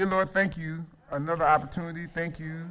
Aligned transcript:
Dear 0.00 0.08
Lord, 0.08 0.30
thank 0.30 0.56
you. 0.56 0.86
Another 1.10 1.44
opportunity. 1.44 2.06
Thank 2.06 2.38
you 2.38 2.64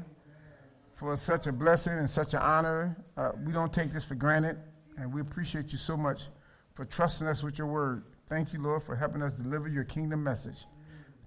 for 0.93 1.15
such 1.15 1.45
a 1.45 1.51
blessing 1.51 1.93
and 1.93 2.09
such 2.09 2.33
an 2.33 2.39
honor. 2.39 2.97
Uh, 3.15 3.33
we 3.45 3.53
don't 3.53 3.71
take 3.71 3.91
this 3.91 4.03
for 4.03 4.15
granted, 4.15 4.57
and 4.97 5.13
we 5.13 5.21
appreciate 5.21 5.71
you 5.71 5.77
so 5.77 5.95
much 5.95 6.23
for 6.73 6.85
trusting 6.85 7.27
us 7.27 7.43
with 7.43 7.59
your 7.59 7.67
word. 7.67 8.03
Thank 8.29 8.51
you, 8.51 8.59
Lord, 8.59 8.81
for 8.81 8.95
helping 8.95 9.21
us 9.21 9.33
deliver 9.33 9.67
your 9.67 9.83
kingdom 9.83 10.23
message 10.23 10.65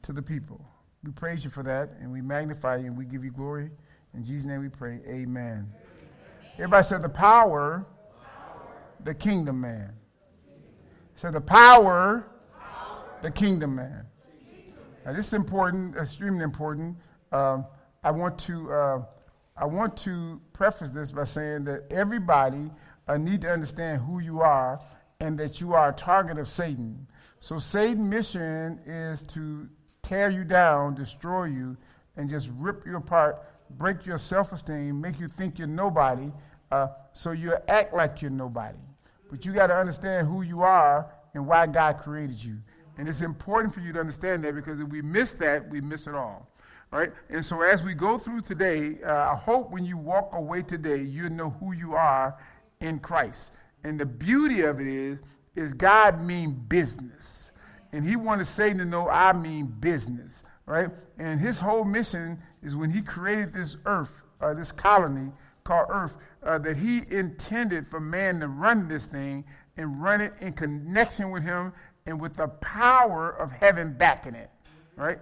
to 0.02 0.12
the 0.12 0.20
people. 0.20 0.60
We 1.04 1.12
praise 1.12 1.44
you 1.44 1.50
for 1.50 1.62
that, 1.62 1.90
and 2.00 2.10
we 2.10 2.20
magnify 2.20 2.78
you, 2.78 2.86
and 2.86 2.98
we 2.98 3.04
give 3.04 3.24
you 3.24 3.30
glory. 3.30 3.70
In 4.12 4.24
Jesus' 4.24 4.44
name 4.44 4.60
we 4.60 4.70
pray. 4.70 5.02
Amen. 5.06 5.72
Everybody 6.54 6.82
said 6.82 7.02
the 7.02 7.10
power, 7.10 7.86
the 9.04 9.14
kingdom 9.14 9.60
man. 9.60 9.92
So 11.14 11.30
the 11.30 11.40
power, 11.40 12.26
the 13.20 13.30
kingdom 13.30 13.76
man. 13.76 14.06
Now 15.04 15.12
this 15.12 15.26
is 15.26 15.32
important, 15.34 15.96
extremely 15.96 16.44
important. 16.44 16.96
Um, 17.32 17.66
I 18.04 18.10
want 18.10 18.38
to 18.40 18.72
uh, 18.72 19.02
I 19.56 19.64
want 19.64 19.96
to 19.98 20.40
preface 20.52 20.90
this 20.90 21.10
by 21.10 21.24
saying 21.24 21.64
that 21.64 21.90
everybody 21.90 22.70
uh, 23.08 23.16
need 23.16 23.40
to 23.42 23.50
understand 23.50 24.00
who 24.02 24.20
you 24.20 24.40
are 24.40 24.80
and 25.20 25.38
that 25.38 25.60
you 25.60 25.74
are 25.74 25.90
a 25.90 25.92
target 25.92 26.38
of 26.38 26.48
Satan. 26.48 27.06
So 27.40 27.58
Satan's 27.58 28.08
mission 28.08 28.80
is 28.86 29.22
to 29.24 29.68
tear 30.02 30.30
you 30.30 30.44
down, 30.44 30.94
destroy 30.94 31.44
you, 31.44 31.76
and 32.16 32.28
just 32.28 32.50
rip 32.56 32.86
you 32.86 32.96
apart, 32.96 33.42
break 33.70 34.06
your 34.06 34.18
self-esteem, 34.18 35.00
make 35.00 35.18
you 35.18 35.28
think 35.28 35.58
you're 35.58 35.68
nobody, 35.68 36.30
uh, 36.70 36.88
so 37.12 37.32
you 37.32 37.54
act 37.68 37.94
like 37.94 38.22
you're 38.22 38.30
nobody. 38.30 38.78
But 39.30 39.44
you 39.44 39.52
got 39.52 39.68
to 39.68 39.76
understand 39.76 40.28
who 40.28 40.42
you 40.42 40.62
are 40.62 41.12
and 41.34 41.46
why 41.46 41.66
God 41.66 41.98
created 41.98 42.42
you. 42.42 42.58
And 42.98 43.08
it's 43.08 43.22
important 43.22 43.72
for 43.74 43.80
you 43.80 43.92
to 43.92 44.00
understand 44.00 44.44
that 44.44 44.54
because 44.54 44.80
if 44.80 44.88
we 44.88 45.02
miss 45.02 45.34
that, 45.34 45.68
we 45.68 45.80
miss 45.80 46.06
it 46.06 46.14
all. 46.14 46.48
Right? 46.90 47.10
And 47.30 47.42
so 47.42 47.62
as 47.62 47.82
we 47.82 47.94
go 47.94 48.18
through 48.18 48.42
today, 48.42 48.98
uh, 49.02 49.32
I 49.32 49.34
hope 49.34 49.70
when 49.70 49.84
you 49.84 49.96
walk 49.96 50.30
away 50.34 50.62
today, 50.62 51.02
you 51.02 51.30
know 51.30 51.50
who 51.50 51.72
you 51.72 51.94
are 51.94 52.36
in 52.80 52.98
Christ. 52.98 53.52
And 53.82 53.98
the 53.98 54.04
beauty 54.04 54.60
of 54.60 54.78
it 54.78 54.86
is, 54.86 55.18
is 55.56 55.72
God 55.72 56.22
mean 56.22 56.52
business. 56.68 57.50
And 57.92 58.04
he 58.06 58.16
wanted 58.16 58.46
Satan 58.46 58.78
to 58.78 58.84
know 58.84 59.08
I 59.08 59.32
mean 59.32 59.66
business. 59.66 60.44
Right? 60.66 60.90
And 61.18 61.40
his 61.40 61.58
whole 61.58 61.84
mission 61.84 62.38
is 62.62 62.76
when 62.76 62.90
he 62.90 63.00
created 63.00 63.54
this 63.54 63.76
earth, 63.86 64.22
uh, 64.40 64.52
this 64.52 64.70
colony 64.70 65.32
called 65.64 65.86
earth, 65.90 66.16
uh, 66.42 66.58
that 66.58 66.76
he 66.76 67.04
intended 67.10 67.86
for 67.86 68.00
man 68.00 68.40
to 68.40 68.48
run 68.48 68.88
this 68.88 69.06
thing 69.06 69.44
and 69.76 70.02
run 70.02 70.20
it 70.20 70.34
in 70.40 70.52
connection 70.52 71.30
with 71.30 71.42
him 71.42 71.72
and 72.06 72.20
with 72.20 72.36
the 72.36 72.48
power 72.48 73.30
of 73.30 73.52
heaven 73.52 73.92
backing 73.92 74.34
it. 74.34 74.50
Right? 74.96 75.18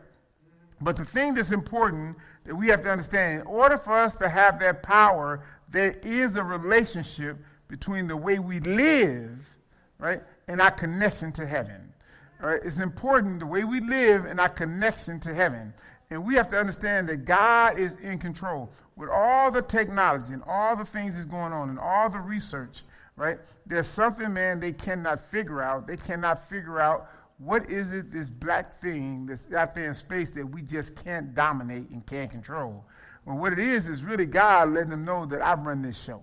But 0.81 0.97
the 0.97 1.05
thing 1.05 1.35
that's 1.35 1.53
important 1.53 2.17
that 2.45 2.55
we 2.55 2.69
have 2.69 2.83
to 2.83 2.91
understand 2.91 3.43
in 3.43 3.47
order 3.47 3.77
for 3.77 3.93
us 3.93 4.17
to 4.17 4.29
have 4.29 4.59
that 4.61 4.83
power, 4.83 5.45
there 5.69 5.99
is 6.03 6.37
a 6.37 6.43
relationship 6.43 7.39
between 7.69 8.09
the 8.09 8.17
way 8.17 8.39
we 8.39 8.61
live, 8.61 9.59
right, 9.99 10.23
and 10.49 10.61
our 10.61 10.71
connection 10.71 11.33
to 11.33 11.47
heaven. 11.47 11.93
Right? 12.41 12.61
It's 12.65 12.81
important 12.81 13.41
the 13.41 13.47
way 13.47 13.65
we 13.65 13.81
live 13.81 14.25
and 14.25 14.41
our 14.41 14.49
connection 14.49 15.21
to 15.21 15.35
heaven. 15.35 15.75
And 16.09 16.25
we 16.25 16.35
have 16.35 16.49
to 16.49 16.59
understand 16.59 17.09
that 17.09 17.25
God 17.25 17.79
is 17.79 17.95
in 18.03 18.19
control. 18.19 18.73
With 18.97 19.11
all 19.11 19.51
the 19.51 19.63
technology 19.63 20.33
and 20.33 20.43
all 20.47 20.75
the 20.75 20.85
things 20.85 21.15
that's 21.15 21.27
going 21.27 21.53
on 21.53 21.69
and 21.69 21.79
all 21.79 22.11
the 22.11 22.19
research, 22.19 22.83
right? 23.21 23.39
There's 23.67 23.87
something, 23.87 24.33
man, 24.33 24.61
they 24.61 24.73
cannot 24.73 25.21
figure 25.21 25.63
out. 25.63 25.87
They 25.87 25.99
cannot 25.99 26.49
figure 26.49 26.81
out 26.81 27.11
what 27.37 27.71
is 27.71 27.93
it, 27.93 28.11
this 28.11 28.31
black 28.31 28.81
thing 28.81 29.27
that's 29.27 29.53
out 29.53 29.75
there 29.75 29.89
in 29.89 29.95
space 29.95 30.31
that 30.31 30.47
we 30.47 30.63
just 30.63 30.97
can't 31.05 31.35
dominate 31.35 31.91
and 31.91 32.05
can't 32.07 32.31
control? 32.31 32.83
Well, 33.27 33.37
what 33.37 33.53
it 33.53 33.59
is 33.59 33.91
is 33.91 34.03
really 34.03 34.25
God 34.25 34.73
letting 34.73 34.89
them 34.89 35.05
know 35.05 35.27
that 35.27 35.43
I 35.43 35.53
run 35.53 35.83
this 35.83 36.03
show. 36.03 36.23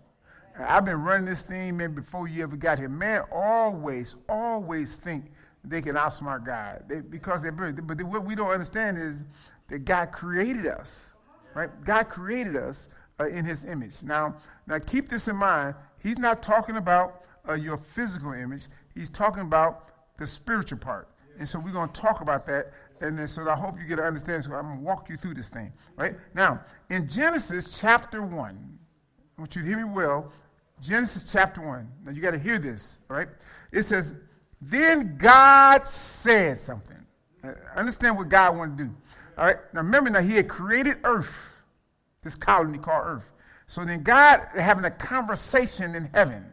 I've 0.60 0.86
been 0.86 1.04
running 1.04 1.26
this 1.26 1.44
thing, 1.44 1.78
man, 1.78 1.94
before 1.94 2.28
you 2.28 2.42
ever 2.42 2.58
got 2.58 2.80
here. 2.80 2.90
Man, 2.90 3.22
always, 3.32 4.16
always 4.28 4.96
think 4.96 5.26
they 5.64 5.82
can 5.82 5.96
outsmart 5.96 6.48
God 6.48 6.86
they, 6.88 7.02
because 7.02 7.44
they're 7.44 7.52
brilliant. 7.52 7.86
But 7.86 8.00
they, 8.00 8.04
what 8.04 8.26
we 8.26 8.34
don't 8.34 8.50
understand 8.50 8.98
is 8.98 9.24
that 9.70 9.86
God 9.86 10.12
created 10.12 10.66
us, 10.66 11.14
right? 11.54 11.70
God 11.84 12.10
created 12.10 12.56
us 12.56 12.90
uh, 13.20 13.28
in 13.28 13.46
His 13.46 13.66
image. 13.66 14.02
Now, 14.02 14.38
now 14.66 14.80
keep 14.80 15.10
this 15.10 15.28
in 15.28 15.36
mind. 15.36 15.76
He's 16.08 16.18
not 16.18 16.42
talking 16.42 16.78
about 16.78 17.24
uh, 17.46 17.56
your 17.56 17.76
physical 17.76 18.32
image. 18.32 18.68
He's 18.96 19.10
talking 19.10 19.42
about 19.42 19.90
the 20.18 20.26
spiritual 20.26 20.78
part. 20.78 21.10
And 21.38 21.48
so 21.48 21.60
we're 21.60 21.74
going 21.74 21.90
to 21.90 22.02
talk 22.02 22.22
about 22.22 22.46
that. 22.46 22.72
And 23.02 23.18
then, 23.18 23.28
so 23.28 23.50
I 23.50 23.56
hope 23.56 23.78
you 23.78 23.86
get 23.86 24.00
an 24.00 24.06
understanding. 24.06 24.50
So 24.50 24.56
I'm 24.56 24.68
going 24.68 24.78
to 24.78 24.84
walk 24.86 25.10
you 25.10 25.18
through 25.18 25.34
this 25.34 25.50
thing. 25.50 25.74
Right? 25.98 26.16
Now, 26.34 26.62
in 26.90 27.10
Genesis 27.10 27.78
chapter 27.78 28.22
1, 28.22 28.34
I 28.38 29.42
want 29.42 29.54
you 29.54 29.64
to 29.64 29.68
hear 29.68 29.78
me 29.78 29.84
well. 29.84 30.32
Genesis 30.80 31.30
chapter 31.30 31.60
1. 31.60 31.92
Now 32.06 32.12
you 32.14 32.22
got 32.22 32.32
to 32.32 32.40
hear 32.40 32.58
this, 32.58 33.00
right? 33.10 33.28
It 33.74 33.82
says, 33.82 34.16
Then 34.62 35.18
God 35.18 35.86
said 35.86 36.58
something. 36.58 37.06
understand 37.76 38.16
what 38.16 38.30
God 38.30 38.56
wanted 38.56 38.78
to 38.78 38.84
do. 38.86 38.96
All 39.38 39.46
right? 39.46 39.58
Now 39.74 39.82
remember, 39.82 40.10
now 40.10 40.22
He 40.22 40.36
had 40.36 40.48
created 40.48 41.00
earth, 41.04 41.64
this 42.24 42.36
colony 42.36 42.78
called 42.78 43.04
earth. 43.06 43.34
So 43.68 43.84
then 43.84 44.02
God 44.02 44.48
having 44.56 44.86
a 44.86 44.92
conversation 44.92 45.94
in 45.94 46.10
heaven. 46.14 46.46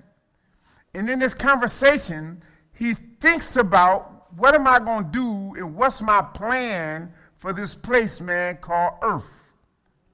And 0.93 1.09
in 1.09 1.21
this 1.21 1.35
conversation, 1.35 2.43
he 2.73 2.95
thinks 2.95 3.57
about 3.57 4.33
what 4.37 4.55
am 4.55 4.67
I 4.67 4.81
going 4.81 5.05
to 5.05 5.11
do 5.11 5.55
and 5.57 5.77
what's 5.77 6.03
my 6.03 6.21
plan 6.21 7.13
for 7.37 7.53
this 7.53 7.75
place, 7.75 8.21
man, 8.21 8.57
called 8.57 8.95
Earth. 9.03 9.53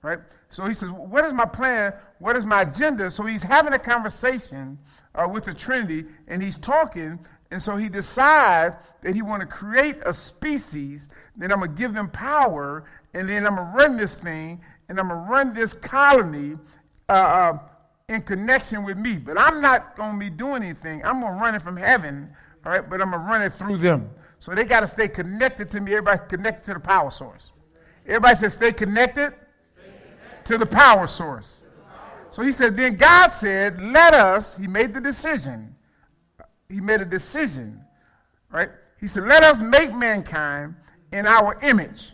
Right? 0.03 0.19
So 0.51 0.67
he 0.67 0.75
says, 0.75 0.91
What 0.91 1.25
is 1.25 1.33
my 1.33 1.45
plan? 1.47 1.95
What 2.19 2.37
is 2.37 2.45
my 2.45 2.63
agenda? 2.63 3.11
So 3.11 3.25
he's 3.25 3.43
having 3.43 3.73
a 3.73 3.79
conversation 3.79 4.79
uh, 5.15 5.29
with 5.29 5.45
the 5.45 5.55
Trinity 5.55 6.07
and 6.29 6.43
he's 6.43 6.57
talking. 6.57 7.19
And 7.51 7.61
so 7.61 7.77
he 7.77 7.89
decides 7.89 8.77
that 9.03 9.15
he 9.15 9.23
want 9.23 9.41
to 9.41 9.47
create 9.47 9.97
a 10.05 10.15
species. 10.15 11.09
Then 11.37 11.51
I'm 11.51 11.59
going 11.59 11.75
to 11.75 11.77
give 11.77 11.95
them 11.95 12.09
power. 12.09 12.85
And 13.13 13.29
then 13.29 13.47
I'm 13.47 13.57
going 13.57 13.71
to 13.71 13.77
run 13.77 13.97
this 13.97 14.15
thing. 14.15 14.61
And 14.89 15.01
I'm 15.01 15.09
going 15.09 15.25
to 15.25 15.31
run 15.31 15.53
this 15.55 15.73
colony 15.73 16.57
uh, 17.11 17.13
uh, 17.13 17.59
in 18.09 18.23
connection 18.23 18.85
with 18.85 18.97
me. 18.97 19.17
But 19.17 19.39
I'm 19.39 19.61
not 19.61 19.97
going 19.97 20.13
to 20.15 20.19
be 20.19 20.31
doing 20.31 20.63
anything. 20.63 21.05
I'm 21.05 21.21
going 21.21 21.35
to 21.35 21.41
run 21.41 21.55
it 21.55 21.63
from 21.63 21.77
heaven 21.77 22.35
all 22.65 22.73
right, 22.73 22.89
but 22.89 23.01
I'm 23.01 23.11
going 23.11 23.23
to 23.23 23.29
run 23.29 23.43
it 23.43 23.53
through 23.53 23.79
them. 23.79 24.11
So 24.39 24.55
they 24.55 24.65
got 24.65 24.81
to 24.81 24.87
stay 24.87 25.09
connected 25.09 25.71
to 25.73 25.81
me. 25.81 25.93
Everybody 25.93 26.21
connected 26.29 26.67
to 26.67 26.75
the 26.75 26.81
power 26.81 27.11
source. 27.11 27.53
Everybody 28.07 28.35
says, 28.35 28.55
stay 28.55 28.73
connected, 28.73 29.35
stay 29.75 29.85
connected. 29.85 30.45
to 30.45 30.59
the 30.59 30.67
power 30.67 31.07
source. 31.07 31.63
So 32.31 32.43
he 32.43 32.53
said, 32.53 32.77
then 32.77 32.97
God 32.97 33.29
said, 33.29 33.83
let 33.83 34.15
us, 34.15 34.55
he 34.55 34.67
made 34.67 34.93
the 34.93 35.01
decision. 35.01 35.75
He 36.69 36.81
made 36.81 37.01
a 37.01 37.05
decision, 37.05 37.83
right? 38.51 38.71
He 39.01 39.07
said, 39.07 39.25
let 39.25 39.43
us 39.43 39.61
make 39.61 39.93
mankind 39.93 40.77
in 41.13 41.27
our 41.27 41.59
image, 41.63 42.13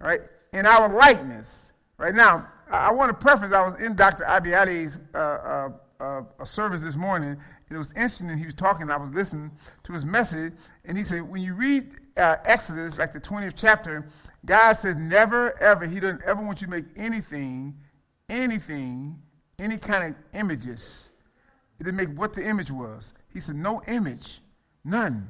right? 0.00 0.22
In 0.52 0.66
our 0.66 0.88
likeness. 0.88 1.72
Right 1.98 2.14
now, 2.14 2.48
I, 2.70 2.92
want 2.92 3.10
to 3.10 3.14
preface, 3.14 3.52
I 3.52 3.64
was 3.64 3.74
in 3.74 3.94
Dr. 3.94 4.24
Abiadi's 4.24 4.98
uh, 5.14 5.18
uh, 5.18 5.70
uh, 6.00 6.44
service 6.44 6.82
this 6.82 6.96
morning, 6.96 7.30
and 7.30 7.74
it 7.74 7.78
was 7.78 7.92
interesting. 7.92 8.36
He 8.36 8.44
was 8.44 8.54
talking, 8.54 8.82
and 8.82 8.92
I 8.92 8.96
was 8.96 9.12
listening 9.12 9.50
to 9.84 9.92
his 9.92 10.04
message, 10.04 10.52
and 10.84 10.96
he 10.96 11.04
said, 11.04 11.22
when 11.22 11.42
you 11.42 11.54
read 11.54 11.92
uh, 12.16 12.36
Exodus, 12.44 12.98
like 12.98 13.12
the 13.12 13.20
20th 13.20 13.54
chapter, 13.56 14.08
God 14.44 14.72
says, 14.72 14.96
never, 14.96 15.58
ever, 15.60 15.86
He 15.86 16.00
doesn't 16.00 16.22
ever 16.22 16.42
want 16.42 16.60
you 16.60 16.66
to 16.66 16.70
make 16.70 16.86
anything, 16.96 17.76
anything, 18.28 19.20
any 19.58 19.76
kind 19.76 20.14
of 20.14 20.38
images. 20.38 21.10
It 21.78 21.84
didn't 21.84 21.96
make 21.96 22.18
what 22.18 22.32
the 22.34 22.44
image 22.44 22.70
was. 22.70 23.12
He 23.32 23.40
said, 23.40 23.56
no 23.56 23.82
image, 23.86 24.40
none. 24.84 25.28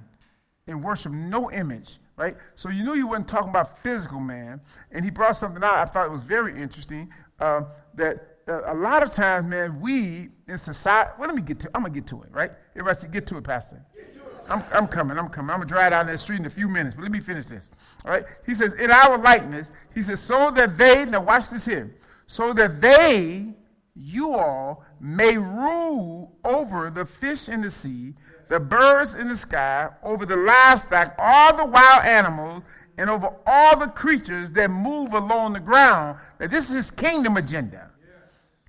And 0.66 0.84
worship, 0.84 1.12
no 1.12 1.50
image, 1.50 1.98
right? 2.16 2.36
So 2.54 2.68
you 2.68 2.84
knew 2.84 2.92
he 2.92 3.02
wasn't 3.02 3.28
talking 3.28 3.48
about 3.48 3.78
physical 3.78 4.20
man. 4.20 4.60
And 4.92 5.04
he 5.04 5.10
brought 5.10 5.36
something 5.36 5.62
out 5.64 5.74
I 5.74 5.84
thought 5.84 6.06
it 6.06 6.12
was 6.12 6.22
very 6.22 6.60
interesting 6.60 7.10
uh, 7.40 7.62
that 7.94 8.26
a 8.48 8.74
lot 8.74 9.02
of 9.02 9.12
times, 9.12 9.46
man, 9.46 9.80
we 9.80 10.28
in 10.48 10.58
society, 10.58 11.10
well, 11.18 11.28
let 11.28 11.36
me 11.36 11.42
get 11.42 11.60
to 11.60 11.70
I'm 11.74 11.84
to 11.84 11.90
get 11.90 12.06
to 12.08 12.22
it, 12.22 12.30
right? 12.32 12.50
Everybody 12.74 12.96
say, 12.96 13.08
get 13.08 13.26
to 13.28 13.36
it, 13.38 13.44
Pastor. 13.44 13.84
To 13.94 14.00
it. 14.00 14.20
I'm, 14.48 14.64
I'm 14.72 14.88
coming, 14.88 15.16
I'm 15.16 15.28
coming. 15.28 15.50
I'm 15.54 15.60
to 15.60 15.66
drive 15.66 15.90
down 15.90 16.06
that 16.06 16.18
street 16.18 16.40
in 16.40 16.46
a 16.46 16.50
few 16.50 16.68
minutes, 16.68 16.94
but 16.94 17.02
let 17.02 17.12
me 17.12 17.20
finish 17.20 17.46
this. 17.46 17.68
All 18.04 18.10
right? 18.10 18.24
He 18.44 18.54
says, 18.54 18.72
in 18.74 18.90
our 18.90 19.16
likeness, 19.18 19.70
he 19.94 20.02
says, 20.02 20.20
so 20.20 20.50
that 20.50 20.76
they, 20.76 21.04
now 21.04 21.22
watch 21.22 21.50
this 21.50 21.64
here, 21.64 21.94
so 22.26 22.52
that 22.54 22.80
they, 22.80 23.54
you 23.94 24.34
all, 24.34 24.84
may 25.00 25.38
rule 25.38 26.36
over 26.44 26.90
the 26.90 27.04
fish 27.04 27.48
in 27.48 27.60
the 27.60 27.70
sea, 27.70 28.14
the 28.48 28.58
birds 28.58 29.14
in 29.14 29.28
the 29.28 29.36
sky, 29.36 29.90
over 30.02 30.26
the 30.26 30.36
livestock, 30.36 31.14
all 31.18 31.56
the 31.56 31.64
wild 31.64 32.04
animals, 32.04 32.64
and 33.00 33.08
over 33.08 33.32
all 33.46 33.78
the 33.78 33.86
creatures 33.86 34.52
that 34.52 34.70
move 34.70 35.14
along 35.14 35.54
the 35.54 35.60
ground. 35.60 36.18
That 36.36 36.50
this 36.50 36.68
is 36.68 36.76
his 36.76 36.90
kingdom 36.90 37.38
agenda. 37.38 37.90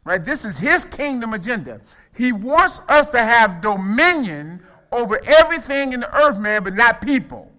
Right? 0.06 0.24
This 0.24 0.46
is 0.46 0.58
his 0.58 0.86
kingdom 0.86 1.34
agenda. 1.34 1.82
He 2.16 2.32
wants 2.32 2.82
us 2.88 3.10
to 3.10 3.20
have 3.20 3.62
dominion 3.62 4.64
over 4.90 5.20
everything 5.26 5.92
in 5.92 6.00
the 6.00 6.16
earth, 6.16 6.40
man, 6.40 6.64
but 6.64 6.76
not 6.76 7.02
people. 7.02 7.52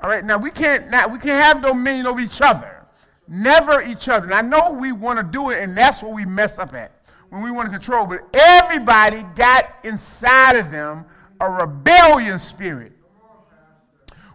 All 0.00 0.10
right, 0.10 0.24
now 0.24 0.38
we 0.38 0.50
can't 0.50 0.90
not, 0.90 1.12
we 1.12 1.20
can't 1.20 1.40
have 1.40 1.62
dominion 1.62 2.08
over 2.08 2.18
each 2.18 2.42
other. 2.42 2.84
Never 3.28 3.80
each 3.80 4.08
other. 4.08 4.26
And 4.26 4.34
I 4.34 4.42
know 4.42 4.72
we 4.72 4.90
want 4.90 5.20
to 5.20 5.22
do 5.22 5.50
it, 5.50 5.62
and 5.62 5.78
that's 5.78 6.02
what 6.02 6.12
we 6.12 6.24
mess 6.24 6.58
up 6.58 6.74
at 6.74 6.90
when 7.30 7.42
we 7.42 7.52
want 7.52 7.66
to 7.66 7.78
control. 7.78 8.06
But 8.06 8.22
everybody 8.34 9.24
got 9.36 9.72
inside 9.84 10.56
of 10.56 10.72
them 10.72 11.06
a 11.40 11.48
rebellion 11.48 12.40
spirit. 12.40 12.92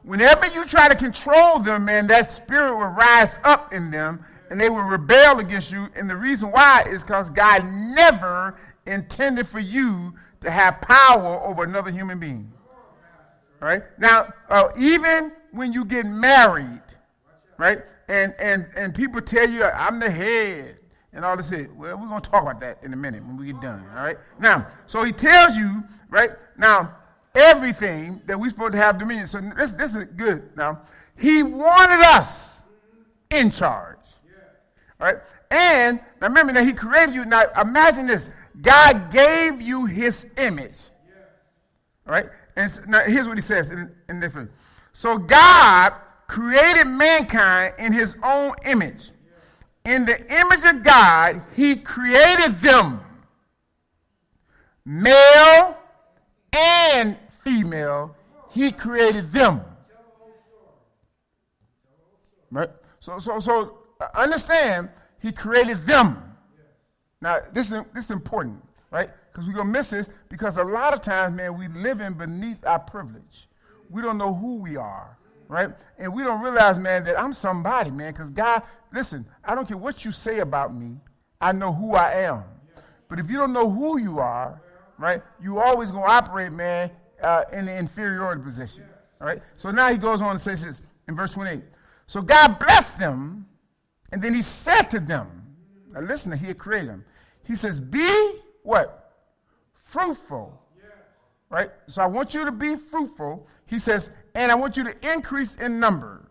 Whenever 0.07 0.48
you 0.48 0.63
try 0.63 0.88
to 0.88 0.95
control 0.95 1.59
them, 1.59 1.83
man, 1.83 2.07
that 2.07 2.30
spirit 2.30 2.77
will 2.77 2.88
rise 2.88 3.38
up 3.44 3.74
in 3.74 3.92
them 3.92 4.24
and 4.50 4.57
they 4.57 4.69
will 4.69 4.83
rebel 4.83 5.39
against 5.39 5.69
you. 5.69 5.89
And 5.98 6.09
the 6.09 6.15
reason 6.15 6.50
why 6.50 6.86
is 6.88 7.04
because 7.04 7.30
God 7.30 7.65
never 7.65 8.57
intended 8.86 9.50
for 9.50 9.59
you 9.59 10.13
to 10.39 10.50
have 10.50 10.80
power 10.80 11.44
over 11.44 11.65
another 11.65 11.92
human 11.92 12.19
being. 12.19 12.50
Right? 13.59 13.83
Now, 13.98 14.31
uh, 14.50 14.69
even 14.77 15.33
when 15.51 15.74
you 15.74 15.83
get 15.83 16.06
married, 16.06 16.83
right? 17.57 17.80
And, 18.07 18.33
and, 18.39 18.65
and 18.77 18.95
people 18.95 19.19
tell 19.19 19.50
you, 19.50 19.65
I'm 19.65 20.00
the 20.00 20.10
head 20.10 20.77
and 21.12 21.25
all 21.25 21.36
this. 21.36 21.51
Well, 21.51 21.98
we're 21.98 22.07
going 22.07 22.21
to 22.21 22.30
talk 22.30 22.44
about 22.44 22.62
that 22.62 22.77
in 22.81 22.94
a 22.94 22.98
minute 22.98 23.25
when 23.25 23.36
we 23.36 23.48
get 23.48 23.60
done. 23.60 23.83
All 23.94 24.03
right? 24.03 24.18
Now, 24.39 24.68
so 24.86 25.03
he 25.03 25.12
tells 25.12 25.57
you, 25.57 25.83
right? 26.10 26.31
Now, 26.57 26.95
everything 27.38 28.22
that 28.25 28.39
we're 28.39 28.50
supposed 28.50 28.74
to 28.74 28.78
have 28.78 28.98
dominion. 28.98 29.28
So 29.28 29.39
this, 29.39 29.74
this 29.75 29.95
is 29.95 30.06
good. 30.16 30.50
Now, 30.57 30.81
he 31.18 31.44
wanted 31.44 32.04
us 32.04 32.63
in 33.30 33.51
charge. 33.51 33.98
All 35.00 35.07
right? 35.07 35.18
And 35.51 36.00
now 36.19 36.28
remember 36.28 36.54
that 36.54 36.66
he 36.66 36.74
created 36.74 37.16
you. 37.16 37.25
Now 37.25 37.44
imagine 37.60 38.07
this. 38.07 38.30
God 38.60 39.12
gave 39.12 39.62
you 39.62 39.86
his 39.86 40.28
image. 40.38 40.78
All 42.07 42.13
right? 42.13 42.28
And 42.56 42.69
so, 42.69 42.81
now 42.88 43.01
here's 43.01 43.28
what 43.28 43.38
he 43.38 43.42
says 43.42 43.72
in, 43.72 43.92
in 44.10 44.19
different. 44.19 44.51
So 44.94 45.18
God 45.18 45.94
created 46.25 46.88
mankind 46.88 47.75
in 47.78 47.94
his 47.94 48.18
own 48.24 48.54
image. 48.66 49.12
In 49.86 50.06
the 50.06 50.19
image 50.34 50.66
of 50.66 50.84
God, 50.84 51.44
he 51.56 51.75
created 51.75 52.56
them. 52.56 53.00
Male 54.84 55.78
and 56.54 57.18
female, 57.47 58.15
he 58.51 58.71
created 58.71 59.31
them. 59.31 59.61
Right? 62.51 62.69
So, 62.99 63.19
so, 63.19 63.39
so 63.39 63.77
understand, 64.13 64.89
he 65.19 65.31
created 65.31 65.85
them. 65.85 66.23
Now, 67.21 67.39
this 67.53 67.71
is, 67.71 67.81
this 67.94 68.05
is 68.05 68.11
important, 68.11 68.63
right? 68.91 69.09
Because 69.31 69.47
we're 69.47 69.53
going 69.53 69.67
to 69.67 69.73
miss 69.73 69.89
this 69.91 70.09
because 70.29 70.57
a 70.57 70.63
lot 70.63 70.94
of 70.94 71.01
times, 71.01 71.35
man, 71.35 71.57
we 71.57 71.67
live 71.69 72.01
in 72.01 72.13
beneath 72.13 72.65
our 72.65 72.79
privilege. 72.79 73.47
We 73.89 74.01
don't 74.01 74.17
know 74.17 74.33
who 74.33 74.61
we 74.61 74.75
are, 74.75 75.17
right? 75.47 75.69
And 75.97 76.13
we 76.13 76.23
don't 76.23 76.41
realize, 76.41 76.77
man, 76.77 77.03
that 77.05 77.19
I'm 77.19 77.33
somebody, 77.33 77.91
man, 77.91 78.11
because 78.11 78.29
God, 78.29 78.61
listen, 78.93 79.25
I 79.43 79.55
don't 79.55 79.67
care 79.67 79.77
what 79.77 80.05
you 80.05 80.11
say 80.11 80.39
about 80.39 80.75
me, 80.75 80.97
I 81.39 81.53
know 81.53 81.71
who 81.73 81.95
I 81.95 82.13
am. 82.23 82.43
But 83.09 83.19
if 83.19 83.31
you 83.31 83.38
don't 83.38 83.53
know 83.53 83.69
who 83.69 83.97
you 84.00 84.19
are, 84.19 84.61
right, 84.97 85.21
you 85.41 85.59
always 85.59 85.91
going 85.91 86.03
to 86.03 86.11
operate, 86.11 86.51
man, 86.51 86.91
uh, 87.21 87.43
in 87.51 87.65
the 87.65 87.75
inferiority 87.75 88.41
position, 88.41 88.83
right? 89.19 89.41
So 89.55 89.71
now 89.71 89.91
he 89.91 89.97
goes 89.97 90.21
on 90.21 90.31
and 90.31 90.41
says 90.41 90.63
this 90.63 90.81
in 91.07 91.15
verse 91.15 91.33
28. 91.33 91.61
So 92.07 92.21
God 92.21 92.59
blessed 92.59 92.99
them, 92.99 93.45
and 94.11 94.21
then 94.21 94.33
he 94.33 94.41
said 94.41 94.83
to 94.91 94.99
them, 94.99 95.37
now 95.93 96.01
listen, 96.01 96.31
he 96.31 96.47
had 96.47 96.57
created 96.57 96.89
them. 96.89 97.05
He 97.43 97.55
says, 97.55 97.79
Be 97.79 98.07
what? 98.63 99.15
Fruitful. 99.73 100.61
Right? 101.49 101.71
So 101.87 102.01
I 102.01 102.07
want 102.07 102.33
you 102.33 102.43
to 102.43 102.51
be 102.51 102.75
fruitful. 102.75 103.47
He 103.67 103.79
says, 103.79 104.11
and 104.35 104.51
I 104.51 104.55
want 104.55 104.75
you 104.75 104.83
to 104.83 105.13
increase 105.13 105.55
in 105.55 105.79
number. 105.79 106.29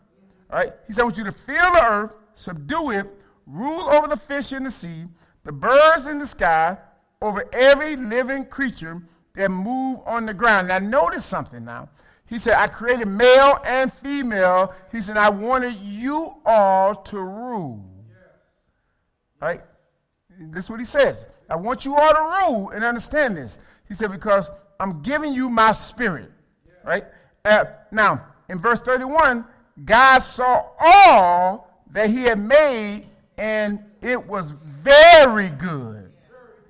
Right? 0.53 0.75
He 0.87 0.93
said, 0.93 1.03
I 1.03 1.05
want 1.05 1.17
you 1.17 1.25
to 1.25 1.33
fill 1.33 1.73
the 1.73 1.83
earth, 1.83 2.15
subdue 2.35 2.91
it, 2.91 3.07
rule 3.47 3.89
over 3.89 4.09
the 4.09 4.17
fish 4.17 4.53
in 4.53 4.65
the 4.65 4.71
sea, 4.71 5.07
the 5.45 5.53
birds 5.53 6.07
in 6.07 6.19
the 6.19 6.27
sky, 6.27 6.77
over 7.23 7.49
every 7.55 7.97
living 7.97 8.45
creature 8.45 9.01
that 9.37 9.51
move 9.51 10.01
on 10.05 10.27
the 10.27 10.35
ground. 10.35 10.69
Now 10.69 10.79
notice 10.79 11.25
something 11.25 11.65
now. 11.65 11.89
He 12.27 12.39
said, 12.39 12.55
I 12.55 12.67
created 12.67 13.07
male 13.07 13.61
and 13.65 13.93
female. 13.93 14.75
He 14.91 15.01
said, 15.01 15.17
I 15.17 15.31
wanted 15.31 15.77
you 15.77 16.35
all 16.45 16.97
to 16.97 17.21
rule. 17.21 17.85
Right? 19.41 19.61
This 20.39 20.65
is 20.65 20.71
what 20.71 20.81
he 20.81 20.87
says. 20.87 21.25
I 21.49 21.57
want 21.57 21.85
you 21.85 21.95
all 21.95 22.13
to 22.13 22.21
rule 22.21 22.71
and 22.71 22.83
understand 22.83 23.37
this. 23.37 23.59
He 23.87 23.95
said, 23.95 24.11
because 24.11 24.51
I'm 24.81 25.03
giving 25.03 25.33
you 25.33 25.49
my 25.49 25.73
spirit. 25.73 26.33
Right? 26.85 27.05
Uh, 27.45 27.67
now, 27.93 28.25
in 28.49 28.59
verse 28.59 28.81
31, 28.81 29.45
God 29.85 30.19
saw 30.19 30.65
all 30.81 31.83
that 31.93 32.11
he 32.11 32.23
had 32.23 32.41
made, 32.41 33.07
and 33.39 33.79
it 34.01 34.27
was 34.27 34.53
very 34.65 35.51
good. 35.51 36.13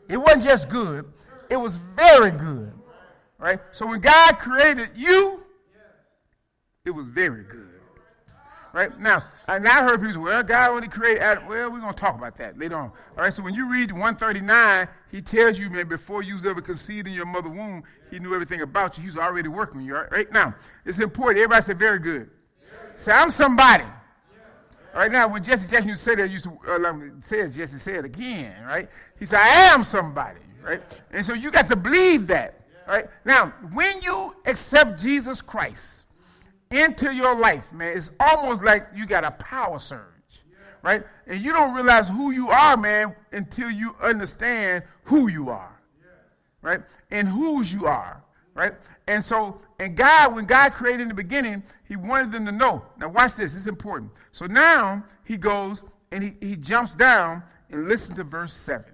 It 0.08 0.16
wasn't 0.18 0.44
just 0.44 0.68
good, 0.68 1.10
it 1.50 1.56
was 1.56 1.76
very 1.76 2.30
good. 2.30 2.72
Right? 3.38 3.60
So 3.72 3.86
when 3.86 4.00
God 4.00 4.38
created 4.38 4.90
you, 4.94 5.42
it 6.84 6.90
was 6.90 7.08
very 7.08 7.44
good. 7.44 7.68
Right? 8.72 8.98
Now, 9.00 9.24
and 9.48 9.66
I 9.66 9.82
heard 9.84 10.00
people 10.00 10.12
say, 10.12 10.18
well, 10.18 10.42
God 10.42 10.70
only 10.70 10.88
created 10.88 11.22
Adam. 11.22 11.46
Well, 11.46 11.70
we're 11.70 11.80
going 11.80 11.94
to 11.94 11.98
talk 11.98 12.14
about 12.14 12.36
that 12.36 12.58
later 12.58 12.76
on. 12.76 12.92
All 13.16 13.24
right, 13.24 13.32
so 13.32 13.42
when 13.42 13.54
you 13.54 13.70
read 13.70 13.90
139, 13.90 14.88
he 15.10 15.22
tells 15.22 15.58
you, 15.58 15.70
man, 15.70 15.88
before 15.88 16.22
you 16.22 16.34
was 16.34 16.44
ever 16.44 16.60
conceived 16.60 17.08
in 17.08 17.14
your 17.14 17.24
mother 17.24 17.48
womb, 17.48 17.84
he 18.10 18.18
knew 18.18 18.34
everything 18.34 18.60
about 18.60 18.98
you. 18.98 19.02
He 19.02 19.06
was 19.06 19.16
already 19.16 19.48
working 19.48 19.80
you. 19.80 19.96
Right, 19.96 20.30
now, 20.30 20.54
it's 20.84 20.98
important. 20.98 21.38
Everybody 21.38 21.62
say, 21.62 21.72
very 21.72 21.98
good. 21.98 22.28
Say, 22.96 23.12
I'm 23.12 23.30
somebody. 23.30 23.84
Right 24.96 25.12
now, 25.12 25.28
when 25.28 25.44
Jesse 25.44 25.68
Jackson 25.68 25.90
used 25.90 26.02
to 26.04 26.10
say 26.10 26.14
that, 26.16 26.30
used 26.30 26.44
to 26.44 26.58
uh, 26.66 27.20
say 27.20 27.40
it, 27.40 27.52
Jesse 27.52 27.78
said 27.78 28.06
again, 28.06 28.64
right? 28.64 28.88
He 29.18 29.26
said, 29.26 29.40
I 29.40 29.74
am 29.74 29.84
somebody, 29.84 30.40
right? 30.62 30.82
And 31.10 31.24
so 31.24 31.34
you 31.34 31.50
got 31.50 31.68
to 31.68 31.76
believe 31.76 32.26
that, 32.28 32.62
right? 32.88 33.04
Now, 33.24 33.52
when 33.74 34.00
you 34.00 34.34
accept 34.46 34.98
Jesus 34.98 35.42
Christ, 35.42 36.06
into 36.70 37.14
your 37.14 37.38
life, 37.38 37.72
man, 37.72 37.96
it's 37.96 38.10
almost 38.18 38.64
like 38.64 38.88
you 38.94 39.06
got 39.06 39.24
a 39.24 39.30
power 39.32 39.78
surge, 39.78 40.42
right? 40.82 41.04
And 41.26 41.40
you 41.40 41.52
don't 41.52 41.74
realize 41.74 42.08
who 42.08 42.32
you 42.32 42.50
are, 42.50 42.76
man, 42.76 43.14
until 43.32 43.70
you 43.70 43.94
understand 44.00 44.82
who 45.04 45.28
you 45.28 45.50
are, 45.50 45.78
right? 46.62 46.80
And 47.10 47.28
whose 47.28 47.72
you 47.72 47.86
are, 47.86 48.22
right? 48.56 48.74
And 49.06 49.22
so, 49.22 49.60
and 49.78 49.96
God, 49.96 50.34
when 50.34 50.46
God 50.46 50.72
created 50.72 51.02
in 51.02 51.08
the 51.08 51.14
beginning, 51.14 51.62
He 51.86 51.94
wanted 51.94 52.32
them 52.32 52.46
to 52.46 52.52
know. 52.52 52.82
Now, 52.98 53.10
watch 53.10 53.36
this, 53.36 53.54
it's 53.54 53.66
important. 53.66 54.10
So 54.32 54.46
now 54.46 55.04
He 55.24 55.36
goes 55.36 55.84
and 56.10 56.24
He, 56.24 56.34
he 56.40 56.56
jumps 56.56 56.96
down 56.96 57.44
and 57.70 57.86
listen 57.86 58.16
to 58.16 58.24
verse 58.24 58.54
7. 58.54 58.84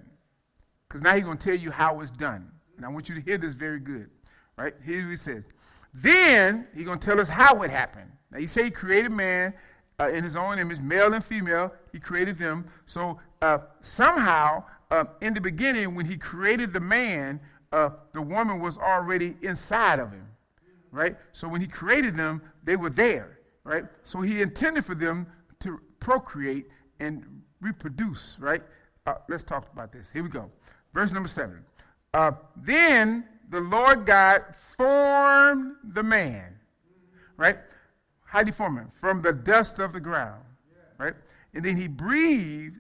Because 0.89 1.01
now 1.01 1.15
He's 1.15 1.25
going 1.25 1.39
to 1.39 1.45
tell 1.51 1.59
you 1.59 1.71
how 1.71 2.01
it's 2.01 2.11
done. 2.11 2.51
And 2.77 2.85
I 2.85 2.89
want 2.89 3.09
you 3.09 3.15
to 3.15 3.21
hear 3.21 3.39
this 3.39 3.55
very 3.55 3.79
good, 3.79 4.11
right? 4.59 4.75
Here 4.85 5.09
He 5.09 5.17
says, 5.17 5.47
then 5.95 6.67
he's 6.75 6.85
going 6.85 6.99
to 6.99 7.07
tell 7.07 7.21
us 7.21 7.29
how 7.29 7.63
it 7.63 7.71
happened. 7.71 8.11
Now, 8.31 8.39
he 8.39 8.47
said 8.47 8.65
he 8.65 8.71
created 8.71 9.13
man 9.13 9.53
uh, 10.01 10.09
in 10.09 10.25
his 10.25 10.37
own 10.37 10.59
image, 10.59 10.81
male 10.81 11.13
and 11.13 11.25
female. 11.25 11.73
He 11.93 12.01
created 12.01 12.39
them. 12.39 12.67
So 12.87 13.21
uh, 13.43 13.59
somehow, 13.83 14.65
uh, 14.91 15.05
in 15.21 15.35
the 15.35 15.41
beginning, 15.41 15.95
when 15.95 16.07
he 16.07 16.17
created 16.17 16.73
the 16.73 16.81
man, 16.81 17.41
uh, 17.73 17.91
the 18.13 18.23
woman 18.23 18.61
was 18.61 18.79
already 18.79 19.37
inside 19.43 19.99
of 19.99 20.13
him, 20.13 20.27
right? 20.91 21.17
So 21.33 21.49
when 21.49 21.61
he 21.61 21.67
created 21.67 22.17
them, 22.17 22.43
they 22.63 22.77
were 22.77 22.91
there, 22.91 23.39
right? 23.65 23.85
So 24.05 24.21
he 24.21 24.43
intended 24.43 24.85
for 24.85 24.95
them 24.95 25.27
to 25.61 25.81
procreate 26.01 26.67
and 27.01 27.43
reproduce, 27.61 28.37
right? 28.39 28.63
Uh, 29.07 29.15
let's 29.29 29.45
talk 29.45 29.73
about 29.73 29.93
this. 29.93 30.11
Here 30.11 30.23
we 30.23 30.29
go. 30.29 30.51
Verse 30.93 31.13
number 31.13 31.29
seven. 31.29 31.65
Uh, 32.15 32.33
then 32.57 33.27
the 33.49 33.61
Lord 33.61 34.05
God 34.05 34.45
formed 34.77 35.77
the 35.83 36.03
man, 36.03 36.59
right? 37.37 37.59
How 38.25 38.41
did 38.41 38.49
he 38.49 38.53
form 38.53 38.77
him? 38.77 38.89
From 38.93 39.23
the 39.23 39.33
dust 39.33 39.79
of 39.79 39.93
the 39.93 40.01
ground, 40.01 40.45
right? 40.99 41.15
And 41.55 41.65
then 41.65 41.77
he 41.77 41.89
breathed 41.89 42.77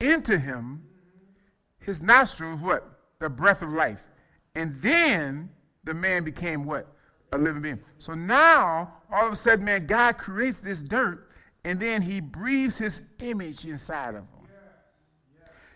into 0.00 0.38
him 0.38 0.82
his 1.78 2.02
nostrils, 2.02 2.60
what? 2.60 2.95
The 3.18 3.28
breath 3.28 3.62
of 3.62 3.70
life. 3.70 4.02
And 4.54 4.74
then 4.82 5.50
the 5.84 5.94
man 5.94 6.24
became 6.24 6.64
what? 6.64 6.92
A 7.32 7.38
living 7.38 7.62
being. 7.62 7.80
So 7.98 8.14
now, 8.14 8.94
all 9.12 9.26
of 9.26 9.32
a 9.32 9.36
sudden, 9.36 9.64
man, 9.64 9.86
God 9.86 10.18
creates 10.18 10.60
this 10.60 10.82
dirt, 10.82 11.28
and 11.64 11.80
then 11.80 12.02
he 12.02 12.20
breathes 12.20 12.78
his 12.78 13.02
image 13.20 13.64
inside 13.64 14.10
of 14.10 14.22
him. 14.22 14.28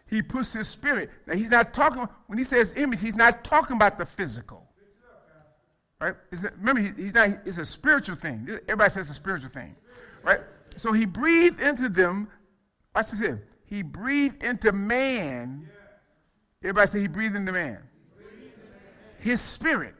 He 0.07 0.23
puts 0.23 0.53
his 0.53 0.67
spirit. 0.67 1.09
Now, 1.27 1.35
he's 1.35 1.51
not 1.51 1.73
talking, 1.73 2.09
when 2.27 2.37
he 2.37 2.45
says 2.45 2.75
image, 2.77 3.01
he's 3.01 3.15
not 3.15 3.45
talking 3.45 3.77
about 3.77 3.97
the 3.97 4.05
physical. 4.05 4.67
Right? 6.01 6.15
remember, 6.59 6.81
he, 6.81 6.91
he's 6.97 7.15
not, 7.15 7.29
it's 7.45 7.59
a 7.59 7.65
spiritual 7.65 8.17
thing. 8.17 8.49
Everybody 8.63 8.91
says 8.91 9.09
it's 9.09 9.11
a 9.11 9.15
spiritual 9.15 9.51
thing. 9.51 9.77
Right? 10.23 10.41
So 10.77 10.93
he 10.93 11.05
breathed 11.05 11.61
into 11.61 11.89
them. 11.89 12.29
Watch 12.95 13.11
this 13.11 13.21
here. 13.21 13.47
He 13.67 13.83
breathed 13.83 14.43
into 14.43 14.73
man. 14.73 15.69
Everybody 16.63 16.87
say 16.87 17.01
he 17.01 17.09
breathed 17.09 17.37
in 17.37 17.45
the 17.45 17.53
man. 17.53 17.79
His 19.19 19.41
spirit. 19.41 19.95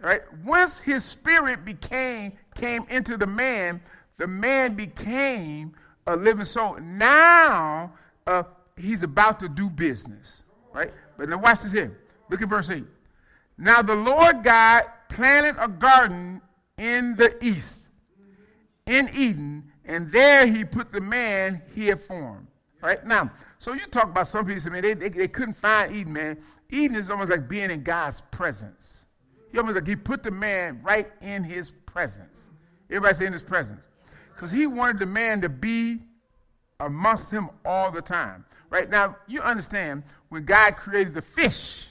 Right? 0.00 0.22
Once 0.44 0.78
his 0.78 1.04
spirit 1.04 1.64
became 1.64 2.34
came 2.54 2.86
into 2.88 3.16
the 3.16 3.26
man, 3.26 3.80
the 4.18 4.26
man 4.26 4.74
became 4.74 5.74
a 6.06 6.16
living 6.16 6.44
soul. 6.44 6.78
Now 6.80 7.92
uh, 8.26 8.44
he's 8.76 9.02
about 9.02 9.40
to 9.40 9.48
do 9.48 9.68
business, 9.68 10.44
right? 10.72 10.92
But 11.16 11.28
now 11.28 11.38
watch 11.38 11.62
this 11.62 11.72
here. 11.72 11.98
Look 12.30 12.42
at 12.42 12.48
verse 12.48 12.70
8. 12.70 12.84
Now 13.58 13.82
the 13.82 13.94
Lord 13.94 14.42
God 14.42 14.84
planted 15.08 15.56
a 15.58 15.68
garden 15.68 16.42
in 16.76 17.16
the 17.16 17.42
east, 17.44 17.88
in 18.86 19.08
Eden, 19.14 19.72
and 19.84 20.12
there 20.12 20.46
he 20.46 20.64
put 20.64 20.90
the 20.90 21.00
man 21.00 21.62
he 21.74 21.86
had 21.88 22.00
formed. 22.02 22.45
Right 22.82 23.04
now, 23.06 23.30
so 23.58 23.72
you 23.72 23.86
talk 23.86 24.04
about 24.04 24.28
some 24.28 24.44
people, 24.46 24.70
man, 24.70 24.82
they, 24.82 24.94
they, 24.94 25.08
they 25.08 25.28
couldn't 25.28 25.54
find 25.54 25.94
Eden, 25.94 26.12
man. 26.12 26.38
Eden 26.70 26.96
is 26.96 27.10
almost 27.10 27.30
like 27.30 27.48
being 27.48 27.70
in 27.70 27.82
God's 27.82 28.20
presence. 28.30 29.06
He 29.50 29.58
almost 29.58 29.76
like 29.76 29.86
he 29.86 29.96
put 29.96 30.22
the 30.22 30.30
man 30.30 30.80
right 30.82 31.10
in 31.22 31.42
his 31.42 31.70
presence. 31.70 32.50
Everybody 32.90 33.14
say 33.14 33.26
in 33.26 33.32
his 33.32 33.42
presence. 33.42 33.82
Because 34.34 34.50
he 34.50 34.66
wanted 34.66 34.98
the 34.98 35.06
man 35.06 35.40
to 35.40 35.48
be 35.48 36.00
amongst 36.80 37.30
him 37.30 37.48
all 37.64 37.90
the 37.90 38.02
time. 38.02 38.44
Right 38.68 38.90
now, 38.90 39.16
you 39.26 39.40
understand 39.40 40.02
when 40.28 40.44
God 40.44 40.76
created 40.76 41.14
the 41.14 41.22
fish, 41.22 41.86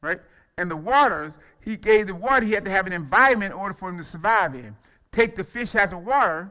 right? 0.00 0.20
And 0.58 0.70
the 0.70 0.76
waters, 0.76 1.38
he 1.60 1.76
gave 1.76 2.08
the 2.08 2.14
water, 2.14 2.44
he 2.44 2.52
had 2.52 2.64
to 2.64 2.70
have 2.70 2.86
an 2.86 2.92
environment 2.92 3.52
in 3.52 3.58
order 3.58 3.74
for 3.74 3.88
him 3.88 3.98
to 3.98 4.04
survive 4.04 4.54
in. 4.54 4.76
Take 5.12 5.36
the 5.36 5.44
fish 5.44 5.74
out 5.74 5.84
of 5.84 5.90
the 5.90 5.98
water, 5.98 6.50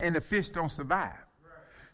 and 0.00 0.14
the 0.14 0.20
fish 0.20 0.48
don't 0.48 0.72
survive. 0.72 1.25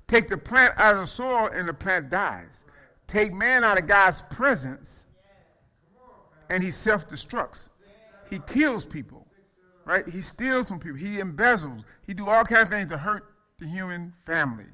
Take 0.07 0.29
the 0.29 0.37
plant 0.37 0.75
out 0.77 0.95
of 0.95 1.01
the 1.01 1.07
soil, 1.07 1.49
and 1.53 1.69
the 1.69 1.75
plant 1.75 2.11
dies. 2.11 2.65
Take 3.07 3.33
man 3.33 3.65
out 3.65 3.79
of 3.79 3.87
God's 3.87 4.23
presence, 4.31 5.07
and 6.49 6.63
he 6.63 6.71
self 6.71 7.09
destructs. 7.09 7.69
He 8.31 8.39
kills 8.39 8.85
people, 8.85 9.27
right? 9.85 10.09
He 10.09 10.23
steals 10.23 10.69
from 10.69 10.81
people. 10.81 10.99
He 10.99 11.19
embezzles. 11.19 11.85
He 12.07 12.15
do 12.15 12.29
all 12.29 12.45
kinds 12.45 12.63
of 12.63 12.69
things 12.71 12.89
to 12.91 12.99
hurt 12.99 13.25
the 13.59 13.67
human 13.67 14.15
family. 14.27 14.65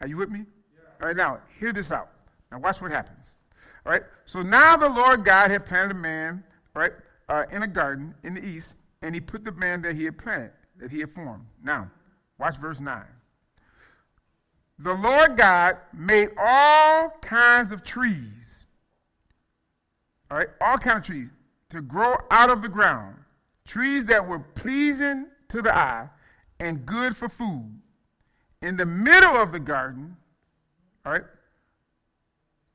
Are 0.00 0.06
you 0.06 0.16
with 0.16 0.30
me? 0.30 0.46
All 1.00 1.08
right, 1.08 1.16
now, 1.16 1.40
hear 1.60 1.72
this 1.72 1.92
out. 1.92 2.10
Now, 2.50 2.58
watch 2.58 2.80
what 2.80 2.90
happens. 2.90 3.36
All 3.84 3.92
right, 3.92 4.02
so 4.24 4.42
now 4.42 4.76
the 4.76 4.88
Lord 4.88 5.24
God 5.24 5.50
had 5.50 5.66
planted 5.66 5.92
a 5.92 5.98
man, 5.98 6.44
right, 6.74 6.92
uh, 7.28 7.44
in 7.50 7.62
a 7.62 7.66
garden 7.66 8.14
in 8.22 8.34
the 8.34 8.44
east, 8.44 8.74
and 9.02 9.14
he 9.14 9.20
put 9.20 9.44
the 9.44 9.52
man 9.52 9.82
that 9.82 9.96
he 9.96 10.04
had 10.04 10.18
planted, 10.18 10.52
that 10.78 10.90
he 10.90 11.00
had 11.00 11.10
formed. 11.10 11.44
Now, 11.62 11.90
watch 12.38 12.56
verse 12.56 12.80
9. 12.80 13.02
The 14.82 14.94
Lord 14.94 15.36
God 15.36 15.76
made 15.96 16.30
all 16.36 17.10
kinds 17.20 17.70
of 17.70 17.84
trees, 17.84 18.64
all 20.28 20.38
right, 20.38 20.48
all 20.60 20.76
kinds 20.76 20.98
of 20.98 21.04
trees 21.04 21.30
to 21.70 21.80
grow 21.80 22.16
out 22.32 22.50
of 22.50 22.62
the 22.62 22.68
ground, 22.68 23.14
trees 23.64 24.06
that 24.06 24.26
were 24.26 24.40
pleasing 24.40 25.28
to 25.48 25.62
the 25.62 25.72
eye 25.72 26.08
and 26.58 26.84
good 26.84 27.16
for 27.16 27.28
food. 27.28 27.80
In 28.60 28.76
the 28.76 28.84
middle 28.84 29.36
of 29.36 29.52
the 29.52 29.60
garden, 29.60 30.16
all 31.06 31.12
right, 31.12 31.24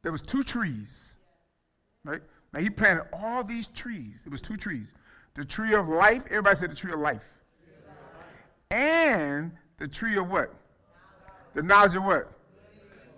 there 0.01 0.13
was 0.13 0.21
two 0.21 0.43
trees, 0.43 1.17
right? 2.05 2.21
Now 2.53 2.61
he 2.61 2.69
planted 2.69 3.03
all 3.11 3.43
these 3.43 3.67
trees. 3.67 4.21
It 4.25 4.31
was 4.31 4.39
two 4.39 4.55
trees. 4.55 4.87
The 5.33 5.43
tree 5.43 5.73
of 5.73 5.89
life, 5.89 6.23
everybody 6.27 6.55
said 6.55 6.71
the 6.71 6.75
tree 6.75 6.93
of 6.93 6.99
life. 6.99 7.33
And 8.71 9.51
the 9.77 9.89
tree 9.89 10.15
of 10.15 10.29
what? 10.29 10.53
The 11.57 11.63
knowledge 11.63 11.95
of 11.95 12.03
what? 12.03 12.31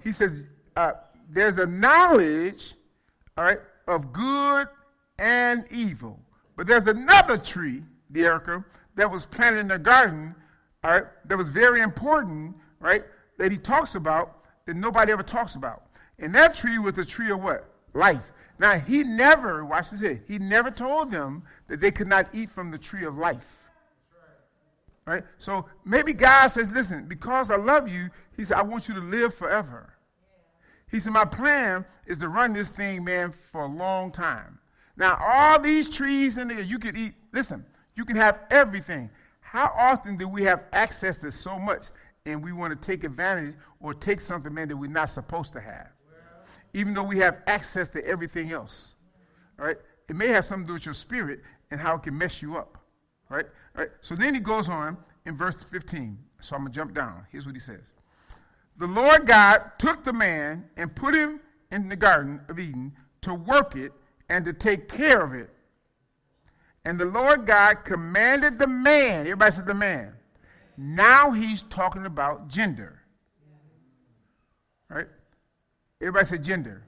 He 0.02 0.14
says, 0.14 0.44
uh, 0.78 0.94
there's 1.30 1.58
a 1.58 1.68
knowledge, 1.68 2.74
all 3.38 3.44
right, 3.44 3.60
of 3.86 4.14
good 4.14 4.70
and 5.18 5.66
evil. 5.70 6.18
But 6.56 6.66
there's 6.66 6.88
another 6.88 7.38
tree, 7.38 7.84
the 8.10 8.24
Erica, 8.24 8.64
that 8.96 9.12
was 9.12 9.26
planted 9.26 9.60
in 9.60 9.68
the 9.68 9.78
garden, 9.78 10.34
all 10.86 10.92
right, 10.92 11.04
that 11.26 11.38
was 11.38 11.50
very 11.50 11.82
important, 11.82 12.56
right, 12.80 13.04
that 13.38 13.52
he 13.52 13.58
talks 13.58 13.96
about 13.96 14.38
that 14.66 14.78
nobody 14.78 15.12
ever 15.12 15.22
talks 15.22 15.56
about. 15.56 15.84
And 16.18 16.34
that 16.34 16.56
tree 16.56 16.80
was 16.80 16.94
the 16.94 17.04
tree 17.04 17.32
of 17.32 17.44
what? 17.44 17.70
Life. 17.94 18.32
Now, 18.58 18.80
he 18.80 19.04
never, 19.04 19.66
watch 19.66 19.90
this 19.90 20.00
here, 20.00 20.24
he 20.30 20.40
never 20.40 20.72
told 20.72 21.12
them 21.12 21.44
that 21.68 21.82
they 21.82 21.92
could 21.92 22.08
not 22.08 22.30
eat 22.32 22.52
from 22.52 22.72
the 22.72 22.78
tree 22.78 23.04
of 23.04 23.18
life. 23.18 23.59
Right? 25.10 25.24
So 25.40 25.66
maybe 25.84 26.14
God 26.14 26.50
says, 26.50 26.70
listen, 26.70 27.08
because 27.08 27.50
I 27.50 27.56
love 27.56 27.88
you, 27.88 28.12
he 28.38 28.44
said, 28.44 28.58
I 28.58 28.62
want 28.62 28.88
you 28.88 28.94
to 28.94 29.00
live 29.00 29.34
forever. 29.34 29.96
He 30.92 31.00
said, 31.00 31.14
my 31.14 31.26
plan 31.26 31.84
is 32.06 32.20
to 32.20 32.30
run 32.30 32.54
this 32.54 32.70
thing, 32.70 33.04
man, 33.04 33.34
for 33.52 33.64
a 33.64 33.68
long 33.68 34.12
time. 34.12 34.60
Now, 34.98 35.20
all 35.20 35.60
these 35.60 35.90
trees 35.90 36.38
in 36.38 36.50
there, 36.50 36.62
you 36.62 36.78
could 36.78 36.96
eat, 36.96 37.16
listen, 37.34 37.66
you 37.96 38.06
can 38.06 38.18
have 38.18 38.38
everything. 38.52 39.10
How 39.40 39.74
often 39.76 40.16
do 40.16 40.28
we 40.28 40.44
have 40.44 40.66
access 40.74 41.22
to 41.22 41.32
so 41.32 41.58
much 41.58 41.88
and 42.28 42.44
we 42.44 42.52
want 42.52 42.80
to 42.80 42.88
take 42.88 43.04
advantage 43.04 43.56
or 43.80 43.96
take 43.96 44.22
something, 44.22 44.54
man, 44.54 44.68
that 44.68 44.78
we're 44.78 44.92
not 44.92 45.10
supposed 45.10 45.54
to 45.54 45.60
have? 45.60 45.88
Even 46.76 46.94
though 46.94 47.02
we 47.02 47.18
have 47.18 47.38
access 47.48 47.90
to 47.90 48.06
everything 48.06 48.52
else. 48.52 48.94
Right? 49.58 49.78
It 50.08 50.16
may 50.16 50.28
have 50.28 50.46
something 50.46 50.68
to 50.68 50.68
do 50.68 50.74
with 50.74 50.86
your 50.86 50.94
spirit 50.94 51.40
and 51.72 51.82
how 51.82 51.96
it 51.96 52.04
can 52.04 52.16
mess 52.16 52.44
you 52.44 52.58
up. 52.58 52.78
Right? 53.28 53.46
Right? 53.80 53.90
So 54.02 54.16
then 54.16 54.34
he 54.34 54.40
goes 54.40 54.70
on 54.70 54.98
in 55.26 55.36
verse 55.36 55.64
15. 55.64 56.18
So 56.42 56.56
I'm 56.56 56.64
going 56.64 56.72
to 56.72 56.76
jump 56.76 56.94
down. 56.94 57.26
Here's 57.32 57.46
what 57.46 57.56
he 57.56 57.60
says 57.60 57.82
The 58.78 58.88
Lord 58.88 59.26
God 59.26 59.72
took 59.78 60.04
the 60.04 60.14
man 60.14 60.66
and 60.78 60.94
put 60.96 61.16
him 61.16 61.40
in 61.72 61.90
the 61.90 61.96
Garden 61.96 62.42
of 62.50 62.60
Eden 62.60 62.94
to 63.22 63.34
work 63.34 63.76
it 63.76 63.92
and 64.28 64.46
to 64.46 64.54
take 64.54 64.90
care 64.90 65.22
of 65.22 65.34
it. 65.34 65.50
And 66.86 67.00
the 67.00 67.06
Lord 67.06 67.46
God 67.46 67.84
commanded 67.84 68.58
the 68.58 68.68
man, 68.68 69.22
everybody 69.22 69.52
said 69.52 69.68
the 69.68 69.74
man. 69.74 70.14
Now 70.78 71.32
he's 71.32 71.62
talking 71.64 72.06
about 72.06 72.48
gender. 72.48 73.02
Right? 74.90 75.08
Everybody 76.02 76.26
said 76.26 76.44
gender. 76.44 76.84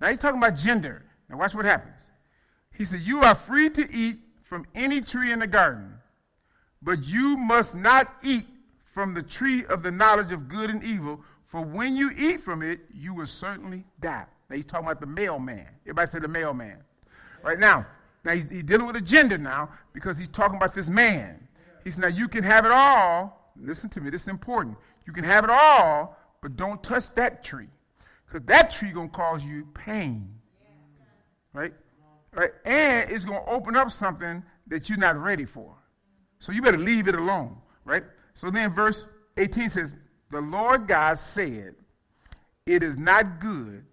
Now 0.00 0.08
he's 0.08 0.18
talking 0.18 0.38
about 0.38 0.56
gender. 0.56 1.04
Now 1.28 1.36
watch 1.36 1.54
what 1.54 1.64
happens. 1.64 2.10
He 2.72 2.84
said, 2.84 3.00
You 3.00 3.20
are 3.22 3.34
free 3.34 3.68
to 3.70 3.94
eat 3.94 4.18
from 4.42 4.66
any 4.74 5.00
tree 5.00 5.32
in 5.32 5.38
the 5.38 5.46
garden, 5.46 5.94
but 6.82 7.04
you 7.04 7.36
must 7.36 7.76
not 7.76 8.14
eat 8.22 8.46
from 8.84 9.14
the 9.14 9.22
tree 9.22 9.64
of 9.66 9.82
the 9.82 9.90
knowledge 9.90 10.32
of 10.32 10.48
good 10.48 10.68
and 10.68 10.82
evil, 10.84 11.20
for 11.46 11.62
when 11.62 11.96
you 11.96 12.10
eat 12.16 12.40
from 12.40 12.62
it, 12.62 12.80
you 12.94 13.14
will 13.14 13.26
certainly 13.26 13.84
die. 14.00 14.26
Now 14.48 14.56
he's 14.56 14.66
talking 14.66 14.86
about 14.86 15.00
the 15.00 15.06
male 15.06 15.38
man. 15.38 15.66
Everybody 15.84 16.06
say 16.06 16.18
the 16.18 16.28
male 16.28 16.54
man. 16.54 16.78
Right 17.42 17.58
now, 17.58 17.86
now 18.24 18.32
he's, 18.34 18.48
he's 18.50 18.64
dealing 18.64 18.86
with 18.86 18.96
a 18.96 19.00
gender 19.00 19.38
now 19.38 19.70
because 19.92 20.18
he's 20.18 20.28
talking 20.28 20.56
about 20.56 20.74
this 20.74 20.90
man. 20.90 21.48
He 21.84 21.90
said, 21.90 22.02
now 22.02 22.08
you 22.08 22.28
can 22.28 22.44
have 22.44 22.64
it 22.64 22.72
all. 22.72 23.52
Listen 23.60 23.90
to 23.90 24.00
me, 24.00 24.10
this 24.10 24.22
is 24.22 24.28
important. 24.28 24.76
You 25.06 25.12
can 25.12 25.24
have 25.24 25.44
it 25.44 25.50
all, 25.50 26.16
but 26.40 26.56
don't 26.56 26.82
touch 26.82 27.12
that 27.14 27.42
tree. 27.42 27.68
Because 28.26 28.42
that 28.46 28.70
tree 28.70 28.90
gonna 28.90 29.08
cause 29.08 29.44
you 29.44 29.66
pain. 29.74 30.34
Right? 31.52 31.74
right? 32.34 32.50
And 32.64 33.10
it's 33.10 33.24
to 33.24 33.44
open 33.46 33.76
up 33.76 33.90
something 33.90 34.42
that 34.68 34.88
you're 34.88 34.98
not 34.98 35.16
ready 35.16 35.44
for. 35.44 35.74
So 36.42 36.50
you 36.50 36.60
better 36.60 36.76
leave 36.76 37.06
it 37.06 37.14
alone, 37.14 37.56
right? 37.84 38.02
So 38.34 38.50
then 38.50 38.74
verse 38.74 39.06
18 39.36 39.68
says, 39.68 39.94
The 40.32 40.40
Lord 40.40 40.88
God 40.88 41.16
said, 41.16 41.76
It 42.66 42.82
is 42.82 42.98
not 42.98 43.38
good 43.38 43.84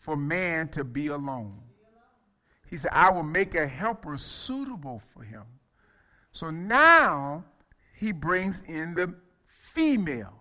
for 0.00 0.16
man 0.16 0.66
to 0.70 0.82
be 0.82 1.06
alone. 1.06 1.60
He 2.68 2.76
said, 2.76 2.90
I 2.92 3.12
will 3.12 3.22
make 3.22 3.54
a 3.54 3.64
helper 3.64 4.18
suitable 4.18 5.00
for 5.14 5.22
him. 5.22 5.44
So 6.32 6.50
now 6.50 7.44
he 7.94 8.10
brings 8.10 8.60
in 8.66 8.94
the 8.94 9.14
female. 9.46 10.34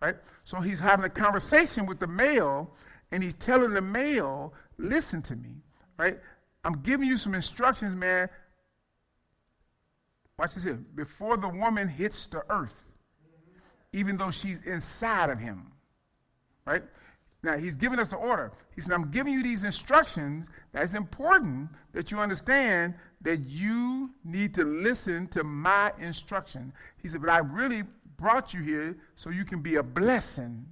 Right? 0.00 0.16
So 0.44 0.62
he's 0.62 0.80
having 0.80 1.04
a 1.04 1.10
conversation 1.10 1.84
with 1.84 2.00
the 2.00 2.06
male, 2.06 2.74
and 3.12 3.22
he's 3.22 3.34
telling 3.34 3.74
the 3.74 3.82
male 3.82 4.54
listen 4.78 5.20
to 5.24 5.36
me, 5.36 5.56
right? 5.98 6.18
I'm 6.64 6.80
giving 6.80 7.06
you 7.06 7.18
some 7.18 7.34
instructions, 7.34 7.94
man. 7.94 8.30
Watch 10.38 10.54
this 10.54 10.64
here. 10.64 10.78
Before 10.94 11.36
the 11.36 11.48
woman 11.48 11.88
hits 11.88 12.26
the 12.26 12.44
earth, 12.48 12.84
even 13.92 14.16
though 14.16 14.30
she's 14.30 14.62
inside 14.62 15.30
of 15.30 15.38
him, 15.38 15.72
right? 16.64 16.82
Now, 17.42 17.56
he's 17.56 17.76
giving 17.76 17.98
us 18.00 18.08
the 18.08 18.16
order. 18.16 18.52
He 18.74 18.80
said, 18.80 18.92
I'm 18.92 19.10
giving 19.10 19.32
you 19.32 19.42
these 19.42 19.62
instructions. 19.62 20.50
That's 20.72 20.94
important 20.94 21.70
that 21.92 22.10
you 22.10 22.18
understand 22.18 22.94
that 23.22 23.48
you 23.48 24.10
need 24.24 24.54
to 24.54 24.64
listen 24.64 25.28
to 25.28 25.44
my 25.44 25.92
instruction. 26.00 26.72
He 27.00 27.08
said, 27.08 27.20
but 27.20 27.30
I 27.30 27.38
really 27.38 27.84
brought 28.16 28.52
you 28.52 28.62
here 28.62 28.96
so 29.14 29.30
you 29.30 29.44
can 29.44 29.62
be 29.62 29.76
a 29.76 29.82
blessing, 29.82 30.66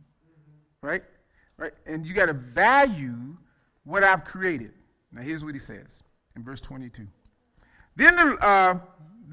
right? 0.82 1.04
Right? 1.56 1.72
And 1.86 2.04
you 2.04 2.14
got 2.14 2.26
to 2.26 2.32
value 2.32 3.36
what 3.84 4.02
I've 4.02 4.24
created. 4.24 4.72
Now, 5.12 5.22
here's 5.22 5.44
what 5.44 5.54
he 5.54 5.60
says 5.60 6.02
in 6.34 6.42
verse 6.42 6.60
22. 6.60 7.06
Then 7.94 8.16
the, 8.16 8.36
uh, 8.44 8.78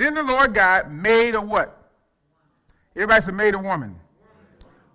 then 0.03 0.13
the 0.13 0.23
Lord 0.23 0.53
God 0.53 0.91
made 0.91 1.35
a 1.35 1.41
what? 1.41 1.79
Everybody 2.95 3.21
said, 3.21 3.33
made 3.33 3.55
a 3.55 3.59
woman. 3.59 3.99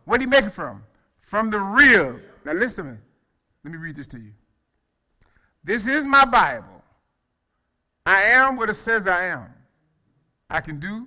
What 0.05 0.19
did 0.19 0.25
he 0.25 0.31
make 0.31 0.45
it 0.45 0.53
from? 0.53 0.85
From 1.21 1.51
the 1.51 1.59
rib. 1.59 2.21
Now, 2.45 2.53
listen 2.53 2.85
to 2.85 2.93
me. 2.93 2.99
Let 3.65 3.73
me 3.73 3.79
read 3.79 3.97
this 3.97 4.07
to 4.09 4.19
you. 4.19 4.33
This 5.65 5.87
is 5.87 6.05
my 6.05 6.25
Bible. 6.25 6.83
I 8.07 8.23
am 8.23 8.57
what 8.57 8.71
it 8.71 8.75
says 8.75 9.07
I 9.07 9.27
am. 9.27 9.53
I 10.49 10.61
can 10.61 10.81
do 10.81 11.07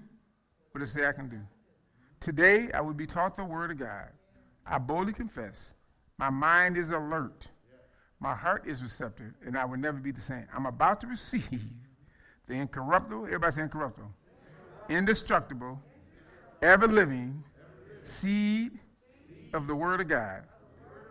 what 0.72 0.84
it 0.84 0.88
says 0.88 1.05
I 1.05 1.13
can 1.13 1.29
do. 1.29 1.39
Today, 2.20 2.70
I 2.72 2.81
will 2.81 2.93
be 2.93 3.08
taught 3.08 3.36
the 3.36 3.43
word 3.43 3.72
of 3.72 3.79
God. 3.79 4.10
I 4.65 4.77
boldly 4.77 5.13
confess, 5.13 5.74
my 6.20 6.29
mind 6.29 6.77
is 6.77 6.91
alert, 6.91 7.50
my 8.20 8.36
heart 8.36 8.67
is 8.67 8.84
receptive, 8.84 9.34
and 9.43 9.58
I 9.58 9.65
will 9.65 9.77
never 9.77 9.98
be 9.98 10.12
the 10.12 10.22
same. 10.22 10.46
I'm 10.55 10.67
about 10.67 11.01
to 11.01 11.08
receive 11.08 11.63
the 12.51 12.58
incorruptible, 12.58 13.25
everybody 13.25 13.53
say 13.53 13.62
incorruptible, 13.62 14.12
indestructible, 14.89 15.81
ever 16.62 16.86
living 16.86 17.43
seed 18.03 18.77
of 19.53 19.67
the 19.67 19.75
word 19.75 20.01
of 20.01 20.10
God. 20.10 20.43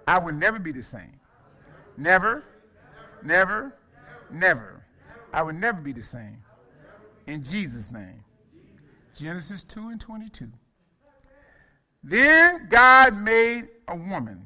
I 0.06 0.18
will 0.18 0.34
never 0.34 0.58
be 0.58 0.70
the 0.70 0.82
same. 0.82 1.18
Never, 1.96 2.44
never, 3.24 3.74
never. 4.30 4.84
I 5.32 5.42
will 5.42 5.54
never 5.54 5.80
be 5.80 5.92
the 5.92 6.02
same. 6.02 6.42
In 7.26 7.42
Jesus' 7.42 7.90
name. 7.90 8.22
Genesis 9.16 9.62
2 9.64 9.88
and 9.88 10.00
22. 10.00 10.48
Then 12.02 12.66
God 12.68 13.16
made 13.16 13.68
a 13.88 13.96
woman 13.96 14.44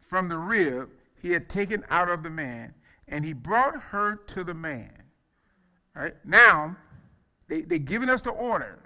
from 0.00 0.28
the 0.28 0.38
rib 0.38 0.90
he 1.20 1.30
had 1.30 1.48
taken 1.48 1.84
out 1.88 2.10
of 2.10 2.22
the 2.22 2.30
man, 2.30 2.74
and 3.08 3.24
he 3.24 3.32
brought 3.32 3.80
her 3.90 4.16
to 4.16 4.44
the 4.44 4.54
man. 4.54 4.95
All 5.96 6.02
right? 6.02 6.14
Now, 6.24 6.76
they, 7.48 7.62
they're 7.62 7.78
giving 7.78 8.08
us 8.08 8.22
the 8.22 8.30
order. 8.30 8.78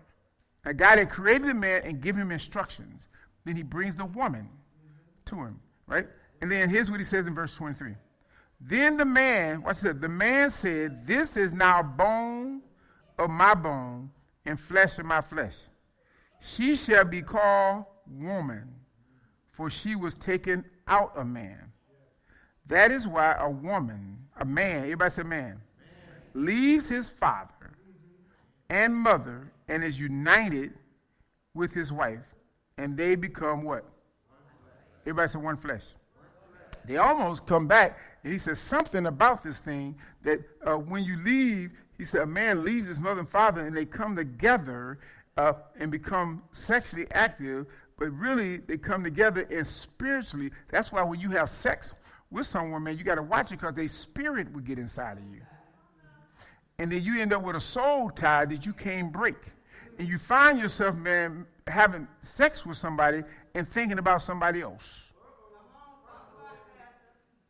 A 0.64 0.74
God 0.74 0.98
had 0.98 1.10
created 1.10 1.48
the 1.48 1.54
man 1.54 1.82
and 1.84 2.00
give 2.00 2.16
him 2.16 2.30
instructions. 2.30 3.08
Then 3.44 3.56
he 3.56 3.62
brings 3.62 3.96
the 3.96 4.04
woman 4.04 4.48
to 5.26 5.36
him, 5.36 5.60
right? 5.86 6.06
And 6.40 6.50
then 6.50 6.68
here's 6.68 6.90
what 6.90 7.00
he 7.00 7.04
says 7.04 7.26
in 7.26 7.34
verse 7.34 7.54
23. 7.54 7.94
Then 8.60 8.98
the 8.98 9.06
man, 9.06 9.62
watch 9.62 9.80
this, 9.80 9.96
the 9.98 10.08
man 10.08 10.50
said, 10.50 11.06
This 11.06 11.36
is 11.36 11.54
now 11.54 11.82
bone 11.82 12.60
of 13.18 13.30
my 13.30 13.54
bone 13.54 14.10
and 14.44 14.60
flesh 14.60 14.98
of 14.98 15.06
my 15.06 15.22
flesh. 15.22 15.56
She 16.40 16.76
shall 16.76 17.04
be 17.04 17.22
called 17.22 17.84
woman, 18.06 18.74
for 19.50 19.70
she 19.70 19.96
was 19.96 20.16
taken 20.16 20.64
out 20.86 21.16
of 21.16 21.26
man. 21.26 21.72
That 22.66 22.90
is 22.90 23.06
why 23.06 23.34
a 23.38 23.48
woman, 23.48 24.28
a 24.38 24.44
man, 24.44 24.84
everybody 24.84 25.10
say 25.10 25.22
man. 25.22 25.62
Leaves 26.34 26.88
his 26.88 27.08
father 27.08 27.76
and 28.68 28.94
mother 28.94 29.52
and 29.68 29.84
is 29.84 29.98
united 29.98 30.72
with 31.54 31.74
his 31.74 31.92
wife, 31.92 32.20
and 32.78 32.96
they 32.96 33.14
become 33.14 33.64
what? 33.64 33.84
Everybody 35.02 35.28
say 35.28 35.38
one 35.38 35.56
flesh. 35.56 35.84
They 36.84 36.96
almost 36.96 37.46
come 37.46 37.66
back, 37.66 37.98
and 38.22 38.32
he 38.32 38.38
says 38.38 38.58
something 38.58 39.06
about 39.06 39.42
this 39.42 39.60
thing 39.60 39.96
that 40.22 40.40
uh, 40.66 40.76
when 40.76 41.04
you 41.04 41.16
leave, 41.18 41.72
he 41.98 42.04
said 42.04 42.22
a 42.22 42.26
man 42.26 42.64
leaves 42.64 42.86
his 42.86 42.98
mother 42.98 43.20
and 43.20 43.28
father, 43.28 43.66
and 43.66 43.76
they 43.76 43.84
come 43.84 44.16
together 44.16 44.98
uh, 45.36 45.52
and 45.78 45.90
become 45.90 46.42
sexually 46.52 47.06
active, 47.12 47.66
but 47.98 48.10
really 48.10 48.58
they 48.58 48.78
come 48.78 49.04
together 49.04 49.46
and 49.50 49.66
spiritually. 49.66 50.50
That's 50.68 50.90
why 50.90 51.02
when 51.02 51.20
you 51.20 51.30
have 51.30 51.50
sex 51.50 51.94
with 52.30 52.46
someone, 52.46 52.82
man, 52.82 52.96
you 52.96 53.04
got 53.04 53.16
to 53.16 53.22
watch 53.22 53.52
it 53.52 53.60
because 53.60 53.74
their 53.74 53.88
spirit 53.88 54.52
will 54.52 54.60
get 54.60 54.78
inside 54.78 55.18
of 55.18 55.24
you. 55.24 55.42
And 56.80 56.90
then 56.90 57.04
you 57.04 57.20
end 57.20 57.34
up 57.34 57.42
with 57.42 57.56
a 57.56 57.60
soul 57.60 58.08
tie 58.08 58.46
that 58.46 58.64
you 58.64 58.72
can't 58.72 59.12
break. 59.12 59.36
And 59.98 60.08
you 60.08 60.16
find 60.16 60.58
yourself, 60.58 60.96
man, 60.96 61.46
having 61.66 62.08
sex 62.22 62.64
with 62.64 62.78
somebody 62.78 63.22
and 63.54 63.68
thinking 63.68 63.98
about 63.98 64.22
somebody 64.22 64.62
else. 64.62 65.10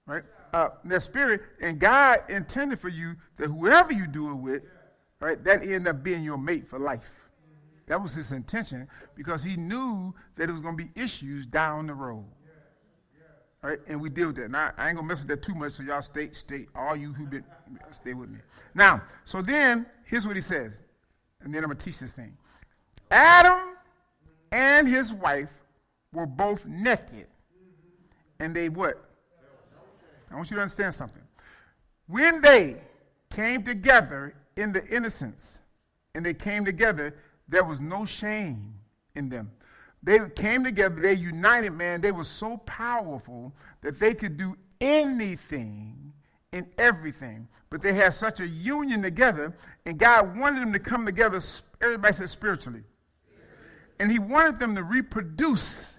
Right? 0.04 0.24
Uh, 0.52 0.70
that 0.84 1.02
spirit, 1.02 1.42
and 1.60 1.78
God 1.78 2.24
intended 2.28 2.80
for 2.80 2.88
you 2.88 3.14
that 3.36 3.46
whoever 3.46 3.92
you 3.92 4.08
do 4.08 4.32
it 4.32 4.34
with, 4.34 4.62
right, 5.20 5.42
that 5.44 5.62
end 5.62 5.86
up 5.86 6.02
being 6.02 6.24
your 6.24 6.36
mate 6.36 6.68
for 6.68 6.80
life. 6.80 7.30
That 7.86 8.02
was 8.02 8.14
his 8.14 8.32
intention 8.32 8.88
because 9.14 9.44
he 9.44 9.54
knew 9.56 10.12
that 10.34 10.48
it 10.48 10.52
was 10.52 10.60
going 10.60 10.76
to 10.76 10.84
be 10.84 10.90
issues 11.00 11.46
down 11.46 11.86
the 11.86 11.94
road. 11.94 12.26
Right? 13.62 13.78
And 13.86 14.00
we 14.00 14.08
deal 14.08 14.28
with 14.28 14.36
that. 14.36 14.50
Now, 14.50 14.72
I 14.78 14.88
ain't 14.88 14.98
to 14.98 15.02
mess 15.04 15.18
with 15.18 15.28
that 15.28 15.42
too 15.42 15.54
much, 15.54 15.72
so 15.74 15.82
y'all 15.82 16.00
stay, 16.00 16.30
stay, 16.32 16.66
all 16.74 16.96
you 16.96 17.12
who 17.12 17.26
been, 17.26 17.44
stay 17.92 18.14
with 18.14 18.30
me. 18.30 18.38
Now, 18.74 19.02
so 19.24 19.42
then, 19.42 19.84
here's 20.04 20.26
what 20.26 20.34
he 20.34 20.42
says. 20.42 20.82
And 21.42 21.54
then 21.54 21.64
I'm 21.64 21.70
to 21.70 21.76
teach 21.76 21.98
this 21.98 22.14
thing. 22.14 22.36
Adam 23.10 23.76
and 24.50 24.88
his 24.88 25.12
wife 25.12 25.52
were 26.12 26.26
both 26.26 26.64
naked. 26.66 27.26
And 28.38 28.56
they 28.56 28.70
what? 28.70 29.04
I 30.30 30.36
want 30.36 30.50
you 30.50 30.56
to 30.56 30.62
understand 30.62 30.94
something. 30.94 31.22
When 32.06 32.40
they 32.40 32.76
came 33.30 33.62
together 33.62 34.34
in 34.56 34.72
the 34.72 34.86
innocence, 34.86 35.58
and 36.14 36.24
they 36.24 36.34
came 36.34 36.64
together, 36.64 37.14
there 37.48 37.64
was 37.64 37.80
no 37.80 38.04
shame 38.04 38.74
in 39.14 39.28
them. 39.28 39.50
They 40.02 40.18
came 40.34 40.64
together, 40.64 41.00
they 41.00 41.12
united, 41.14 41.70
man. 41.70 42.00
They 42.00 42.12
were 42.12 42.24
so 42.24 42.56
powerful 42.58 43.54
that 43.82 44.00
they 44.00 44.14
could 44.14 44.36
do 44.36 44.56
anything 44.80 46.12
and 46.52 46.66
everything. 46.78 47.48
But 47.68 47.82
they 47.82 47.92
had 47.92 48.14
such 48.14 48.40
a 48.40 48.46
union 48.46 49.02
together, 49.02 49.54
and 49.84 49.98
God 49.98 50.38
wanted 50.38 50.62
them 50.62 50.72
to 50.72 50.78
come 50.78 51.04
together, 51.04 51.40
everybody 51.80 52.14
said 52.14 52.30
spiritually. 52.30 52.82
And 53.98 54.10
He 54.10 54.18
wanted 54.18 54.58
them 54.58 54.74
to 54.76 54.82
reproduce 54.82 55.98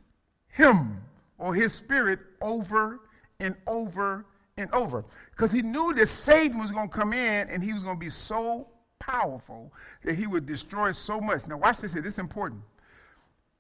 Him 0.50 1.04
or 1.38 1.54
His 1.54 1.74
Spirit 1.74 2.20
over 2.42 3.00
and 3.40 3.56
over 3.68 4.26
and 4.58 4.72
over. 4.74 5.06
Because 5.30 5.52
He 5.52 5.62
knew 5.62 5.94
that 5.94 6.08
Satan 6.08 6.60
was 6.60 6.72
going 6.72 6.90
to 6.90 6.94
come 6.94 7.14
in 7.14 7.50
and 7.50 7.64
he 7.64 7.72
was 7.72 7.84
going 7.84 7.96
to 7.96 8.00
be 8.00 8.10
so 8.10 8.68
powerful 9.00 9.74
that 10.04 10.16
he 10.16 10.28
would 10.28 10.46
destroy 10.46 10.92
so 10.92 11.20
much. 11.20 11.48
Now, 11.48 11.58
watch 11.58 11.80
this 11.80 11.94
here. 11.94 12.02
This 12.02 12.14
is 12.14 12.20
important. 12.20 12.62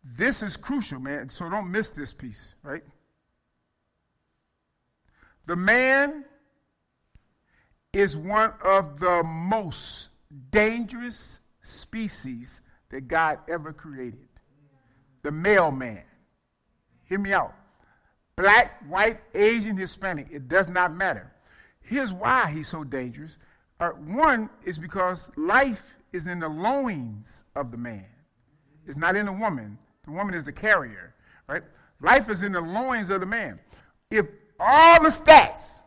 This 0.03 0.41
is 0.41 0.57
crucial, 0.57 0.99
man. 0.99 1.29
So 1.29 1.49
don't 1.49 1.71
miss 1.71 1.89
this 1.89 2.13
piece, 2.13 2.55
right? 2.63 2.83
The 5.45 5.55
man 5.55 6.25
is 7.93 8.15
one 8.15 8.53
of 8.63 8.99
the 8.99 9.23
most 9.23 10.09
dangerous 10.49 11.39
species 11.61 12.61
that 12.89 13.07
God 13.07 13.39
ever 13.49 13.73
created. 13.73 14.27
The 15.23 15.31
male 15.31 15.71
man. 15.71 16.03
Hear 17.05 17.19
me 17.19 17.33
out. 17.33 17.53
Black, 18.35 18.81
white, 18.89 19.19
Asian, 19.35 19.77
Hispanic, 19.77 20.27
it 20.31 20.47
does 20.47 20.69
not 20.69 20.93
matter. 20.93 21.31
Here's 21.81 22.11
why 22.11 22.49
he's 22.51 22.69
so 22.69 22.83
dangerous 22.83 23.37
uh, 23.81 23.89
one 23.89 24.47
is 24.63 24.77
because 24.77 25.27
life 25.35 25.97
is 26.13 26.27
in 26.27 26.39
the 26.39 26.47
loins 26.47 27.43
of 27.55 27.71
the 27.71 27.77
man. 27.77 28.05
It's 28.85 28.97
not 28.97 29.15
in 29.15 29.25
the 29.25 29.33
woman. 29.33 29.79
The 30.05 30.11
woman 30.11 30.33
is 30.33 30.45
the 30.45 30.51
carrier, 30.51 31.13
right? 31.47 31.63
Life 32.01 32.29
is 32.29 32.43
in 32.43 32.51
the 32.51 32.61
loins 32.61 33.09
of 33.09 33.19
the 33.19 33.25
man. 33.25 33.59
If 34.09 34.25
all 34.59 35.01
the 35.01 35.09
stats, 35.09 35.79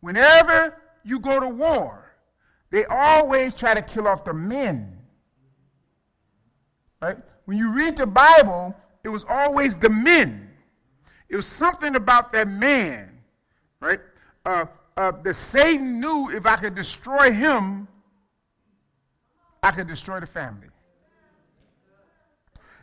whenever 0.00 0.76
you 1.04 1.20
go 1.20 1.38
to 1.38 1.48
war, 1.48 2.12
they 2.70 2.84
always 2.84 3.54
try 3.54 3.74
to 3.74 3.82
kill 3.82 4.08
off 4.08 4.24
the 4.24 4.32
men. 4.32 4.96
Right? 7.02 7.16
When 7.44 7.58
you 7.58 7.72
read 7.72 7.96
the 7.96 8.06
Bible, 8.06 8.74
it 9.02 9.08
was 9.08 9.24
always 9.28 9.76
the 9.76 9.90
men. 9.90 10.50
It 11.28 11.36
was 11.36 11.46
something 11.46 11.94
about 11.94 12.32
that 12.32 12.48
man, 12.48 13.20
right? 13.80 14.00
Uh, 14.44 14.66
uh, 14.96 15.12
that 15.22 15.34
Satan 15.34 16.00
knew 16.00 16.30
if 16.30 16.46
I 16.46 16.56
could 16.56 16.74
destroy 16.74 17.32
him, 17.32 17.88
I 19.62 19.70
could 19.70 19.86
destroy 19.86 20.20
the 20.20 20.26
family. 20.26 20.68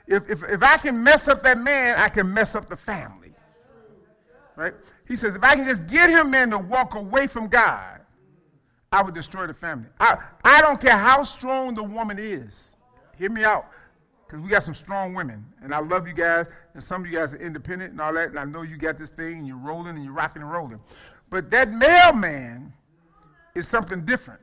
If, 0.08 0.30
if, 0.30 0.44
if 0.44 0.64
I 0.64 0.78
can 0.78 1.04
mess 1.04 1.28
up 1.28 1.44
that 1.44 1.58
man, 1.58 1.98
I 1.98 2.10
can 2.10 2.34
mess 2.34 2.56
up 2.56 2.70
the 2.70 2.76
family. 2.76 3.34
Right? 4.56 4.74
He 5.08 5.16
says, 5.16 5.36
if 5.36 5.44
I 5.44 5.56
can 5.56 5.66
just 5.66 5.86
get 5.86 6.10
him, 6.10 6.34
in 6.34 6.50
to 6.52 6.58
walk 6.58 6.96
away 6.96 7.28
from 7.28 7.48
God, 7.48 8.02
I 8.92 9.04
would 9.04 9.14
destroy 9.14 9.46
the 9.48 9.54
family. 9.54 9.90
I, 10.00 10.18
I 10.44 10.62
don't 10.62 10.80
care 10.80 10.98
how 10.98 11.24
strong 11.24 11.76
the 11.76 11.84
woman 11.84 12.18
is. 12.18 12.76
Hear 13.18 13.30
me 13.30 13.44
out. 13.44 13.68
Because 14.26 14.42
we 14.42 14.50
got 14.50 14.64
some 14.64 14.74
strong 14.74 15.14
women. 15.14 15.46
And 15.62 15.74
I 15.74 15.80
love 15.80 16.08
you 16.08 16.14
guys. 16.14 16.48
And 16.74 16.82
some 16.82 17.02
of 17.02 17.08
you 17.08 17.18
guys 17.18 17.34
are 17.34 17.38
independent 17.38 17.92
and 17.92 18.02
all 18.02 18.14
that. 18.14 18.30
And 18.30 18.40
I 18.40 18.46
know 18.46 18.62
you 18.62 18.78
got 18.78 18.98
this 18.98 19.10
thing 19.10 19.38
and 19.40 19.48
you're 19.48 19.58
rolling 19.58 19.96
and 19.96 20.04
you're 20.04 20.14
rocking 20.14 20.42
and 20.42 20.52
rolling. 20.52 20.80
But 21.30 21.50
that 21.52 21.72
male 21.72 22.14
man 22.14 22.74
is 23.56 23.68
something 23.68 24.06
different. 24.06 24.42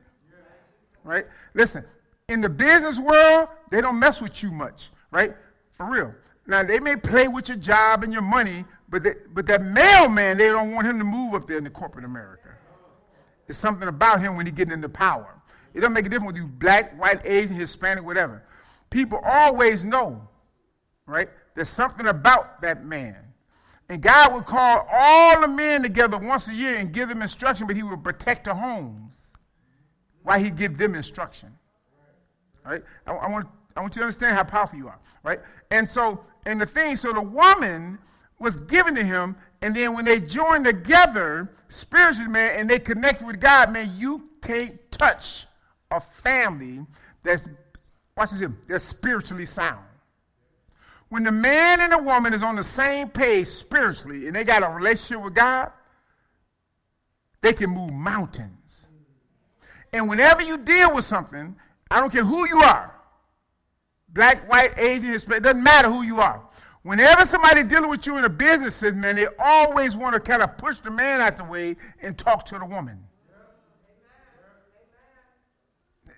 Right? 1.03 1.25
Listen, 1.53 1.85
in 2.27 2.41
the 2.41 2.49
business 2.49 2.99
world, 2.99 3.49
they 3.69 3.81
don't 3.81 3.99
mess 3.99 4.21
with 4.21 4.41
you 4.41 4.51
much, 4.51 4.89
right? 5.11 5.35
For 5.77 5.89
real. 5.89 6.13
Now, 6.47 6.63
they 6.63 6.79
may 6.79 6.95
play 6.95 7.27
with 7.27 7.49
your 7.49 7.57
job 7.57 8.03
and 8.03 8.13
your 8.13 8.21
money, 8.21 8.65
but, 8.87 9.03
they, 9.03 9.13
but 9.33 9.45
that 9.47 9.61
male 9.61 10.07
man, 10.07 10.37
they 10.37 10.47
don't 10.47 10.73
want 10.73 10.87
him 10.87 10.99
to 10.99 11.05
move 11.05 11.33
up 11.33 11.47
there 11.47 11.57
in 11.57 11.63
the 11.63 11.69
corporate 11.69 12.05
America. 12.05 12.49
It's 13.47 13.57
something 13.57 13.87
about 13.87 14.21
him 14.21 14.37
when 14.37 14.45
he 14.45 14.51
getting 14.51 14.73
into 14.73 14.89
power. 14.89 15.35
It 15.73 15.81
don't 15.81 15.93
make 15.93 16.05
a 16.05 16.09
difference 16.09 16.33
whether 16.33 16.39
you 16.39 16.47
black, 16.47 16.97
white, 16.99 17.25
Asian, 17.25 17.55
Hispanic, 17.55 18.05
whatever. 18.05 18.43
People 18.89 19.19
always 19.23 19.83
know, 19.83 20.27
right? 21.05 21.29
There's 21.53 21.69
something 21.69 22.07
about 22.07 22.61
that 22.61 22.85
man. 22.85 23.17
And 23.89 24.01
God 24.01 24.33
would 24.33 24.45
call 24.45 24.87
all 24.91 25.41
the 25.41 25.47
men 25.47 25.83
together 25.83 26.17
once 26.17 26.47
a 26.47 26.53
year 26.53 26.75
and 26.77 26.91
give 26.91 27.09
them 27.09 27.21
instruction, 27.21 27.67
but 27.67 27.75
he 27.75 27.83
would 27.83 28.03
protect 28.03 28.45
the 28.45 28.55
homes 28.55 29.33
while 30.23 30.39
he 30.39 30.49
give 30.49 30.77
them 30.77 30.95
instruction. 30.95 31.55
Right? 32.65 32.83
I, 33.05 33.11
I, 33.11 33.29
want, 33.29 33.47
I 33.75 33.81
want 33.81 33.95
you 33.95 33.99
to 33.99 34.05
understand 34.05 34.35
how 34.35 34.43
powerful 34.43 34.79
you 34.79 34.87
are, 34.87 34.99
right? 35.23 35.39
And 35.69 35.87
so, 35.87 36.21
and 36.45 36.61
the 36.61 36.65
thing, 36.65 36.95
so 36.95 37.11
the 37.11 37.21
woman 37.21 37.99
was 38.39 38.57
given 38.57 38.95
to 38.95 39.03
him, 39.03 39.35
and 39.61 39.75
then 39.75 39.93
when 39.93 40.05
they 40.05 40.19
joined 40.21 40.65
together 40.65 41.51
spiritually, 41.67 42.31
man, 42.31 42.59
and 42.59 42.69
they 42.69 42.79
connected 42.79 43.27
with 43.27 43.39
God, 43.39 43.71
man, 43.71 43.91
you 43.97 44.29
can't 44.41 44.79
touch 44.91 45.45
a 45.91 45.99
family 45.99 46.85
that's, 47.23 47.47
watch 48.15 48.31
this, 48.31 48.49
that's 48.67 48.83
spiritually 48.83 49.45
sound. 49.45 49.83
When 51.09 51.23
the 51.23 51.31
man 51.31 51.81
and 51.81 51.91
the 51.91 51.97
woman 51.97 52.33
is 52.33 52.43
on 52.43 52.55
the 52.55 52.63
same 52.63 53.09
page 53.09 53.47
spiritually 53.47 54.27
and 54.27 54.35
they 54.35 54.43
got 54.43 54.63
a 54.63 54.69
relationship 54.69 55.23
with 55.23 55.35
God, 55.35 55.71
they 57.41 57.53
can 57.53 57.69
move 57.69 57.93
mountains. 57.93 58.87
And 59.93 60.09
whenever 60.09 60.41
you 60.41 60.57
deal 60.57 60.93
with 60.95 61.05
something, 61.05 61.55
I 61.91 61.99
don't 62.01 62.11
care 62.11 62.25
who 62.25 62.47
you 62.47 62.59
are 62.61 62.94
black, 64.15 64.49
white, 64.49 64.79
Asian, 64.79 65.11
Hispanic, 65.11 65.41
it 65.41 65.43
doesn't 65.43 65.61
matter 65.61 65.91
who 65.91 66.01
you 66.01 66.19
are. 66.19 66.41
Whenever 66.81 67.25
somebody 67.25 67.63
dealing 67.63 67.89
with 67.89 68.07
you 68.07 68.17
in 68.17 68.23
a 68.23 68.29
business, 68.29 68.81
man, 68.81 69.15
they 69.15 69.27
always 69.37 69.95
want 69.95 70.13
to 70.13 70.19
kind 70.19 70.41
of 70.41 70.57
push 70.57 70.79
the 70.79 70.89
man 70.89 71.21
out 71.21 71.37
the 71.37 71.43
way 71.43 71.75
and 72.01 72.17
talk 72.17 72.45
to 72.45 72.57
the 72.57 72.65
woman. 72.65 73.03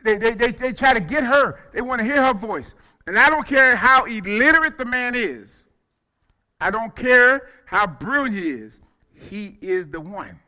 They, 0.04 0.18
they, 0.18 0.34
they, 0.36 0.52
they 0.52 0.72
try 0.72 0.94
to 0.94 1.02
get 1.02 1.24
her. 1.24 1.60
They 1.74 1.82
want 1.82 2.00
to 2.00 2.06
hear 2.06 2.24
her 2.24 2.34
voice. 2.34 2.76
And 3.08 3.18
I 3.18 3.30
don't 3.30 3.48
care 3.48 3.76
how 3.76 4.06
illiterate 4.06 4.78
the 4.78 4.86
man 4.86 5.16
is. 5.16 5.64
I 6.62 6.72
don't 6.72 6.96
care 6.96 7.50
how 7.66 7.88
brilliant 7.88 8.36
he 8.36 8.50
is. 8.50 8.82
He 9.14 9.58
is 9.62 9.90
the 9.90 10.00
one. 10.00 10.40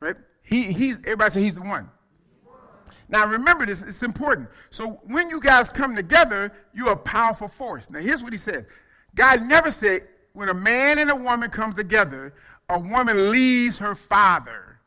Right? 0.00 0.16
He, 0.42 0.72
he's, 0.72 0.98
everybody 1.00 1.30
say 1.30 1.42
he's 1.42 1.56
the 1.56 1.62
one. 1.62 1.90
Now 3.08 3.26
remember 3.26 3.64
this, 3.64 3.82
it's 3.82 4.02
important. 4.02 4.48
So 4.70 5.00
when 5.04 5.30
you 5.30 5.40
guys 5.40 5.70
come 5.70 5.96
together, 5.96 6.52
you're 6.74 6.92
a 6.92 6.96
powerful 6.96 7.48
force. 7.48 7.90
Now 7.90 8.00
here's 8.00 8.22
what 8.22 8.32
he 8.32 8.38
says 8.38 8.64
God 9.14 9.42
never 9.42 9.70
said 9.70 10.06
when 10.32 10.48
a 10.48 10.54
man 10.54 10.98
and 10.98 11.10
a 11.10 11.16
woman 11.16 11.50
comes 11.50 11.74
together, 11.74 12.34
a 12.68 12.78
woman 12.78 13.30
leaves 13.30 13.78
her 13.78 13.94
father 13.94 14.80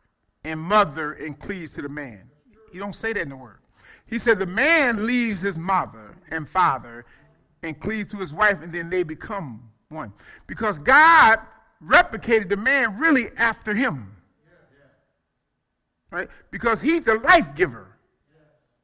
and 0.43 0.60
mother 0.60 1.13
and 1.13 1.38
cleaves 1.38 1.75
to 1.75 1.81
the 1.81 1.89
man. 1.89 2.29
He 2.71 2.79
don't 2.79 2.95
say 2.95 3.13
that 3.13 3.21
in 3.21 3.29
the 3.29 3.36
word. 3.36 3.60
He 4.05 4.19
said 4.19 4.39
the 4.39 4.45
man 4.45 5.05
leaves 5.05 5.41
his 5.41 5.57
mother 5.57 6.15
and 6.29 6.47
father 6.47 7.05
and 7.63 7.79
cleaves 7.79 8.12
to 8.12 8.17
his 8.17 8.34
wife, 8.34 8.62
and 8.62 8.71
then 8.71 8.89
they 8.89 9.03
become 9.03 9.69
one. 9.89 10.13
Because 10.47 10.79
God 10.79 11.39
replicated 11.86 12.49
the 12.49 12.57
man 12.57 12.97
really 12.97 13.29
after 13.38 13.73
him. 13.73 14.15
Right? 16.10 16.29
Because 16.49 16.81
he's 16.81 17.03
the 17.03 17.15
life 17.15 17.55
giver. 17.55 17.97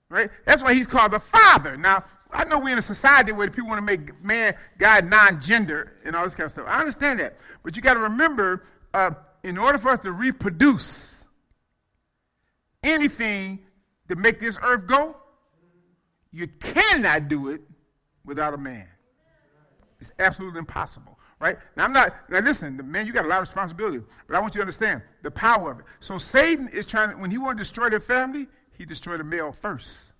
Right? 0.09 0.29
That's 0.45 0.63
why 0.63 0.73
he's 0.73 0.87
called 0.87 1.11
the 1.11 1.19
father. 1.19 1.75
Now, 1.75 2.03
I 2.31 2.43
know 2.45 2.59
we're 2.59 2.73
in 2.73 2.77
a 2.77 2.81
society 2.81 3.31
where 3.31 3.49
people 3.49 3.69
want 3.69 3.79
to 3.79 3.85
make 3.85 4.23
man, 4.23 4.55
God 4.77 5.05
non 5.05 5.41
gender 5.41 5.93
and 6.05 6.15
all 6.15 6.23
this 6.23 6.35
kind 6.35 6.45
of 6.45 6.51
stuff. 6.51 6.65
I 6.67 6.79
understand 6.79 7.19
that. 7.19 7.37
But 7.63 7.75
you 7.75 7.81
got 7.81 7.95
to 7.95 8.01
remember, 8.01 8.63
uh, 8.93 9.11
in 9.43 9.57
order 9.57 9.77
for 9.77 9.89
us 9.89 9.99
to 9.99 10.11
reproduce 10.11 11.25
anything 12.83 13.59
to 14.07 14.15
make 14.15 14.39
this 14.39 14.57
earth 14.61 14.87
go, 14.87 15.15
you 16.31 16.47
cannot 16.47 17.27
do 17.27 17.49
it 17.49 17.61
without 18.25 18.53
a 18.53 18.57
man. 18.57 18.87
It's 19.99 20.11
absolutely 20.19 20.59
impossible, 20.59 21.17
right? 21.39 21.57
Now 21.75 21.85
I'm 21.85 21.93
not. 21.93 22.13
Now 22.29 22.39
listen, 22.39 22.79
man, 22.91 23.07
you 23.07 23.13
got 23.13 23.25
a 23.25 23.27
lot 23.27 23.37
of 23.37 23.47
responsibility, 23.47 24.01
but 24.27 24.35
I 24.35 24.39
want 24.39 24.53
you 24.53 24.59
to 24.59 24.63
understand 24.63 25.01
the 25.23 25.31
power 25.31 25.71
of 25.71 25.79
it. 25.79 25.85
So 25.99 26.17
Satan 26.17 26.67
is 26.69 26.85
trying. 26.85 27.11
To, 27.11 27.17
when 27.17 27.31
he 27.31 27.37
want 27.37 27.57
to 27.57 27.61
destroy 27.63 27.89
their 27.89 27.99
family, 27.99 28.47
he 28.77 28.85
destroyed 28.85 29.19
the 29.19 29.23
male 29.23 29.51
first. 29.51 30.13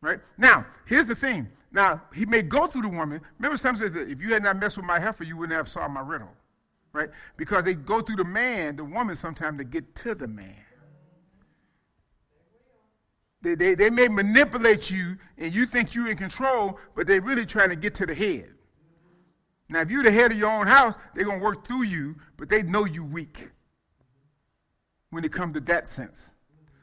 Right 0.00 0.20
now, 0.38 0.66
here's 0.86 1.06
the 1.06 1.14
thing. 1.14 1.48
Now 1.72 2.02
he 2.14 2.26
may 2.26 2.42
go 2.42 2.66
through 2.66 2.82
the 2.82 2.88
woman. 2.88 3.20
Remember, 3.38 3.56
some 3.56 3.76
says 3.76 3.92
that 3.94 4.08
if 4.08 4.20
you 4.20 4.32
had 4.32 4.42
not 4.42 4.56
messed 4.56 4.76
with 4.76 4.86
my 4.86 5.00
heifer, 5.00 5.24
you 5.24 5.36
wouldn't 5.36 5.56
have 5.56 5.68
solved 5.68 5.92
my 5.92 6.00
riddle, 6.00 6.32
right? 6.92 7.10
Because 7.36 7.64
they 7.64 7.74
go 7.74 8.00
through 8.00 8.16
the 8.16 8.24
man, 8.24 8.76
the 8.76 8.84
woman, 8.84 9.14
sometimes 9.14 9.58
to 9.58 9.64
get 9.64 9.94
to 9.96 10.14
the 10.14 10.28
man. 10.28 10.54
They, 13.42 13.54
they, 13.54 13.74
they 13.74 13.90
may 13.90 14.08
manipulate 14.08 14.90
you 14.90 15.18
and 15.38 15.54
you 15.54 15.66
think 15.66 15.94
you're 15.94 16.08
in 16.08 16.16
control, 16.16 16.78
but 16.94 17.06
they're 17.06 17.20
really 17.20 17.46
trying 17.46 17.68
to 17.70 17.76
get 17.76 17.94
to 17.96 18.06
the 18.06 18.14
head. 18.14 18.50
Now, 19.68 19.80
if 19.80 19.90
you're 19.90 20.02
the 20.02 20.12
head 20.12 20.30
of 20.30 20.38
your 20.38 20.50
own 20.50 20.66
house, 20.66 20.96
they're 21.14 21.24
going 21.24 21.40
to 21.40 21.44
work 21.44 21.66
through 21.66 21.82
you, 21.82 22.16
but 22.36 22.48
they 22.48 22.62
know 22.62 22.84
you 22.84 23.04
weak 23.04 23.50
when 25.10 25.24
it 25.24 25.32
comes 25.32 25.54
to 25.54 25.60
that 25.60 25.88
sense. 25.88 26.32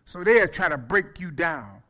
So 0.06 0.24
they'll 0.24 0.48
try 0.48 0.70
to 0.70 0.78
break 0.78 1.20
you 1.20 1.32
down. 1.32 1.82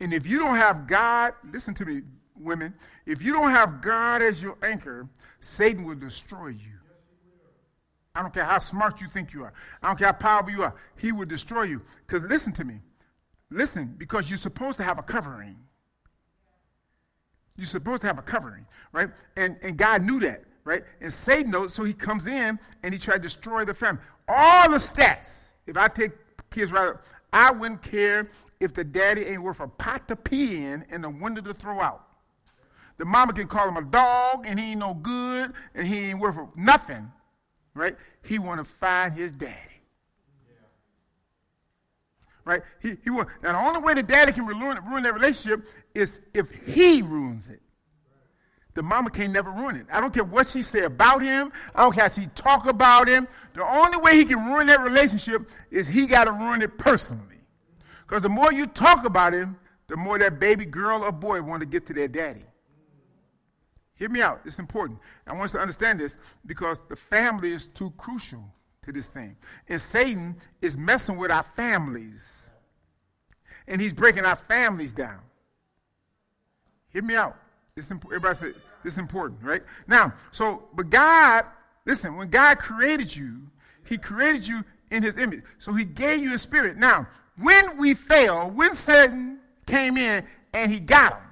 And 0.00 0.12
if 0.12 0.26
you 0.26 0.38
don't 0.38 0.56
have 0.56 0.86
God, 0.86 1.34
listen 1.52 1.74
to 1.74 1.84
me, 1.84 2.02
women, 2.36 2.74
if 3.06 3.22
you 3.22 3.32
don't 3.32 3.50
have 3.50 3.80
God 3.80 4.22
as 4.22 4.42
your 4.42 4.56
anchor, 4.62 5.08
Satan 5.40 5.84
will 5.84 5.94
destroy 5.94 6.48
you. 6.48 6.78
I 8.14 8.20
don't 8.20 8.34
care 8.34 8.44
how 8.44 8.58
smart 8.58 9.00
you 9.00 9.08
think 9.08 9.32
you 9.32 9.44
are. 9.44 9.52
I 9.82 9.88
don't 9.88 9.98
care 9.98 10.08
how 10.08 10.12
powerful 10.12 10.52
you 10.52 10.62
are. 10.62 10.74
He 10.96 11.12
will 11.12 11.26
destroy 11.26 11.62
you. 11.62 11.82
Because 12.06 12.24
listen 12.24 12.52
to 12.54 12.64
me. 12.64 12.80
Listen, 13.50 13.94
because 13.96 14.30
you're 14.30 14.38
supposed 14.38 14.76
to 14.78 14.82
have 14.82 14.98
a 14.98 15.02
covering. 15.02 15.56
You're 17.56 17.66
supposed 17.66 18.00
to 18.02 18.06
have 18.06 18.18
a 18.18 18.22
covering, 18.22 18.66
right? 18.92 19.10
And, 19.36 19.56
and 19.62 19.76
God 19.76 20.02
knew 20.02 20.20
that, 20.20 20.44
right? 20.64 20.84
And 21.00 21.12
Satan 21.12 21.50
knows, 21.50 21.74
so 21.74 21.84
he 21.84 21.92
comes 21.92 22.26
in 22.26 22.58
and 22.82 22.94
he 22.94 22.98
tried 22.98 23.16
to 23.16 23.22
destroy 23.22 23.64
the 23.64 23.74
family. 23.74 24.00
All 24.26 24.70
the 24.70 24.78
stats, 24.78 25.50
if 25.66 25.76
I 25.76 25.88
take 25.88 26.12
kids 26.50 26.72
right 26.72 26.88
up, 26.88 27.04
I 27.32 27.50
wouldn't 27.50 27.82
care 27.82 28.30
if 28.60 28.74
the 28.74 28.84
daddy 28.84 29.22
ain't 29.22 29.42
worth 29.42 29.60
a 29.60 29.68
pot 29.68 30.08
to 30.08 30.16
pee 30.16 30.64
in 30.64 30.84
and 30.90 31.04
a 31.04 31.10
window 31.10 31.40
to 31.42 31.54
throw 31.54 31.80
out. 31.80 32.06
The 32.98 33.04
mama 33.04 33.32
can 33.32 33.48
call 33.48 33.68
him 33.68 33.76
a 33.76 33.82
dog 33.82 34.44
and 34.46 34.60
he 34.60 34.72
ain't 34.72 34.80
no 34.80 34.94
good 34.94 35.52
and 35.74 35.86
he 35.86 36.10
ain't 36.10 36.20
worth 36.20 36.38
nothing, 36.54 37.10
right? 37.74 37.96
He 38.22 38.38
want 38.38 38.60
to 38.60 38.64
find 38.64 39.14
his 39.14 39.32
daddy 39.32 39.72
right? 42.44 42.62
He, 42.80 42.96
he 43.04 43.10
will. 43.10 43.26
Now, 43.42 43.52
the 43.52 43.58
only 43.58 43.80
way 43.80 43.94
the 43.94 44.02
daddy 44.02 44.32
can 44.32 44.46
ruin, 44.46 44.78
ruin 44.84 45.02
that 45.04 45.14
relationship 45.14 45.66
is 45.94 46.20
if 46.34 46.50
he 46.50 47.02
ruins 47.02 47.50
it. 47.50 47.61
The 48.74 48.82
mama 48.82 49.10
can't 49.10 49.32
never 49.32 49.50
ruin 49.50 49.76
it. 49.76 49.86
I 49.92 50.00
don't 50.00 50.14
care 50.14 50.24
what 50.24 50.46
she 50.46 50.62
say 50.62 50.84
about 50.84 51.22
him. 51.22 51.52
I 51.74 51.82
don't 51.82 51.92
care 51.92 52.04
how 52.04 52.08
she 52.08 52.26
talk 52.34 52.66
about 52.66 53.06
him. 53.06 53.28
The 53.54 53.64
only 53.64 53.98
way 53.98 54.16
he 54.16 54.24
can 54.24 54.46
ruin 54.46 54.66
that 54.68 54.80
relationship 54.80 55.50
is 55.70 55.88
he 55.88 56.06
got 56.06 56.24
to 56.24 56.32
ruin 56.32 56.62
it 56.62 56.78
personally. 56.78 57.26
Because 58.06 58.22
the 58.22 58.30
more 58.30 58.52
you 58.52 58.66
talk 58.66 59.04
about 59.04 59.34
him, 59.34 59.56
the 59.88 59.96
more 59.96 60.18
that 60.18 60.40
baby 60.40 60.64
girl 60.64 61.02
or 61.02 61.12
boy 61.12 61.42
want 61.42 61.60
to 61.60 61.66
get 61.66 61.86
to 61.86 61.92
their 61.92 62.08
daddy. 62.08 62.44
Hear 63.94 64.08
me 64.08 64.22
out. 64.22 64.40
It's 64.44 64.58
important. 64.58 64.98
I 65.26 65.32
want 65.32 65.44
us 65.44 65.52
to 65.52 65.60
understand 65.60 66.00
this 66.00 66.16
because 66.46 66.82
the 66.88 66.96
family 66.96 67.52
is 67.52 67.66
too 67.68 67.92
crucial 67.96 68.42
to 68.82 68.92
this 68.92 69.08
thing. 69.08 69.36
And 69.68 69.80
Satan 69.80 70.36
is 70.60 70.76
messing 70.78 71.18
with 71.18 71.30
our 71.30 71.42
families. 71.42 72.50
And 73.68 73.80
he's 73.80 73.92
breaking 73.92 74.24
our 74.24 74.36
families 74.36 74.94
down. 74.94 75.20
Hear 76.88 77.02
me 77.02 77.14
out. 77.14 77.36
This 77.74 77.90
everybody 77.90 78.34
say 78.34 78.48
this 78.84 78.94
is 78.94 78.98
important, 78.98 79.42
right? 79.42 79.62
Now, 79.86 80.12
so 80.30 80.64
but 80.74 80.90
God, 80.90 81.46
listen, 81.86 82.16
when 82.16 82.28
God 82.28 82.58
created 82.58 83.16
you, 83.16 83.48
he 83.88 83.96
created 83.96 84.46
you 84.46 84.62
in 84.90 85.02
his 85.02 85.16
image. 85.16 85.42
So 85.58 85.72
he 85.72 85.86
gave 85.86 86.22
you 86.22 86.34
a 86.34 86.38
spirit. 86.38 86.76
Now, 86.76 87.06
when 87.38 87.78
we 87.78 87.94
fail, 87.94 88.50
when 88.50 88.74
Satan 88.74 89.38
came 89.64 89.96
in 89.96 90.26
and 90.52 90.70
he 90.70 90.80
got 90.80 91.14
him, 91.14 91.22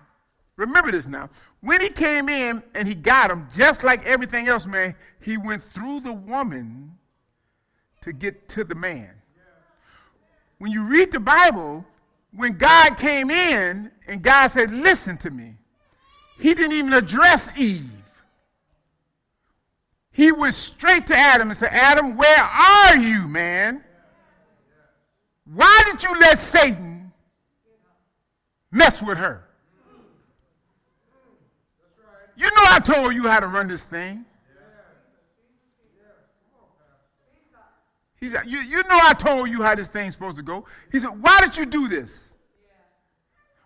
remember 0.57 0.91
this 0.91 1.09
now. 1.09 1.29
When 1.61 1.83
he 1.83 1.91
came 1.91 2.31
in 2.31 2.63
and 2.75 2.89
he 2.89 2.95
got 2.95 3.31
him, 3.31 3.47
just 3.55 3.85
like 3.85 4.07
everything 4.07 4.49
else, 4.49 4.65
man, 4.65 4.95
he 5.21 5.37
went 5.37 5.63
through 5.63 6.01
the 6.01 6.15
woman 6.15 6.93
to 8.01 8.15
get 8.15 8.49
to 8.51 8.65
the 8.65 8.75
man. 8.75 9.11
When 10.57 10.73
you 10.73 10.85
read 10.85 11.13
the 11.13 11.21
Bible, 11.21 11.85
when 12.33 12.55
God 12.55 12.97
came 12.97 13.31
in 13.31 13.91
and 14.07 14.23
God 14.23 14.47
said, 14.47 14.73
Listen 14.73 15.19
to 15.19 15.31
me, 15.31 15.57
he 16.41 16.55
didn't 16.55 16.73
even 16.73 16.93
address 16.93 17.51
Eve. 17.57 17.91
He 20.13 20.33
went 20.33 20.55
straight 20.55 21.07
to 21.07 21.17
Adam 21.17 21.49
and 21.49 21.57
said, 21.57 21.71
Adam, 21.73 22.17
where 22.17 22.43
are 22.43 22.97
you, 22.97 23.29
man? 23.29 23.85
Why 25.45 25.83
did 25.91 26.03
you 26.03 26.19
let 26.19 26.39
Satan 26.39 27.13
mess 28.71 29.03
with 29.03 29.19
her? 29.19 29.45
You 32.37 32.47
know 32.47 32.65
I 32.69 32.81
told 32.81 33.15
you 33.15 33.29
how 33.29 33.41
to 33.41 33.47
run 33.47 33.69
this 33.69 33.85
thing. 33.85 34.25
He 38.19 38.29
said, 38.29 38.43
you, 38.47 38.59
you 38.61 38.83
know 38.83 38.99
I 39.03 39.15
told 39.15 39.49
you 39.49 39.63
how 39.63 39.75
this 39.75 39.89
thing's 39.89 40.15
supposed 40.15 40.37
to 40.37 40.43
go. 40.43 40.67
He 40.93 40.99
said, 40.99 41.23
why 41.23 41.41
did 41.41 41.57
you 41.57 41.65
do 41.65 41.89
this? 41.89 42.35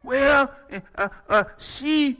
Well, 0.03 0.55
uh, 0.97 1.09
uh, 1.29 1.45
she 1.59 2.19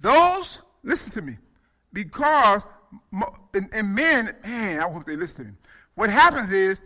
Those, 0.00 0.62
listen 0.82 1.12
to 1.12 1.22
me, 1.22 1.36
because, 1.92 2.66
and, 3.54 3.68
and 3.72 3.94
men, 3.94 4.34
man, 4.42 4.80
I 4.80 4.90
hope 4.90 5.06
they 5.06 5.16
listen 5.16 5.44
to 5.44 5.50
me. 5.52 5.56
What 5.94 6.10
happens 6.10 6.52
is, 6.52 6.80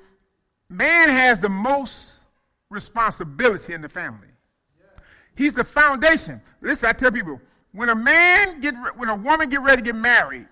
man 0.68 1.08
has 1.08 1.40
the 1.40 1.48
most 1.48 2.24
responsibility 2.70 3.72
in 3.72 3.82
the 3.82 3.88
family. 3.88 4.28
He's 5.36 5.54
the 5.54 5.64
foundation. 5.64 6.40
Listen, 6.60 6.88
I 6.88 6.92
tell 6.92 7.12
people, 7.12 7.40
when 7.72 7.88
a 7.88 7.94
man 7.94 8.60
get, 8.60 8.74
when 8.96 9.08
a 9.08 9.16
woman 9.16 9.48
get 9.48 9.62
ready 9.62 9.82
to 9.82 9.82
get 9.82 9.96
married, 9.96 10.46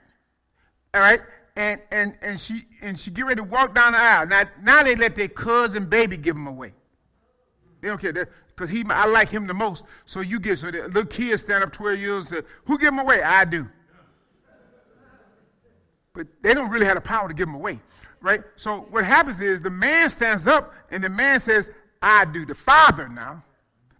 all 0.94 1.00
right, 1.00 1.20
and 1.56 1.80
and 1.90 2.16
and 2.22 2.40
she 2.40 2.64
and 2.80 2.98
she 2.98 3.10
get 3.10 3.24
ready 3.24 3.36
to 3.36 3.44
walk 3.44 3.74
down 3.74 3.92
the 3.92 3.98
aisle. 3.98 4.26
Now 4.26 4.44
now 4.62 4.82
they 4.82 4.96
let 4.96 5.14
their 5.14 5.28
cousin 5.28 5.86
baby 5.86 6.16
give 6.16 6.36
him 6.36 6.46
away. 6.46 6.72
They 7.80 7.88
don't 7.88 8.00
care 8.00 8.28
because 8.62 8.76
he 8.76 8.84
I 8.88 9.06
like 9.06 9.28
him 9.28 9.48
the 9.48 9.54
most. 9.54 9.84
So 10.04 10.20
you 10.20 10.38
give 10.38 10.58
so 10.58 10.70
the 10.70 10.82
little 10.82 11.04
kids 11.04 11.42
stand 11.42 11.64
up 11.64 11.72
twelve 11.72 11.98
years. 11.98 12.28
Say, 12.28 12.42
Who 12.66 12.78
give 12.78 12.92
him 12.92 13.00
away? 13.00 13.20
I 13.20 13.44
do. 13.44 13.68
But 16.14 16.28
they 16.42 16.54
don't 16.54 16.70
really 16.70 16.86
have 16.86 16.94
the 16.94 17.00
power 17.00 17.26
to 17.26 17.34
give 17.34 17.48
him 17.48 17.56
away, 17.56 17.80
right? 18.20 18.42
So 18.56 18.86
what 18.90 19.04
happens 19.04 19.40
is 19.40 19.62
the 19.62 19.70
man 19.70 20.10
stands 20.10 20.46
up 20.46 20.72
and 20.90 21.02
the 21.02 21.08
man 21.08 21.40
says, 21.40 21.70
"I 22.00 22.24
do." 22.24 22.46
The 22.46 22.54
father 22.54 23.08
now, 23.08 23.42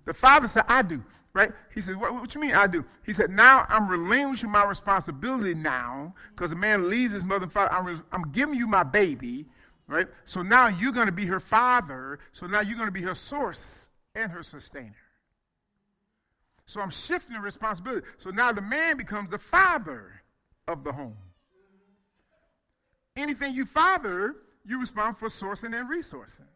the 0.04 0.14
father 0.14 0.46
said, 0.46 0.64
"I 0.68 0.82
do." 0.82 1.02
right? 1.34 1.50
He 1.74 1.80
said, 1.80 1.96
what, 1.96 2.12
what 2.12 2.34
you 2.34 2.42
mean 2.42 2.52
I 2.52 2.66
do? 2.66 2.84
He 3.06 3.14
said, 3.14 3.30
now 3.30 3.64
I'm 3.70 3.88
relinquishing 3.88 4.50
my 4.50 4.66
responsibility 4.66 5.54
now 5.54 6.12
because 6.28 6.50
the 6.50 6.56
man 6.56 6.90
leaves 6.90 7.14
his 7.14 7.24
mother 7.24 7.44
and 7.44 7.52
father. 7.52 7.72
I'm, 7.72 8.04
I'm 8.12 8.30
giving 8.32 8.54
you 8.54 8.66
my 8.66 8.82
baby, 8.82 9.46
right? 9.86 10.08
So 10.26 10.42
now 10.42 10.66
you're 10.66 10.92
going 10.92 11.06
to 11.06 11.10
be 11.10 11.24
her 11.24 11.40
father. 11.40 12.18
So 12.32 12.46
now 12.46 12.60
you're 12.60 12.76
going 12.76 12.88
to 12.88 12.92
be 12.92 13.00
her 13.00 13.14
source 13.14 13.88
and 14.14 14.30
her 14.30 14.42
sustainer. 14.42 14.94
So 16.66 16.80
I'm 16.80 16.90
shifting 16.90 17.34
the 17.34 17.40
responsibility. 17.40 18.06
So 18.18 18.30
now 18.30 18.52
the 18.52 18.62
man 18.62 18.96
becomes 18.96 19.30
the 19.30 19.38
father 19.38 20.22
of 20.68 20.84
the 20.84 20.92
home. 20.92 21.16
Anything 23.16 23.54
you 23.54 23.66
father, 23.66 24.36
you 24.64 24.80
respond 24.80 25.18
for 25.18 25.28
sourcing 25.28 25.78
and 25.78 25.90
resourcing 25.90 26.46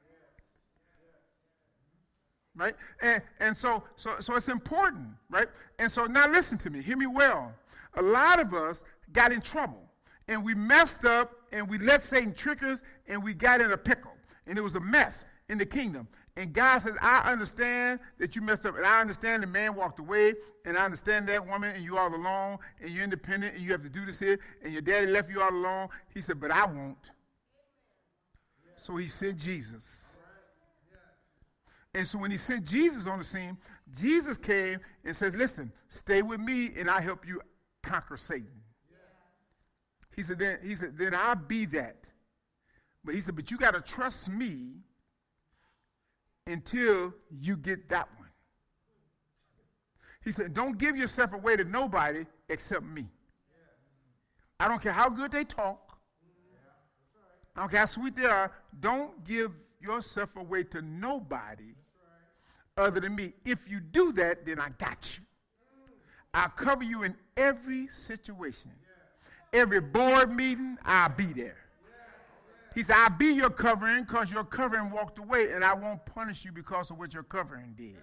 right? 2.56 2.74
And, 3.00 3.22
and 3.38 3.56
so, 3.56 3.84
so, 3.96 4.16
so 4.18 4.34
it's 4.34 4.48
important, 4.48 5.08
right? 5.30 5.48
And 5.78 5.90
so 5.90 6.06
now 6.06 6.28
listen 6.28 6.58
to 6.58 6.70
me, 6.70 6.82
hear 6.82 6.96
me 6.96 7.06
well. 7.06 7.54
A 7.94 8.02
lot 8.02 8.40
of 8.40 8.54
us 8.54 8.82
got 9.12 9.32
in 9.32 9.40
trouble 9.40 9.82
and 10.28 10.44
we 10.44 10.54
messed 10.54 11.04
up 11.04 11.32
and 11.52 11.68
we 11.68 11.78
let 11.78 12.00
Satan 12.00 12.34
trick 12.34 12.62
us 12.62 12.82
and 13.06 13.22
we 13.22 13.34
got 13.34 13.60
in 13.60 13.72
a 13.72 13.78
pickle 13.78 14.12
and 14.46 14.58
it 14.58 14.62
was 14.62 14.74
a 14.74 14.80
mess 14.80 15.24
in 15.48 15.58
the 15.58 15.66
kingdom. 15.66 16.08
And 16.36 16.52
God 16.52 16.78
says, 16.78 16.94
I 17.00 17.32
understand 17.32 18.00
that 18.18 18.36
you 18.36 18.42
messed 18.42 18.66
up, 18.66 18.76
and 18.76 18.84
I 18.84 19.00
understand 19.00 19.42
the 19.42 19.46
man 19.46 19.74
walked 19.74 19.98
away, 19.98 20.34
and 20.66 20.76
I 20.76 20.84
understand 20.84 21.28
that 21.28 21.46
woman, 21.46 21.74
and 21.74 21.82
you 21.82 21.96
all 21.96 22.14
alone, 22.14 22.58
and 22.80 22.90
you're 22.90 23.04
independent, 23.04 23.54
and 23.54 23.64
you 23.64 23.72
have 23.72 23.82
to 23.82 23.88
do 23.88 24.04
this 24.04 24.18
here, 24.18 24.38
and 24.62 24.72
your 24.72 24.82
daddy 24.82 25.06
left 25.06 25.30
you 25.30 25.40
all 25.40 25.50
alone. 25.50 25.88
He 26.12 26.20
said, 26.20 26.38
But 26.38 26.50
I 26.50 26.66
won't. 26.66 27.10
So 28.76 28.96
he 28.96 29.08
sent 29.08 29.38
Jesus. 29.38 30.02
And 31.94 32.06
so 32.06 32.18
when 32.18 32.30
he 32.30 32.36
sent 32.36 32.66
Jesus 32.66 33.06
on 33.06 33.18
the 33.18 33.24
scene, 33.24 33.56
Jesus 33.98 34.36
came 34.36 34.80
and 35.02 35.16
said, 35.16 35.34
Listen, 35.34 35.72
stay 35.88 36.20
with 36.20 36.40
me 36.40 36.72
and 36.76 36.90
I'll 36.90 37.00
help 37.00 37.26
you 37.26 37.40
conquer 37.82 38.18
Satan. 38.18 38.60
He 40.14 40.22
said, 40.22 40.38
then, 40.38 40.58
he 40.62 40.74
said, 40.74 40.96
then 40.96 41.14
I'll 41.14 41.36
be 41.36 41.66
that. 41.66 42.08
But 43.04 43.14
he 43.14 43.20
said, 43.20 43.36
but 43.36 43.50
you 43.50 43.58
got 43.58 43.74
to 43.74 43.80
trust 43.82 44.30
me 44.30 44.78
until 46.46 47.12
you 47.30 47.56
get 47.56 47.88
that 47.88 48.08
one. 48.18 48.28
He 50.24 50.32
said, 50.32 50.54
don't 50.54 50.76
give 50.76 50.96
yourself 50.96 51.32
away 51.32 51.56
to 51.56 51.64
nobody 51.64 52.26
except 52.48 52.84
me. 52.84 53.06
I 54.58 54.68
don't 54.68 54.80
care 54.80 54.92
how 54.92 55.08
good 55.08 55.30
they 55.30 55.44
talk. 55.44 55.98
I 57.54 57.60
don't 57.60 57.70
care 57.70 57.80
how 57.80 57.86
sweet 57.86 58.16
they 58.16 58.26
are. 58.26 58.52
Don't 58.80 59.24
give 59.24 59.52
yourself 59.80 60.36
away 60.36 60.64
to 60.64 60.82
nobody 60.82 61.74
other 62.76 63.00
than 63.00 63.14
me. 63.14 63.34
If 63.44 63.68
you 63.68 63.80
do 63.80 64.12
that, 64.12 64.44
then 64.44 64.60
I 64.60 64.70
got 64.70 65.16
you. 65.16 65.24
I'll 66.34 66.48
cover 66.50 66.84
you 66.84 67.02
in 67.02 67.16
every 67.36 67.88
situation. 67.88 68.72
Every 69.52 69.80
board 69.80 70.34
meeting, 70.34 70.76
I'll 70.84 71.08
be 71.08 71.32
there. 71.32 71.56
He 72.76 72.84
said, 72.84 72.94
I'll 72.96 73.10
be 73.10 73.32
your 73.32 73.50
covering 73.50 74.04
because 74.04 74.30
your 74.30 74.44
covering 74.44 74.92
walked 74.92 75.18
away, 75.18 75.50
and 75.50 75.64
I 75.64 75.74
won't 75.74 76.06
punish 76.06 76.44
you 76.44 76.52
because 76.52 76.92
of 76.92 76.98
what 76.98 77.12
your 77.12 77.24
covering 77.24 77.74
did. 77.76 77.96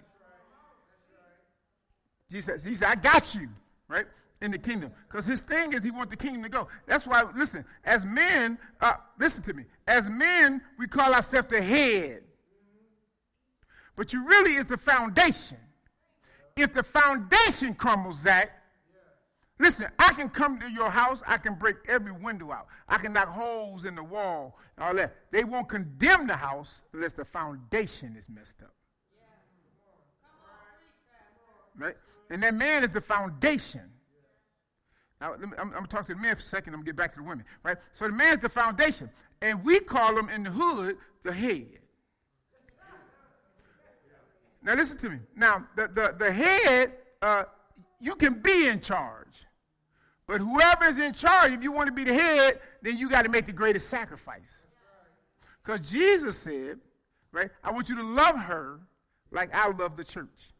Jesus, 2.30 2.62
he 2.64 2.74
said, 2.74 2.88
I 2.88 2.94
got 2.96 3.34
you, 3.34 3.48
right? 3.88 4.04
In 4.42 4.50
the 4.50 4.58
kingdom. 4.58 4.90
Because 5.08 5.24
his 5.24 5.40
thing 5.40 5.72
is 5.72 5.82
he 5.82 5.90
wants 5.90 6.10
the 6.10 6.16
kingdom 6.16 6.42
to 6.42 6.50
go. 6.50 6.68
That's 6.86 7.06
why, 7.06 7.24
listen, 7.34 7.64
as 7.84 8.04
men, 8.04 8.58
uh, 8.82 8.94
listen 9.18 9.42
to 9.44 9.54
me. 9.54 9.64
As 9.86 10.10
men, 10.10 10.60
we 10.78 10.86
call 10.86 11.14
ourselves 11.14 11.48
the 11.48 11.62
head 11.62 12.24
but 13.96 14.12
you 14.12 14.26
really 14.26 14.54
is 14.54 14.66
the 14.66 14.76
foundation. 14.76 15.58
If 16.56 16.72
the 16.72 16.82
foundation 16.82 17.74
crumbles, 17.74 18.20
Zach, 18.20 18.50
listen, 19.58 19.88
I 19.98 20.12
can 20.12 20.28
come 20.28 20.58
to 20.60 20.70
your 20.70 20.90
house, 20.90 21.22
I 21.26 21.38
can 21.38 21.54
break 21.54 21.76
every 21.88 22.12
window 22.12 22.52
out, 22.52 22.66
I 22.88 22.98
can 22.98 23.12
knock 23.12 23.28
holes 23.28 23.84
in 23.84 23.94
the 23.94 24.04
wall, 24.04 24.58
and 24.76 24.84
all 24.84 24.94
that. 24.94 25.14
They 25.30 25.44
won't 25.44 25.68
condemn 25.68 26.26
the 26.26 26.36
house 26.36 26.84
unless 26.92 27.14
the 27.14 27.24
foundation 27.24 28.16
is 28.16 28.28
messed 28.28 28.62
up. 28.62 28.74
Right? 31.76 31.96
And 32.30 32.42
that 32.42 32.54
man 32.54 32.84
is 32.84 32.90
the 32.90 33.00
foundation. 33.00 33.82
Now, 35.20 35.34
me, 35.36 35.48
I'm, 35.58 35.68
I'm 35.68 35.70
going 35.70 35.84
to 35.84 35.90
talk 35.90 36.06
to 36.06 36.14
the 36.14 36.20
men 36.20 36.34
for 36.34 36.40
a 36.40 36.42
second. 36.42 36.74
I'm 36.74 36.80
going 36.80 36.86
to 36.86 36.92
get 36.92 36.96
back 36.96 37.12
to 37.14 37.16
the 37.16 37.22
women. 37.22 37.44
Right? 37.62 37.76
So 37.92 38.06
the 38.06 38.12
man 38.12 38.34
is 38.34 38.40
the 38.40 38.48
foundation. 38.48 39.10
And 39.40 39.64
we 39.64 39.80
call 39.80 40.16
him 40.18 40.28
in 40.28 40.44
the 40.44 40.50
hood 40.50 40.96
the 41.22 41.32
head. 41.32 41.66
Now 44.62 44.74
listen 44.74 44.98
to 44.98 45.10
me. 45.10 45.18
Now 45.36 45.66
the 45.76 45.88
the, 45.88 46.14
the 46.18 46.32
head, 46.32 46.92
uh, 47.20 47.44
you 48.04 48.14
can 48.16 48.34
be 48.34 48.68
in 48.68 48.80
charge, 48.80 49.46
but 50.26 50.40
whoever 50.40 50.84
is 50.84 50.98
in 50.98 51.14
charge, 51.14 51.52
if 51.52 51.62
you 51.62 51.72
want 51.72 51.86
to 51.86 51.92
be 51.92 52.04
the 52.04 52.12
head, 52.12 52.60
then 52.82 52.98
you 52.98 53.08
got 53.08 53.22
to 53.22 53.30
make 53.30 53.46
the 53.46 53.52
greatest 53.52 53.88
sacrifice. 53.88 54.66
Because 55.62 55.90
Jesus 55.90 56.36
said, 56.36 56.80
right? 57.32 57.50
I 57.62 57.72
want 57.72 57.88
you 57.88 57.96
to 57.96 58.02
love 58.02 58.36
her 58.36 58.80
like 59.30 59.54
I 59.54 59.70
love 59.70 59.96
the 59.96 60.04
church. 60.04 60.52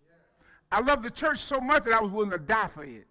I 0.73 0.81
love 0.81 1.03
the 1.03 1.11
church 1.11 1.39
so 1.39 1.61
much 1.61 1.85
that 1.85 1.93
I 1.93 2.01
was 2.01 2.11
willing 2.11 2.31
to 2.31 2.39
die 2.39 2.67
for 2.67 2.83
it. 2.83 3.07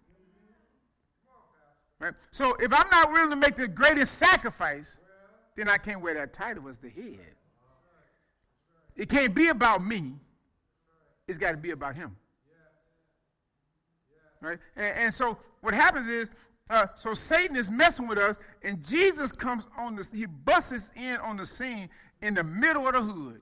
Right? 2.00 2.14
So 2.32 2.56
if 2.58 2.72
I'm 2.72 2.90
not 2.90 3.12
willing 3.12 3.30
to 3.30 3.36
make 3.36 3.54
the 3.54 3.68
greatest 3.68 4.18
sacrifice, 4.18 4.98
then 5.56 5.68
I 5.68 5.78
can't 5.78 6.00
wear 6.00 6.14
that 6.14 6.32
title 6.32 6.68
as 6.68 6.80
the 6.80 6.90
head. 6.90 7.36
It 8.96 9.08
can't 9.08 9.32
be 9.32 9.48
about 9.48 9.84
me. 9.84 10.14
It's 11.28 11.38
got 11.38 11.52
to 11.52 11.56
be 11.56 11.70
about 11.70 11.94
him. 11.94 12.16
Right? 14.44 14.58
And, 14.76 14.98
and, 14.98 15.14
so 15.14 15.38
what 15.60 15.74
happens 15.74 16.08
is, 16.08 16.30
uh, 16.70 16.86
so 16.94 17.14
Satan 17.14 17.56
is 17.56 17.70
messing 17.70 18.06
with 18.06 18.18
us, 18.18 18.38
and 18.62 18.84
Jesus 18.84 19.32
comes 19.32 19.64
on 19.78 19.96
this, 19.96 20.10
he 20.10 20.26
busts 20.26 20.92
in 20.96 21.16
on 21.16 21.36
the 21.36 21.46
scene 21.46 21.88
in 22.22 22.34
the 22.34 22.44
middle 22.44 22.86
of 22.86 22.94
the 22.94 23.00
hood. 23.00 23.40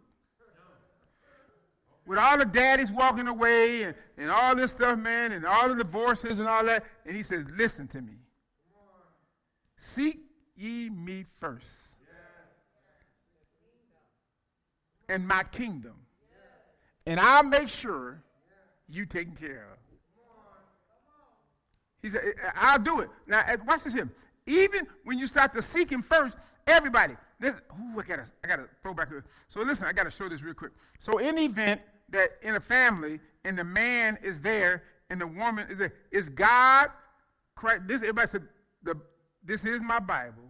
With 2.04 2.18
all 2.18 2.36
the 2.36 2.44
daddies 2.44 2.90
walking 2.90 3.28
away 3.28 3.84
and, 3.84 3.94
and 4.18 4.30
all 4.30 4.56
this 4.56 4.72
stuff, 4.72 4.98
man, 4.98 5.32
and 5.32 5.46
all 5.46 5.68
the 5.68 5.76
divorces 5.76 6.40
and 6.40 6.48
all 6.48 6.64
that. 6.64 6.84
And 7.06 7.14
he 7.14 7.22
says, 7.22 7.46
Listen 7.56 7.86
to 7.88 8.02
me. 8.02 8.14
Seek 9.76 10.18
ye 10.56 10.90
me 10.90 11.24
first. 11.38 11.96
And 15.08 15.28
my 15.28 15.44
kingdom 15.44 15.94
and 17.06 17.18
I'll 17.18 17.42
make 17.42 17.68
sure 17.68 18.22
you 18.88 19.06
taken 19.06 19.34
care 19.34 19.66
of. 19.72 19.78
He 22.02 22.08
said, 22.08 22.22
I'll 22.54 22.78
do 22.78 23.00
it. 23.00 23.10
Now, 23.26 23.42
eh, 23.46 23.56
watch 23.66 23.84
this 23.84 23.94
here. 23.94 24.10
Even 24.46 24.86
when 25.04 25.18
you 25.18 25.26
start 25.26 25.52
to 25.54 25.62
seek 25.62 25.90
him 25.90 26.02
first, 26.02 26.36
everybody, 26.66 27.14
this, 27.38 27.56
ooh, 27.56 28.00
I 28.00 28.02
gotta, 28.02 28.24
I 28.42 28.48
gotta 28.48 28.64
throw 28.82 28.92
back 28.92 29.08
here. 29.08 29.24
So 29.48 29.60
listen, 29.62 29.86
I 29.86 29.92
gotta 29.92 30.10
show 30.10 30.28
this 30.28 30.42
real 30.42 30.54
quick. 30.54 30.72
So 30.98 31.18
in 31.18 31.36
the 31.36 31.44
event 31.44 31.80
that 32.10 32.30
in 32.42 32.56
a 32.56 32.60
family, 32.60 33.20
and 33.44 33.56
the 33.56 33.64
man 33.64 34.18
is 34.22 34.40
there, 34.40 34.82
and 35.10 35.20
the 35.20 35.26
woman 35.26 35.66
is 35.70 35.78
there, 35.78 35.94
is 36.10 36.28
God, 36.28 36.88
Christ, 37.54 37.82
this, 37.86 38.02
everybody 38.02 38.26
said, 38.26 38.42
the, 38.82 38.96
this 39.44 39.64
is 39.64 39.82
my 39.82 40.00
Bible. 40.00 40.42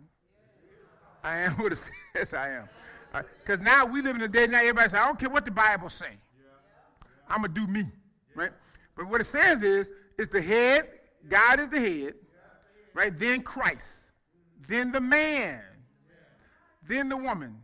I 1.23 1.39
am 1.39 1.53
what 1.53 1.73
it 1.73 1.91
says 2.15 2.35
I 2.35 2.49
am. 2.51 2.69
Because 3.13 3.59
right? 3.59 3.67
now 3.67 3.87
we 3.87 4.01
live 4.01 4.17
in 4.17 4.23
a 4.23 4.29
day 4.29 4.47
now 4.47 4.59
everybody 4.59 4.89
says, 4.89 5.01
I 5.01 5.07
don't 5.07 5.19
care 5.19 5.29
what 5.29 5.45
the 5.45 5.51
Bible 5.51 5.91
say. 5.91 6.19
I'm 7.29 7.43
going 7.43 7.55
to 7.55 7.61
do 7.61 7.67
me, 7.67 7.85
right? 8.35 8.51
But 8.97 9.09
what 9.09 9.21
it 9.21 9.25
says 9.25 9.63
is, 9.63 9.91
it's 10.19 10.29
the 10.29 10.43
head, 10.43 10.89
God 11.29 11.61
is 11.61 11.71
the 11.71 11.81
head, 11.81 12.15
right? 12.95 13.17
Then 13.17 13.43
Christ, 13.43 14.11
then 14.69 14.93
the 14.93 15.01
man, 15.01 15.61
then 16.87 17.09
the 17.09 17.17
woman, 17.17 17.57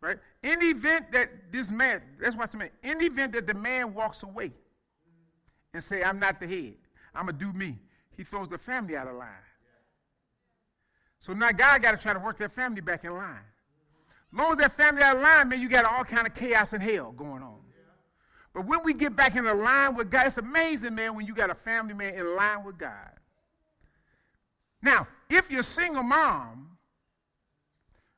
right? 0.00 0.18
In 0.42 0.60
the 0.60 0.66
event 0.66 1.12
that 1.12 1.52
this 1.52 1.70
man, 1.70 2.02
that's 2.20 2.36
the 2.50 2.56
man, 2.58 2.70
in 2.82 2.98
the 2.98 3.06
event 3.06 3.32
that 3.32 3.46
the 3.46 3.54
man 3.54 3.94
walks 3.94 4.22
away 4.22 4.52
and 5.74 5.82
say, 5.82 6.02
I'm 6.02 6.18
not 6.18 6.40
the 6.40 6.46
head, 6.46 6.74
I'm 7.14 7.26
going 7.26 7.38
to 7.38 7.44
do 7.44 7.52
me. 7.52 7.78
he 8.16 8.24
throws 8.24 8.48
the 8.48 8.58
family 8.58 8.96
out 8.96 9.08
of 9.08 9.16
line. 9.16 9.28
So 11.20 11.32
now 11.32 11.50
God 11.50 11.82
got 11.82 11.92
to 11.92 11.96
try 11.96 12.12
to 12.12 12.18
work 12.18 12.38
that 12.38 12.52
family 12.52 12.80
back 12.80 13.04
in 13.04 13.10
line. 13.10 13.42
As 14.32 14.38
long 14.38 14.52
as 14.52 14.58
that 14.58 14.72
family 14.72 15.02
out 15.02 15.16
of 15.16 15.22
line, 15.22 15.48
man, 15.48 15.60
you 15.60 15.68
got 15.68 15.84
all 15.84 16.04
kind 16.04 16.26
of 16.26 16.34
chaos 16.34 16.72
and 16.72 16.82
hell 16.82 17.12
going 17.12 17.42
on. 17.42 17.58
But 18.58 18.66
when 18.66 18.82
we 18.82 18.92
get 18.92 19.14
back 19.14 19.36
in 19.36 19.44
the 19.44 19.54
line 19.54 19.94
with 19.94 20.10
God, 20.10 20.26
it's 20.26 20.36
amazing, 20.36 20.92
man, 20.92 21.14
when 21.14 21.24
you 21.24 21.32
got 21.32 21.48
a 21.48 21.54
family, 21.54 21.94
man, 21.94 22.14
in 22.14 22.34
line 22.34 22.64
with 22.64 22.76
God. 22.76 23.12
Now, 24.82 25.06
if 25.30 25.48
you're 25.48 25.60
a 25.60 25.62
single 25.62 26.02
mom, 26.02 26.76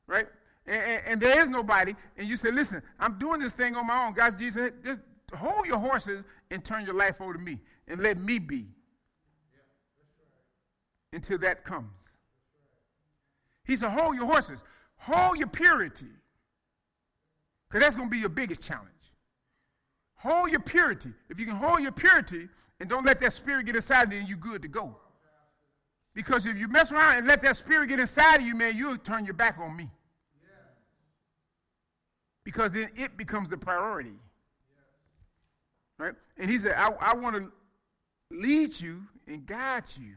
right, 0.07 0.25
and, 0.65 0.81
and, 0.81 1.03
and, 1.05 1.21
there 1.21 1.39
is 1.39 1.47
nobody, 1.47 1.93
and 2.17 2.27
you 2.27 2.37
say, 2.37 2.49
listen, 2.49 2.81
I'm 2.99 3.19
doing 3.19 3.39
this 3.39 3.53
thing 3.53 3.75
on 3.75 3.85
my 3.85 4.07
own. 4.07 4.15
God, 4.15 4.39
Jesus, 4.39 4.71
just 4.83 5.03
hold 5.31 5.67
your 5.67 5.77
horses 5.77 6.23
and 6.49 6.65
turn 6.65 6.87
your 6.87 6.95
life 6.95 7.21
over 7.21 7.33
to 7.33 7.39
me 7.39 7.59
and 7.87 8.01
let 8.01 8.17
me 8.17 8.39
be 8.39 8.65
until 11.13 11.37
that 11.37 11.63
comes. 11.63 12.01
He 13.63 13.75
said, 13.75 13.91
hold 13.91 14.15
your 14.15 14.25
horses, 14.25 14.63
hold 14.95 15.37
your 15.37 15.49
purity, 15.49 16.07
because 17.69 17.83
that's 17.83 17.95
going 17.95 18.07
to 18.07 18.11
be 18.11 18.17
your 18.17 18.29
biggest 18.29 18.63
challenge. 18.63 19.00
Hold 20.21 20.51
your 20.51 20.59
purity. 20.59 21.11
If 21.29 21.39
you 21.39 21.45
can 21.45 21.55
hold 21.55 21.81
your 21.81 21.91
purity 21.91 22.47
and 22.79 22.87
don't 22.87 23.05
let 23.05 23.19
that 23.19 23.33
spirit 23.33 23.65
get 23.65 23.75
inside 23.75 24.03
of 24.03 24.13
you, 24.13 24.19
then 24.19 24.27
you're 24.27 24.37
good 24.37 24.61
to 24.61 24.67
go. 24.67 24.95
Because 26.13 26.45
if 26.45 26.57
you 26.57 26.67
mess 26.67 26.91
around 26.91 27.17
and 27.17 27.27
let 27.27 27.41
that 27.41 27.55
spirit 27.55 27.87
get 27.87 27.99
inside 27.99 28.41
of 28.41 28.45
you, 28.45 28.53
man, 28.53 28.77
you'll 28.77 28.97
turn 28.97 29.25
your 29.25 29.33
back 29.33 29.57
on 29.59 29.75
me. 29.75 29.89
Because 32.43 32.73
then 32.73 32.89
it 32.95 33.17
becomes 33.17 33.49
the 33.49 33.57
priority. 33.57 34.13
Right? 35.97 36.13
And 36.37 36.49
he 36.49 36.57
said, 36.57 36.73
I, 36.75 36.91
I 36.99 37.15
want 37.15 37.35
to 37.37 37.51
lead 38.29 38.79
you 38.79 39.03
and 39.27 39.45
guide 39.45 39.83
you 39.99 40.13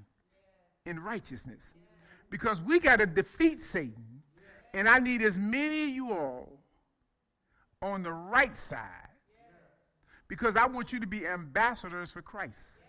in 0.84 1.00
righteousness. 1.00 1.74
Because 2.28 2.60
we 2.60 2.80
got 2.80 2.98
to 2.98 3.06
defeat 3.06 3.60
Satan. 3.60 4.22
And 4.74 4.88
I 4.88 4.98
need 4.98 5.22
as 5.22 5.38
many 5.38 5.84
of 5.84 5.88
you 5.90 6.12
all 6.12 6.58
on 7.80 8.02
the 8.02 8.12
right 8.12 8.56
side. 8.56 9.03
Because 10.34 10.56
I 10.56 10.66
want 10.66 10.92
you 10.92 10.98
to 10.98 11.06
be 11.06 11.24
ambassadors 11.24 12.10
for 12.10 12.20
Christ. 12.20 12.82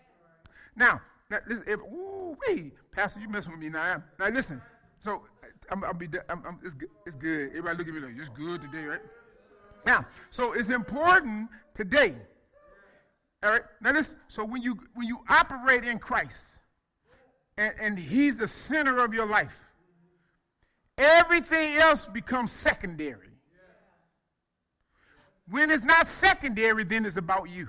Now, 0.74 1.00
now, 1.30 1.38
listen, 1.46 1.64
if, 1.68 1.78
ooh, 1.94 2.36
wait, 2.44 2.72
Pastor, 2.90 3.20
you 3.20 3.28
messing 3.28 3.52
with 3.52 3.60
me 3.60 3.68
now. 3.68 4.02
Now, 4.18 4.28
listen. 4.30 4.60
So, 4.98 5.22
I'm, 5.70 5.84
I'll 5.84 5.94
be, 5.94 6.08
I'm, 6.28 6.42
I'm, 6.44 6.58
it's, 6.64 6.74
good, 6.74 6.88
it's 7.06 7.14
good. 7.14 7.50
Everybody 7.50 7.78
look 7.78 7.86
at 7.86 7.94
me 7.94 8.00
like, 8.00 8.14
it's 8.18 8.30
good 8.30 8.62
today, 8.62 8.84
right? 8.86 9.00
Now, 9.86 10.06
so 10.30 10.54
it's 10.54 10.70
important 10.70 11.48
today. 11.72 12.16
All 13.44 13.52
right. 13.52 13.62
Now, 13.80 13.92
this. 13.92 14.16
So 14.26 14.44
when 14.44 14.62
you 14.62 14.80
when 14.94 15.06
you 15.06 15.20
operate 15.28 15.84
in 15.84 16.00
Christ, 16.00 16.58
and, 17.56 17.72
and 17.80 17.96
He's 17.96 18.38
the 18.38 18.48
center 18.48 19.04
of 19.04 19.14
your 19.14 19.26
life, 19.26 19.56
everything 20.98 21.76
else 21.76 22.06
becomes 22.06 22.50
secondary. 22.50 23.25
When 25.48 25.70
it's 25.70 25.84
not 25.84 26.06
secondary, 26.06 26.84
then 26.84 27.06
it's 27.06 27.16
about 27.16 27.48
you. 27.50 27.68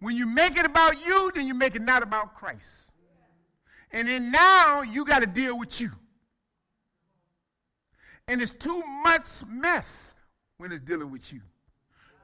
When 0.00 0.16
you 0.16 0.26
make 0.26 0.56
it 0.56 0.64
about 0.64 1.04
you, 1.04 1.30
then 1.34 1.46
you 1.46 1.54
make 1.54 1.74
it 1.74 1.82
not 1.82 2.02
about 2.02 2.34
Christ. 2.34 2.92
And 3.92 4.08
then 4.08 4.30
now 4.30 4.82
you 4.82 5.04
got 5.04 5.20
to 5.20 5.26
deal 5.26 5.58
with 5.58 5.80
you. 5.80 5.90
And 8.26 8.40
it's 8.40 8.54
too 8.54 8.82
much 9.02 9.44
mess 9.48 10.14
when 10.56 10.72
it's 10.72 10.80
dealing 10.80 11.10
with 11.10 11.32
you. 11.32 11.40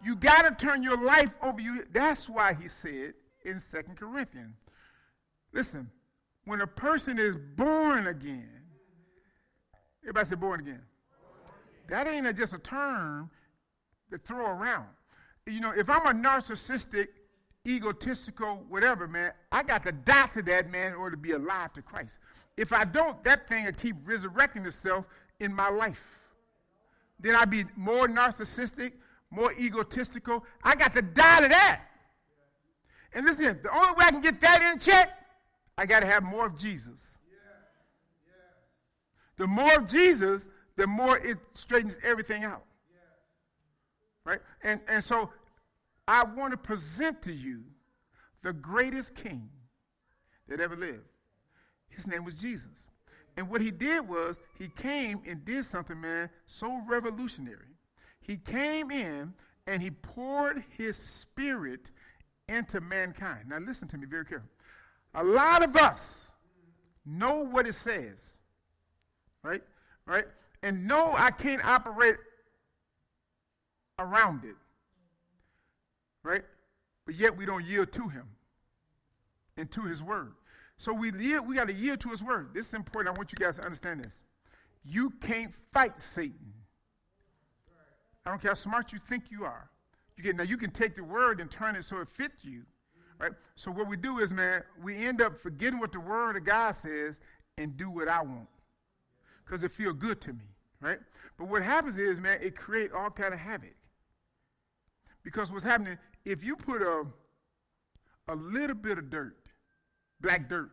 You 0.04 0.16
got 0.16 0.42
to 0.42 0.66
turn 0.66 0.82
your 0.82 1.02
life 1.02 1.34
over 1.42 1.60
you. 1.60 1.84
That's 1.92 2.28
why 2.28 2.54
he 2.54 2.68
said 2.68 3.14
in 3.44 3.58
Second 3.58 3.96
Corinthians. 3.96 4.54
Listen, 5.52 5.90
when 6.44 6.60
a 6.60 6.66
person 6.66 7.18
is 7.18 7.36
born 7.56 8.06
again, 8.06 8.48
everybody 10.02 10.26
say 10.26 10.36
born 10.36 10.60
again. 10.60 10.82
That 11.88 12.06
ain't 12.06 12.36
just 12.36 12.52
a 12.52 12.58
term 12.58 13.30
to 14.10 14.18
throw 14.18 14.46
around. 14.46 14.86
You 15.46 15.60
know, 15.60 15.72
if 15.76 15.88
I'm 15.88 16.06
a 16.06 16.28
narcissistic 16.28 17.08
egotistical, 17.66 18.64
whatever, 18.68 19.06
man, 19.06 19.32
I 19.52 19.62
got 19.62 19.82
to 19.84 19.92
die 19.92 20.28
to 20.34 20.42
that, 20.42 20.70
man, 20.70 20.92
in 20.92 20.94
order 20.94 21.16
to 21.16 21.22
be 21.22 21.32
alive 21.32 21.72
to 21.74 21.82
Christ. 21.82 22.18
If 22.56 22.72
I 22.72 22.84
don't, 22.84 23.22
that 23.24 23.48
thing 23.48 23.64
will 23.64 23.72
keep 23.72 23.96
resurrecting 24.04 24.66
itself 24.66 25.06
in 25.40 25.54
my 25.54 25.68
life. 25.68 26.32
Then 27.20 27.34
I'd 27.34 27.50
be 27.50 27.64
more 27.76 28.08
narcissistic, 28.08 28.92
more 29.30 29.52
egotistical. 29.52 30.44
I 30.62 30.74
got 30.74 30.94
to 30.94 31.02
die 31.02 31.42
to 31.42 31.48
that. 31.48 31.82
And 33.12 33.24
listen, 33.24 33.58
the 33.62 33.74
only 33.74 33.92
way 33.92 34.04
I 34.06 34.10
can 34.10 34.20
get 34.20 34.40
that 34.40 34.72
in 34.72 34.78
check, 34.78 35.10
I 35.76 35.86
got 35.86 36.00
to 36.00 36.06
have 36.06 36.22
more 36.22 36.46
of 36.46 36.56
Jesus. 36.56 37.18
The 39.36 39.46
more 39.46 39.76
of 39.76 39.86
Jesus, 39.86 40.48
the 40.76 40.86
more 40.86 41.16
it 41.18 41.38
straightens 41.54 41.96
everything 42.02 42.44
out. 42.44 42.64
Right? 44.28 44.40
And, 44.62 44.80
and 44.88 45.02
so 45.02 45.30
I 46.06 46.22
want 46.22 46.52
to 46.52 46.58
present 46.58 47.22
to 47.22 47.32
you 47.32 47.62
the 48.42 48.52
greatest 48.52 49.14
king 49.14 49.48
that 50.48 50.60
ever 50.60 50.76
lived. 50.76 51.08
His 51.88 52.06
name 52.06 52.24
was 52.24 52.34
Jesus. 52.34 52.88
And 53.38 53.48
what 53.48 53.62
he 53.62 53.70
did 53.70 54.06
was 54.06 54.42
he 54.58 54.68
came 54.68 55.22
and 55.26 55.46
did 55.46 55.64
something, 55.64 55.98
man, 55.98 56.28
so 56.46 56.82
revolutionary. 56.86 57.76
He 58.20 58.36
came 58.36 58.90
in 58.90 59.32
and 59.66 59.80
he 59.80 59.90
poured 59.90 60.62
his 60.76 60.96
spirit 60.96 61.90
into 62.50 62.82
mankind. 62.82 63.48
Now, 63.48 63.58
listen 63.60 63.88
to 63.88 63.96
me 63.96 64.06
very 64.06 64.26
carefully. 64.26 64.50
A 65.14 65.24
lot 65.24 65.64
of 65.64 65.74
us 65.74 66.30
know 67.06 67.44
what 67.44 67.66
it 67.66 67.74
says, 67.74 68.36
right? 69.42 69.62
Right? 70.04 70.26
And 70.62 70.86
know 70.86 71.14
I 71.16 71.30
can't 71.30 71.64
operate 71.64 72.16
around 73.98 74.44
it 74.44 74.56
right? 76.28 76.42
But 77.06 77.14
yet 77.14 77.36
we 77.36 77.46
don't 77.46 77.64
yield 77.64 77.92
to 77.92 78.08
him 78.08 78.28
and 79.56 79.70
to 79.72 79.82
his 79.82 80.02
word. 80.02 80.34
So 80.76 80.92
we 80.92 81.10
yield, 81.10 81.48
we 81.48 81.56
got 81.56 81.68
to 81.68 81.74
yield 81.74 82.00
to 82.00 82.10
his 82.10 82.22
word. 82.22 82.50
This 82.54 82.68
is 82.68 82.74
important. 82.74 83.16
I 83.16 83.18
want 83.18 83.32
you 83.32 83.44
guys 83.44 83.56
to 83.56 83.64
understand 83.64 84.04
this. 84.04 84.20
You 84.84 85.10
can't 85.10 85.52
fight 85.72 86.00
Satan. 86.00 86.52
I 88.24 88.30
don't 88.30 88.40
care 88.40 88.50
how 88.50 88.54
smart 88.54 88.92
you 88.92 88.98
think 88.98 89.30
you 89.30 89.44
are. 89.44 89.70
You 90.16 90.22
can, 90.22 90.36
now 90.36 90.42
you 90.42 90.56
can 90.56 90.70
take 90.70 90.94
the 90.94 91.04
word 91.04 91.40
and 91.40 91.50
turn 91.50 91.76
it 91.76 91.84
so 91.84 91.98
it 92.00 92.08
fits 92.08 92.44
you. 92.44 92.62
Right? 93.18 93.32
So 93.56 93.72
what 93.72 93.88
we 93.88 93.96
do 93.96 94.18
is, 94.18 94.32
man, 94.32 94.62
we 94.80 95.04
end 95.04 95.20
up 95.20 95.40
forgetting 95.40 95.80
what 95.80 95.90
the 95.90 95.98
word 95.98 96.36
of 96.36 96.44
God 96.44 96.72
says 96.72 97.20
and 97.56 97.76
do 97.76 97.90
what 97.90 98.06
I 98.06 98.22
want. 98.22 98.46
Because 99.44 99.64
it 99.64 99.72
feel 99.72 99.92
good 99.92 100.20
to 100.20 100.32
me. 100.32 100.44
Right? 100.80 100.98
But 101.36 101.48
what 101.48 101.62
happens 101.62 101.98
is, 101.98 102.20
man, 102.20 102.38
it 102.40 102.54
create 102.54 102.92
all 102.92 103.10
kind 103.10 103.34
of 103.34 103.40
havoc. 103.40 103.74
Because 105.22 105.52
what's 105.52 105.64
happening, 105.64 105.98
if 106.24 106.42
you 106.42 106.56
put 106.56 106.82
a, 106.82 107.04
a 108.28 108.34
little 108.34 108.76
bit 108.76 108.98
of 108.98 109.10
dirt, 109.10 109.36
black 110.20 110.48
dirt, 110.48 110.70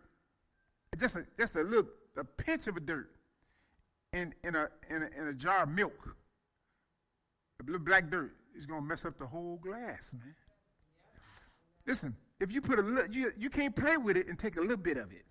just 0.97 1.15
a, 1.17 1.25
just 1.37 1.55
a 1.55 1.61
little, 1.61 1.89
a 2.17 2.23
pinch 2.23 2.67
of 2.67 2.77
a 2.77 2.79
dirt 2.79 3.09
in, 4.13 4.33
in, 4.43 4.55
a, 4.55 4.69
in, 4.89 5.03
a, 5.03 5.21
in 5.21 5.27
a 5.27 5.33
jar 5.33 5.63
of 5.63 5.69
milk, 5.69 6.15
a 7.61 7.65
little 7.65 7.85
black 7.85 8.09
dirt 8.09 8.35
is 8.57 8.65
going 8.65 8.81
to 8.81 8.87
mess 8.87 9.05
up 9.05 9.17
the 9.17 9.27
whole 9.27 9.57
glass, 9.57 10.13
man. 10.13 10.35
Listen, 11.85 12.15
if 12.39 12.51
you 12.51 12.61
put 12.61 12.79
a 12.79 12.81
little, 12.81 13.11
you, 13.13 13.31
you 13.37 13.49
can't 13.49 13.75
play 13.75 13.97
with 13.97 14.17
it 14.17 14.27
and 14.27 14.39
take 14.39 14.57
a 14.57 14.61
little 14.61 14.77
bit 14.77 14.97
of 14.97 15.11
it. 15.11 15.25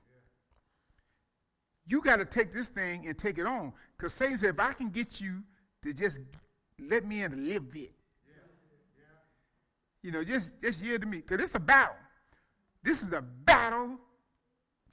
You 1.86 2.00
got 2.00 2.16
to 2.16 2.24
take 2.24 2.52
this 2.52 2.68
thing 2.68 3.06
and 3.06 3.18
take 3.18 3.38
it 3.38 3.46
on. 3.46 3.72
Because 3.96 4.14
Satan 4.14 4.38
said, 4.38 4.50
if 4.50 4.60
I 4.60 4.72
can 4.72 4.88
get 4.88 5.20
you 5.20 5.42
to 5.82 5.92
just 5.92 6.20
let 6.78 7.04
me 7.04 7.22
in 7.22 7.32
a 7.32 7.36
little 7.36 7.60
bit, 7.60 7.92
you 10.04 10.12
know, 10.12 10.22
just, 10.22 10.52
just 10.62 10.84
yield 10.84 11.00
to 11.00 11.06
me. 11.06 11.16
Because 11.16 11.40
it's 11.40 11.54
a 11.54 11.60
battle. 11.60 11.96
This 12.82 13.02
is 13.02 13.12
a 13.12 13.22
battle 13.22 13.98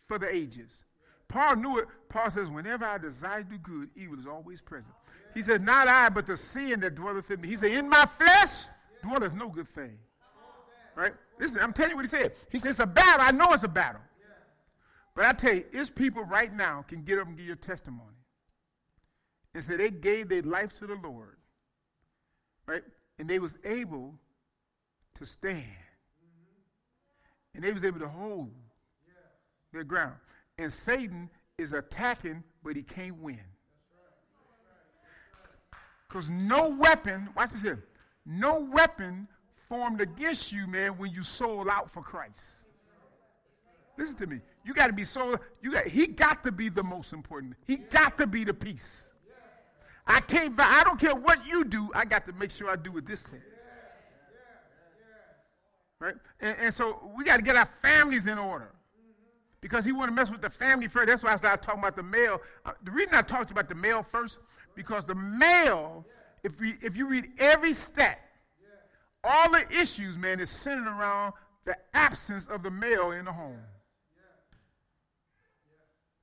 for 0.07 0.17
the 0.17 0.33
ages. 0.33 0.85
Paul 1.27 1.57
knew 1.57 1.79
it. 1.79 1.87
Paul 2.07 2.29
says, 2.29 2.49
Whenever 2.49 2.85
I 2.85 2.97
desire 2.97 3.43
to 3.43 3.49
do 3.49 3.57
good, 3.57 3.89
evil 3.95 4.17
is 4.17 4.25
always 4.25 4.61
present. 4.61 4.93
He 5.33 5.41
says, 5.41 5.59
Not 5.59 5.89
I, 5.89 6.07
but 6.07 6.25
the 6.25 6.37
sin 6.37 6.79
that 6.79 6.95
dwelleth 6.95 7.29
in 7.29 7.41
me. 7.41 7.49
He 7.49 7.57
said, 7.57 7.71
In 7.71 7.89
my 7.89 8.05
flesh 8.05 8.67
dwelleth 9.03 9.33
no 9.35 9.49
good 9.49 9.67
thing. 9.67 9.97
Right? 10.95 11.13
Listen, 11.37 11.61
I'm 11.61 11.73
telling 11.73 11.91
you 11.91 11.95
what 11.97 12.05
he 12.05 12.09
said. 12.09 12.31
He 12.49 12.57
said, 12.57 12.71
It's 12.71 12.79
a 12.79 12.87
battle. 12.87 13.25
I 13.25 13.31
know 13.31 13.51
it's 13.51 13.63
a 13.63 13.67
battle. 13.67 14.01
But 15.13 15.25
I 15.25 15.33
tell 15.33 15.53
you, 15.53 15.65
it's 15.73 15.89
people 15.89 16.23
right 16.23 16.53
now 16.53 16.85
can 16.87 17.03
get 17.03 17.19
up 17.19 17.27
and 17.27 17.35
give 17.35 17.45
your 17.45 17.57
testimony. 17.57 18.07
And 19.53 19.61
say 19.61 19.75
they 19.75 19.91
gave 19.91 20.29
their 20.29 20.41
life 20.41 20.79
to 20.79 20.87
the 20.87 20.95
Lord. 20.95 21.35
Right? 22.65 22.83
And 23.19 23.29
they 23.29 23.39
was 23.39 23.57
able 23.65 24.15
to 25.21 25.25
stand. 25.27 25.63
And 27.53 27.63
they 27.63 27.71
was 27.71 27.83
able 27.83 27.99
to 27.99 28.07
hold 28.07 28.49
their 29.71 29.83
ground. 29.83 30.15
And 30.57 30.71
Satan 30.71 31.29
is 31.57 31.73
attacking, 31.73 32.43
but 32.63 32.75
he 32.75 32.83
can't 32.83 33.17
win. 33.21 33.39
Because 36.07 36.29
no 36.29 36.69
weapon, 36.69 37.29
watch 37.35 37.51
this 37.51 37.61
here, 37.61 37.85
no 38.25 38.67
weapon 38.71 39.27
formed 39.69 40.01
against 40.01 40.51
you, 40.51 40.67
man, 40.67 40.97
when 40.97 41.11
you 41.11 41.23
sold 41.23 41.69
out 41.69 41.89
for 41.89 42.01
Christ. 42.01 42.65
Listen 43.97 44.17
to 44.17 44.27
me. 44.27 44.39
You 44.65 44.73
got 44.73 44.87
to 44.87 44.93
be 44.93 45.03
so. 45.03 45.37
You 45.61 45.71
got. 45.71 45.87
He 45.87 46.07
got 46.07 46.43
to 46.43 46.51
be 46.51 46.69
the 46.69 46.83
most 46.83 47.13
important. 47.13 47.55
He 47.67 47.77
got 47.77 48.17
to 48.17 48.27
be 48.27 48.43
the 48.43 48.53
peace. 48.53 49.11
I 50.07 50.19
can't. 50.21 50.53
I 50.57 50.83
don't 50.83 50.99
care 50.99 51.15
what 51.15 51.45
you 51.45 51.63
do. 51.63 51.91
I 51.93 52.05
got 52.05 52.25
to 52.25 52.33
make 52.33 52.51
sure 52.51 52.69
I 52.69 52.75
do 52.75 52.91
what 52.91 53.05
this 53.05 53.19
says. 53.21 53.41
Right. 56.01 56.15
And, 56.39 56.57
and 56.59 56.73
so 56.73 57.11
we 57.15 57.23
got 57.23 57.37
to 57.37 57.43
get 57.43 57.55
our 57.55 57.65
families 57.65 58.25
in 58.25 58.39
order 58.39 58.71
because 59.61 59.85
he 59.85 59.91
want 59.91 60.09
to 60.09 60.15
mess 60.15 60.31
with 60.31 60.41
the 60.41 60.49
family 60.49 60.87
first. 60.87 61.07
That's 61.07 61.21
why 61.21 61.33
I 61.33 61.35
started 61.35 61.61
talking 61.61 61.79
about 61.79 61.95
the 61.95 62.01
male. 62.01 62.41
Uh, 62.65 62.71
the 62.83 62.89
reason 62.89 63.13
I 63.13 63.21
talked 63.21 63.51
about 63.51 63.69
the 63.69 63.75
male 63.75 64.01
first 64.01 64.39
because 64.75 65.05
the 65.05 65.13
male, 65.13 66.03
if 66.43 66.59
we, 66.59 66.75
if 66.81 66.97
you 66.97 67.07
read 67.07 67.27
every 67.37 67.73
stat, 67.73 68.19
all 69.23 69.51
the 69.51 69.63
issues, 69.71 70.17
man, 70.17 70.39
is 70.39 70.49
centered 70.49 70.87
around 70.87 71.33
the 71.65 71.77
absence 71.93 72.47
of 72.47 72.63
the 72.63 72.71
male 72.71 73.11
in 73.11 73.25
the 73.25 73.31
home. 73.31 73.59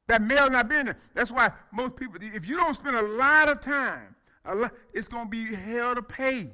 That 0.08 0.22
male 0.22 0.50
not 0.50 0.68
being 0.68 0.86
there. 0.86 0.98
That's 1.14 1.30
why 1.30 1.52
most 1.70 1.94
people, 1.94 2.18
if 2.20 2.48
you 2.48 2.56
don't 2.56 2.74
spend 2.74 2.96
a 2.96 3.02
lot 3.02 3.48
of 3.48 3.60
time, 3.60 4.16
lot, 4.44 4.72
it's 4.92 5.06
going 5.06 5.26
to 5.26 5.30
be 5.30 5.54
hell 5.54 5.94
to 5.94 6.02
pay. 6.02 6.50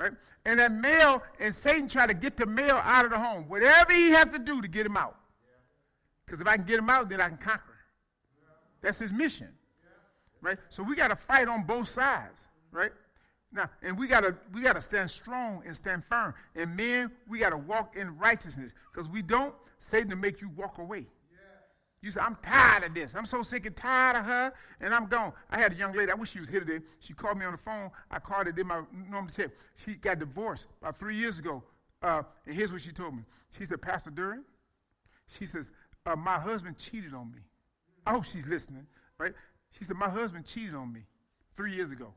Right? 0.00 0.12
And 0.46 0.58
that 0.60 0.72
male, 0.72 1.22
and 1.38 1.54
Satan 1.54 1.86
try 1.86 2.06
to 2.06 2.14
get 2.14 2.38
the 2.38 2.46
male 2.46 2.80
out 2.82 3.04
of 3.04 3.10
the 3.10 3.18
home. 3.18 3.44
Whatever 3.48 3.92
he 3.92 4.08
has 4.12 4.28
to 4.28 4.38
do 4.38 4.62
to 4.62 4.68
get 4.68 4.86
him 4.86 4.96
out. 4.96 5.14
Because 6.24 6.40
if 6.40 6.46
I 6.46 6.56
can 6.56 6.64
get 6.64 6.78
him 6.78 6.88
out, 6.88 7.10
then 7.10 7.20
I 7.20 7.28
can 7.28 7.36
conquer. 7.36 7.76
That's 8.80 8.98
his 8.98 9.12
mission. 9.12 9.48
Right? 10.40 10.56
So 10.70 10.82
we 10.82 10.96
got 10.96 11.08
to 11.08 11.16
fight 11.16 11.48
on 11.48 11.64
both 11.64 11.88
sides. 11.88 12.48
Right? 12.72 12.92
Now, 13.52 13.68
and 13.82 13.98
we 13.98 14.06
gotta 14.06 14.36
we 14.54 14.62
gotta 14.62 14.80
stand 14.80 15.10
strong 15.10 15.62
and 15.66 15.76
stand 15.76 16.04
firm. 16.04 16.34
And 16.54 16.76
men, 16.76 17.10
we 17.28 17.40
gotta 17.40 17.56
walk 17.56 17.96
in 17.96 18.16
righteousness. 18.16 18.72
Because 18.92 19.10
we 19.10 19.22
don't, 19.22 19.52
Satan 19.80 20.18
make 20.20 20.40
you 20.40 20.50
walk 20.56 20.78
away. 20.78 21.06
You 22.02 22.10
say, 22.10 22.20
I'm 22.20 22.36
tired 22.42 22.84
of 22.84 22.94
this. 22.94 23.14
I'm 23.14 23.26
so 23.26 23.42
sick 23.42 23.66
and 23.66 23.76
tired 23.76 24.16
of 24.16 24.24
her, 24.24 24.52
and 24.80 24.94
I'm 24.94 25.06
gone. 25.06 25.32
I 25.50 25.58
had 25.58 25.72
a 25.72 25.76
young 25.76 25.92
lady, 25.92 26.10
I 26.10 26.14
wish 26.14 26.30
she 26.30 26.40
was 26.40 26.48
here 26.48 26.60
today. 26.60 26.84
She 27.00 27.12
called 27.12 27.38
me 27.38 27.44
on 27.44 27.52
the 27.52 27.58
phone. 27.58 27.90
I 28.10 28.18
called 28.18 28.46
her, 28.46 28.52
did 28.52 28.66
my 28.66 28.82
normal 29.10 29.30
check. 29.30 29.50
She 29.76 29.94
got 29.94 30.18
divorced 30.18 30.66
about 30.80 30.98
three 30.98 31.16
years 31.16 31.38
ago. 31.38 31.62
Uh, 32.02 32.22
and 32.46 32.54
here's 32.54 32.72
what 32.72 32.80
she 32.80 32.92
told 32.92 33.14
me. 33.14 33.22
She 33.50 33.66
said, 33.66 33.82
Pastor 33.82 34.10
Duran, 34.10 34.44
she 35.26 35.44
says, 35.44 35.70
uh, 36.06 36.16
my 36.16 36.38
husband 36.38 36.78
cheated 36.78 37.12
on 37.12 37.30
me. 37.30 37.40
I 38.06 38.12
hope 38.12 38.24
she's 38.24 38.48
listening, 38.48 38.86
right? 39.18 39.34
She 39.78 39.84
said, 39.84 39.96
my 39.98 40.08
husband 40.08 40.46
cheated 40.46 40.74
on 40.74 40.90
me 40.90 41.00
three 41.54 41.74
years 41.74 41.92
ago. 41.92 42.14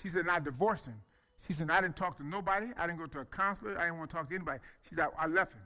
She 0.00 0.08
said, 0.08 0.28
I 0.28 0.38
divorced 0.38 0.86
him. 0.86 1.00
She 1.46 1.54
said, 1.54 1.70
I 1.70 1.80
didn't 1.80 1.96
talk 1.96 2.18
to 2.18 2.26
nobody. 2.26 2.66
I 2.76 2.86
didn't 2.86 2.98
go 2.98 3.06
to 3.06 3.20
a 3.20 3.24
counselor. 3.24 3.78
I 3.78 3.84
didn't 3.84 3.98
want 3.98 4.10
to 4.10 4.16
talk 4.16 4.28
to 4.28 4.34
anybody. 4.34 4.60
She 4.86 4.94
said, 4.94 5.08
I 5.18 5.26
left 5.26 5.54
him. 5.54 5.62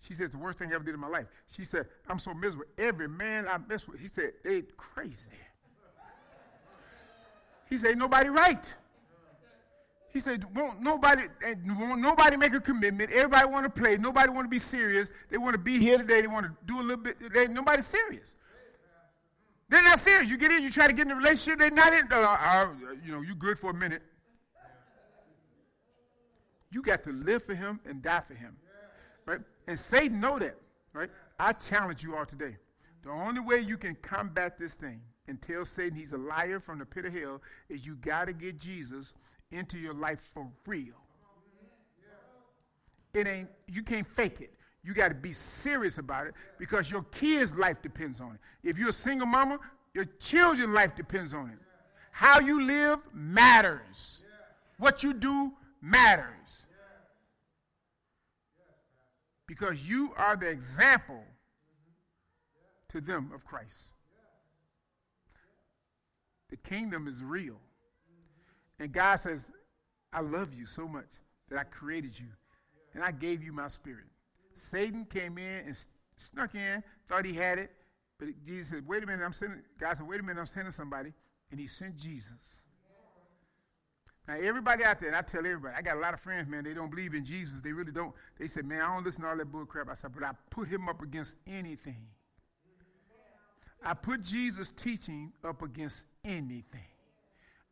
She 0.00 0.14
said, 0.14 0.24
it's 0.24 0.34
the 0.34 0.40
worst 0.40 0.58
thing 0.58 0.70
I 0.70 0.74
ever 0.74 0.84
did 0.84 0.94
in 0.94 1.00
my 1.00 1.08
life. 1.08 1.26
She 1.48 1.64
said, 1.64 1.86
I'm 2.08 2.18
so 2.18 2.32
miserable. 2.32 2.66
Every 2.78 3.08
man 3.08 3.48
I 3.48 3.58
mess 3.58 3.88
with, 3.88 4.00
he 4.00 4.08
said, 4.08 4.32
they 4.44 4.62
crazy. 4.76 5.28
He 7.68 7.78
said, 7.78 7.98
nobody 7.98 8.28
right. 8.28 8.74
He 10.12 10.20
said, 10.20 10.44
won't 10.56 10.80
nobody, 10.80 11.24
won't 11.66 12.00
nobody 12.00 12.36
make 12.36 12.54
a 12.54 12.60
commitment. 12.60 13.10
Everybody 13.10 13.48
want 13.50 13.64
to 13.64 13.80
play. 13.80 13.98
Nobody 13.98 14.30
want 14.30 14.46
to 14.46 14.48
be 14.48 14.58
serious. 14.58 15.10
They 15.28 15.36
want 15.36 15.54
to 15.54 15.58
be 15.58 15.78
here 15.78 15.98
today. 15.98 16.22
They 16.22 16.26
want 16.26 16.46
to 16.46 16.52
do 16.64 16.80
a 16.80 16.82
little 16.82 17.02
bit. 17.02 17.16
They, 17.34 17.48
nobody's 17.48 17.86
serious. 17.86 18.34
They're 19.68 19.82
not 19.82 19.98
serious. 19.98 20.30
You 20.30 20.38
get 20.38 20.52
in, 20.52 20.62
you 20.62 20.70
try 20.70 20.86
to 20.86 20.92
get 20.92 21.06
in 21.06 21.12
a 21.12 21.16
relationship. 21.16 21.58
They're 21.58 21.70
not 21.70 21.92
in. 21.92 22.10
Uh, 22.10 22.16
uh, 22.16 22.68
you 23.04 23.12
know, 23.12 23.20
you 23.20 23.34
good 23.34 23.58
for 23.58 23.72
a 23.72 23.74
minute. 23.74 24.00
You 26.70 26.82
got 26.82 27.02
to 27.04 27.12
live 27.12 27.44
for 27.44 27.54
him 27.54 27.80
and 27.84 28.00
die 28.00 28.20
for 28.20 28.34
him. 28.34 28.56
And 29.66 29.78
Satan 29.78 30.20
know 30.20 30.38
that, 30.38 30.56
right? 30.92 31.10
I 31.38 31.52
challenge 31.52 32.02
you 32.02 32.16
all 32.16 32.26
today. 32.26 32.56
The 33.02 33.10
only 33.10 33.40
way 33.40 33.60
you 33.60 33.76
can 33.76 33.96
combat 33.96 34.58
this 34.58 34.76
thing 34.76 35.00
and 35.28 35.40
tell 35.40 35.64
Satan 35.64 35.96
he's 35.96 36.12
a 36.12 36.18
liar 36.18 36.60
from 36.60 36.78
the 36.78 36.86
pit 36.86 37.04
of 37.04 37.12
hell 37.12 37.42
is 37.68 37.84
you 37.84 37.96
got 37.96 38.26
to 38.26 38.32
get 38.32 38.58
Jesus 38.58 39.14
into 39.50 39.78
your 39.78 39.94
life 39.94 40.20
for 40.34 40.48
real. 40.66 40.94
It 43.14 43.26
ain't 43.26 43.48
you 43.66 43.82
can't 43.82 44.06
fake 44.06 44.40
it. 44.40 44.52
You 44.84 44.94
got 44.94 45.08
to 45.08 45.14
be 45.14 45.32
serious 45.32 45.98
about 45.98 46.28
it 46.28 46.34
because 46.58 46.90
your 46.90 47.02
kids' 47.04 47.56
life 47.56 47.82
depends 47.82 48.20
on 48.20 48.32
it. 48.32 48.68
If 48.68 48.78
you're 48.78 48.90
a 48.90 48.92
single 48.92 49.26
mama, 49.26 49.58
your 49.94 50.04
children's 50.20 50.74
life 50.74 50.94
depends 50.94 51.34
on 51.34 51.50
it. 51.50 51.58
How 52.12 52.40
you 52.40 52.62
live 52.62 53.00
matters. 53.12 54.22
What 54.78 55.02
you 55.02 55.14
do 55.14 55.52
matters 55.80 56.65
because 59.46 59.82
you 59.84 60.12
are 60.16 60.36
the 60.36 60.48
example 60.48 61.22
to 62.88 63.00
them 63.00 63.30
of 63.34 63.44
Christ. 63.44 63.94
The 66.50 66.56
kingdom 66.56 67.08
is 67.08 67.22
real. 67.22 67.56
And 68.78 68.92
God 68.92 69.16
says, 69.16 69.50
I 70.12 70.20
love 70.20 70.54
you 70.54 70.66
so 70.66 70.86
much 70.86 71.08
that 71.50 71.58
I 71.58 71.64
created 71.64 72.18
you 72.18 72.28
and 72.94 73.02
I 73.02 73.10
gave 73.10 73.42
you 73.42 73.52
my 73.52 73.68
spirit. 73.68 74.06
Satan 74.56 75.04
came 75.04 75.38
in 75.38 75.66
and 75.66 75.76
snuck 76.16 76.54
in, 76.54 76.82
thought 77.08 77.24
he 77.24 77.34
had 77.34 77.58
it, 77.58 77.70
but 78.18 78.28
Jesus 78.46 78.70
said, 78.70 78.86
Wait 78.86 79.02
a 79.02 79.06
minute, 79.06 79.24
I'm 79.24 79.32
sending, 79.32 79.60
God 79.78 79.96
said, 79.96 80.08
Wait 80.08 80.20
a 80.20 80.22
minute, 80.22 80.40
I'm 80.40 80.46
sending 80.46 80.72
somebody. 80.72 81.12
And 81.50 81.60
he 81.60 81.66
sent 81.66 81.96
Jesus. 81.96 82.64
Now, 84.28 84.34
everybody 84.34 84.82
out 84.82 84.98
there, 84.98 85.08
and 85.08 85.16
I 85.16 85.22
tell 85.22 85.40
everybody, 85.40 85.74
I 85.76 85.82
got 85.82 85.96
a 85.96 86.00
lot 86.00 86.12
of 86.12 86.20
friends, 86.20 86.48
man, 86.48 86.64
they 86.64 86.74
don't 86.74 86.90
believe 86.90 87.14
in 87.14 87.24
Jesus. 87.24 87.60
They 87.60 87.72
really 87.72 87.92
don't. 87.92 88.12
They 88.38 88.48
said, 88.48 88.64
man, 88.64 88.80
I 88.80 88.94
don't 88.94 89.04
listen 89.04 89.22
to 89.22 89.28
all 89.28 89.36
that 89.36 89.52
bull 89.52 89.64
crap. 89.66 89.88
I 89.88 89.94
said, 89.94 90.12
but 90.12 90.24
I 90.24 90.32
put 90.50 90.68
him 90.68 90.88
up 90.88 91.00
against 91.00 91.36
anything. 91.46 92.06
I 93.84 93.94
put 93.94 94.22
Jesus' 94.22 94.72
teaching 94.72 95.32
up 95.44 95.62
against 95.62 96.06
anything. 96.24 96.80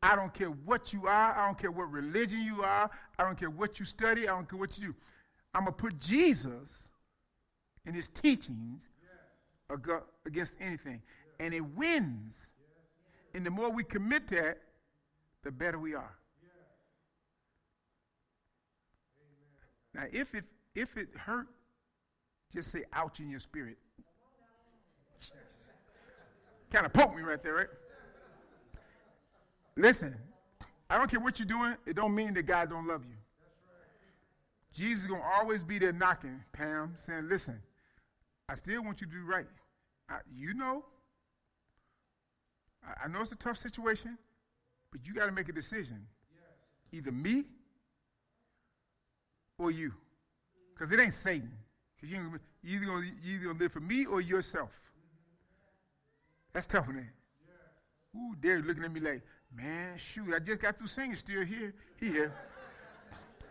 I 0.00 0.14
don't 0.14 0.32
care 0.32 0.48
what 0.48 0.92
you 0.92 1.08
are. 1.08 1.36
I 1.36 1.46
don't 1.46 1.58
care 1.58 1.72
what 1.72 1.90
religion 1.90 2.40
you 2.40 2.62
are. 2.62 2.88
I 3.18 3.24
don't 3.24 3.36
care 3.36 3.50
what 3.50 3.80
you 3.80 3.86
study. 3.86 4.28
I 4.28 4.32
don't 4.32 4.48
care 4.48 4.58
what 4.58 4.78
you 4.78 4.88
do. 4.88 4.94
I'm 5.54 5.64
going 5.64 5.74
to 5.74 5.82
put 5.82 5.98
Jesus 5.98 6.88
and 7.84 7.96
his 7.96 8.08
teachings 8.10 8.90
against 10.24 10.56
anything. 10.60 11.02
And 11.40 11.52
it 11.52 11.64
wins. 11.64 12.52
And 13.34 13.44
the 13.44 13.50
more 13.50 13.70
we 13.70 13.82
commit 13.82 14.28
that, 14.28 14.58
the 15.42 15.50
better 15.50 15.78
we 15.78 15.94
are. 15.94 16.14
Now, 19.94 20.04
if 20.12 20.34
it, 20.34 20.44
if 20.74 20.96
it 20.96 21.08
hurt, 21.16 21.46
just 22.52 22.70
say 22.70 22.84
ouch 22.92 23.20
in 23.20 23.30
your 23.30 23.40
spirit. 23.40 23.78
kind 26.70 26.86
of 26.86 26.92
poke 26.92 27.14
me 27.14 27.22
right 27.22 27.42
there, 27.42 27.54
right? 27.54 27.68
Listen, 29.76 30.14
I 30.90 30.98
don't 30.98 31.10
care 31.10 31.20
what 31.20 31.38
you're 31.38 31.46
doing, 31.46 31.76
it 31.86 31.94
don't 31.94 32.14
mean 32.14 32.34
that 32.34 32.42
God 32.42 32.70
don't 32.70 32.86
love 32.86 33.04
you. 33.04 33.16
Jesus 34.72 35.04
is 35.04 35.06
going 35.06 35.20
to 35.20 35.26
always 35.26 35.62
be 35.62 35.78
there 35.78 35.92
knocking, 35.92 36.42
Pam, 36.52 36.94
saying, 36.98 37.28
listen, 37.28 37.62
I 38.48 38.54
still 38.54 38.82
want 38.82 39.00
you 39.00 39.06
to 39.06 39.12
do 39.12 39.24
right. 39.24 39.46
I, 40.08 40.18
you 40.36 40.52
know, 40.54 40.84
I, 42.84 43.04
I, 43.04 43.08
know 43.08 43.20
it's 43.20 43.30
a 43.30 43.36
tough 43.36 43.56
situation, 43.56 44.18
but 44.90 45.06
you 45.06 45.14
got 45.14 45.26
to 45.26 45.32
make 45.32 45.48
a 45.48 45.52
decision. 45.52 46.06
Yes. 46.32 46.98
Either 46.98 47.12
me 47.12 47.44
or 49.58 49.70
you. 49.70 49.92
Because 50.74 50.92
it 50.92 51.00
ain't 51.00 51.14
Satan. 51.14 51.52
Because 51.96 52.10
you, 52.10 52.40
you 52.62 52.76
either 52.76 52.86
gonna, 52.86 53.06
either 53.24 53.46
gonna 53.46 53.58
live 53.58 53.72
for 53.72 53.80
me 53.80 54.06
or 54.06 54.20
yourself. 54.20 54.70
That's 56.52 56.66
tough, 56.66 56.88
man. 56.88 57.10
Ooh, 58.16 58.34
they're 58.40 58.60
looking 58.60 58.84
at 58.84 58.92
me 58.92 59.00
like, 59.00 59.22
man, 59.54 59.98
shoot, 59.98 60.32
I 60.34 60.38
just 60.38 60.60
got 60.60 60.78
through 60.78 60.86
singing, 60.86 61.16
still 61.16 61.44
here. 61.44 61.74
He 61.98 62.08
here. 62.08 62.32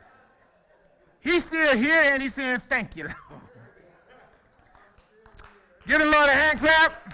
He's 1.20 1.46
still 1.46 1.78
here 1.78 2.02
and 2.04 2.22
he's 2.22 2.34
saying, 2.34 2.60
thank 2.60 2.98
you, 2.98 3.04
Lord. 3.04 3.16
Give 5.88 6.00
the 6.00 6.06
Lord 6.06 6.30
a 6.30 6.34
hand 6.34 6.60
clap. 6.60 7.14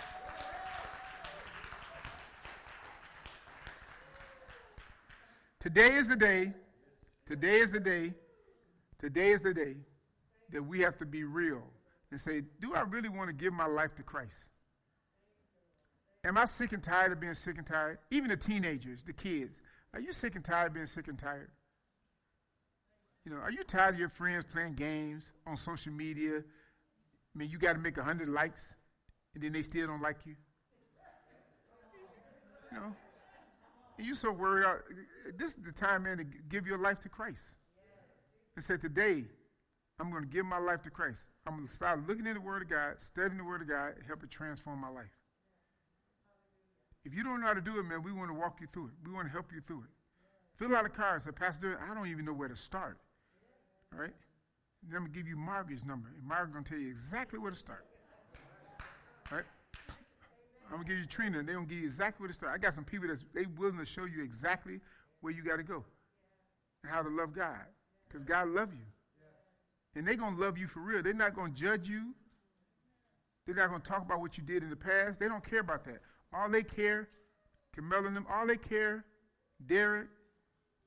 Today 5.59 5.95
is 5.95 6.07
the 6.07 6.15
day. 6.15 6.53
Today 7.25 7.59
is 7.59 7.71
the 7.71 7.79
day 7.79 8.13
Today 8.99 9.31
is 9.31 9.41
the 9.41 9.53
day 9.53 9.75
that 10.51 10.61
we 10.61 10.81
have 10.81 10.97
to 10.97 11.05
be 11.05 11.23
real 11.23 11.63
and 12.11 12.19
say, 12.19 12.41
do 12.59 12.73
I 12.73 12.81
really 12.81 13.07
want 13.07 13.29
to 13.29 13.33
give 13.33 13.53
my 13.53 13.65
life 13.65 13.95
to 13.95 14.03
Christ? 14.03 14.49
Am 16.25 16.37
I 16.37 16.45
sick 16.45 16.73
and 16.73 16.83
tired 16.83 17.13
of 17.13 17.19
being 17.19 17.33
sick 17.33 17.57
and 17.57 17.65
tired? 17.65 17.99
Even 18.11 18.29
the 18.29 18.35
teenagers, 18.35 19.03
the 19.03 19.13
kids. 19.13 19.57
Are 19.93 20.01
you 20.01 20.11
sick 20.11 20.35
and 20.35 20.43
tired 20.43 20.67
of 20.67 20.73
being 20.73 20.85
sick 20.85 21.07
and 21.07 21.17
tired? 21.17 21.49
You 23.23 23.31
know, 23.31 23.37
are 23.37 23.51
you 23.51 23.63
tired 23.63 23.93
of 23.93 23.99
your 23.99 24.09
friends 24.09 24.43
playing 24.51 24.73
games 24.73 25.31
on 25.47 25.55
social 25.55 25.93
media? 25.93 26.39
I 26.39 27.37
mean, 27.37 27.49
you 27.49 27.57
got 27.57 27.73
to 27.73 27.79
make 27.79 27.95
100 27.95 28.27
likes 28.27 28.75
and 29.33 29.41
then 29.41 29.53
they 29.53 29.61
still 29.61 29.87
don't 29.87 30.01
like 30.01 30.25
you? 30.25 30.35
You 32.71 32.77
know? 32.77 32.95
And 33.97 34.07
you 34.07 34.15
so 34.15 34.31
worried. 34.31 34.65
Uh, 34.65 34.75
this 35.37 35.51
is 35.51 35.63
the 35.63 35.71
time, 35.71 36.03
man, 36.03 36.17
to 36.17 36.25
give 36.49 36.67
your 36.67 36.77
life 36.77 36.99
to 37.01 37.09
Christ 37.09 37.43
and 38.59 38.65
said, 38.65 38.81
Today, 38.81 39.23
I'm 39.99 40.11
going 40.11 40.23
to 40.23 40.29
give 40.29 40.45
my 40.45 40.59
life 40.59 40.83
to 40.83 40.89
Christ. 40.89 41.23
I'm 41.47 41.55
going 41.55 41.67
to 41.67 41.73
start 41.73 42.05
looking 42.07 42.27
at 42.27 42.33
the 42.35 42.41
Word 42.41 42.61
of 42.61 42.69
God, 42.69 42.95
studying 42.99 43.37
the 43.37 43.43
Word 43.43 43.61
of 43.61 43.69
God, 43.69 43.93
help 44.05 44.21
it 44.21 44.29
transform 44.29 44.81
my 44.81 44.89
life. 44.89 45.15
If 47.05 47.13
you 47.13 47.23
don't 47.23 47.39
know 47.39 47.47
how 47.47 47.53
to 47.53 47.61
do 47.61 47.79
it, 47.79 47.83
man, 47.83 48.03
we 48.03 48.11
want 48.11 48.29
to 48.29 48.33
walk 48.33 48.59
you 48.59 48.67
through 48.67 48.87
it. 48.87 48.91
We 49.05 49.13
want 49.13 49.27
to 49.27 49.31
help 49.31 49.45
you 49.53 49.61
through 49.65 49.83
it. 49.83 49.91
Fill 50.57 50.75
out 50.75 50.85
a 50.85 50.89
card. 50.89 51.21
Say, 51.21 51.31
Pastor, 51.31 51.79
I 51.89 51.93
don't 51.93 52.07
even 52.07 52.25
know 52.25 52.33
where 52.33 52.49
to 52.49 52.55
start. 52.57 52.97
All 53.93 54.01
right? 54.01 54.11
Then 54.83 54.97
I'm 54.97 55.03
going 55.03 55.13
to 55.13 55.17
give 55.17 55.27
you 55.27 55.37
Margaret's 55.37 55.85
number, 55.85 56.09
and 56.13 56.27
Margaret's 56.27 56.51
going 56.51 56.65
to 56.65 56.69
tell 56.69 56.79
you 56.79 56.89
exactly 56.89 57.39
where 57.39 57.51
to 57.51 57.57
start. 57.57 57.85
All 59.31 59.37
right? 59.37 59.45
I'm 60.69 60.75
going 60.75 60.83
to 60.83 60.89
give 60.89 60.99
you 60.99 61.05
Trina, 61.05 61.39
and 61.39 61.47
they're 61.47 61.55
going 61.55 61.67
to 61.67 61.73
give 61.73 61.79
you 61.79 61.87
exactly 61.87 62.23
where 62.23 62.27
to 62.27 62.33
start. 62.33 62.51
I 62.53 62.57
got 62.57 62.73
some 62.73 62.83
people 62.83 63.07
that's 63.07 63.23
they 63.33 63.45
willing 63.57 63.79
to 63.79 63.85
show 63.85 64.03
you 64.03 64.21
exactly 64.21 64.81
where 65.21 65.31
you 65.31 65.45
got 65.45 65.57
to 65.57 65.63
go 65.63 65.85
and 66.83 66.91
how 66.91 67.01
to 67.01 67.09
love 67.09 67.33
God 67.33 67.63
because 68.09 68.25
God 68.25 68.49
love 68.49 68.73
you. 68.73 68.85
And 69.95 70.05
they're 70.07 70.15
going 70.15 70.35
to 70.35 70.41
love 70.41 70.57
you 70.57 70.67
for 70.67 70.79
real. 70.79 71.01
They're 71.03 71.13
not 71.13 71.35
going 71.35 71.53
to 71.53 71.59
judge 71.59 71.87
you. 71.87 72.13
They're 73.45 73.55
not 73.55 73.69
going 73.69 73.81
to 73.81 73.89
talk 73.89 74.03
about 74.03 74.19
what 74.19 74.37
you 74.37 74.43
did 74.43 74.63
in 74.63 74.69
the 74.69 74.75
past. 74.75 75.19
They 75.19 75.27
don't 75.27 75.47
care 75.47 75.59
about 75.59 75.83
that. 75.85 75.99
All 76.33 76.49
they 76.49 76.63
care, 76.63 77.09
Camilla 77.73 78.07
and 78.07 78.15
them, 78.15 78.27
all 78.31 78.45
they 78.45 78.57
care, 78.57 79.03
Derek, 79.65 80.07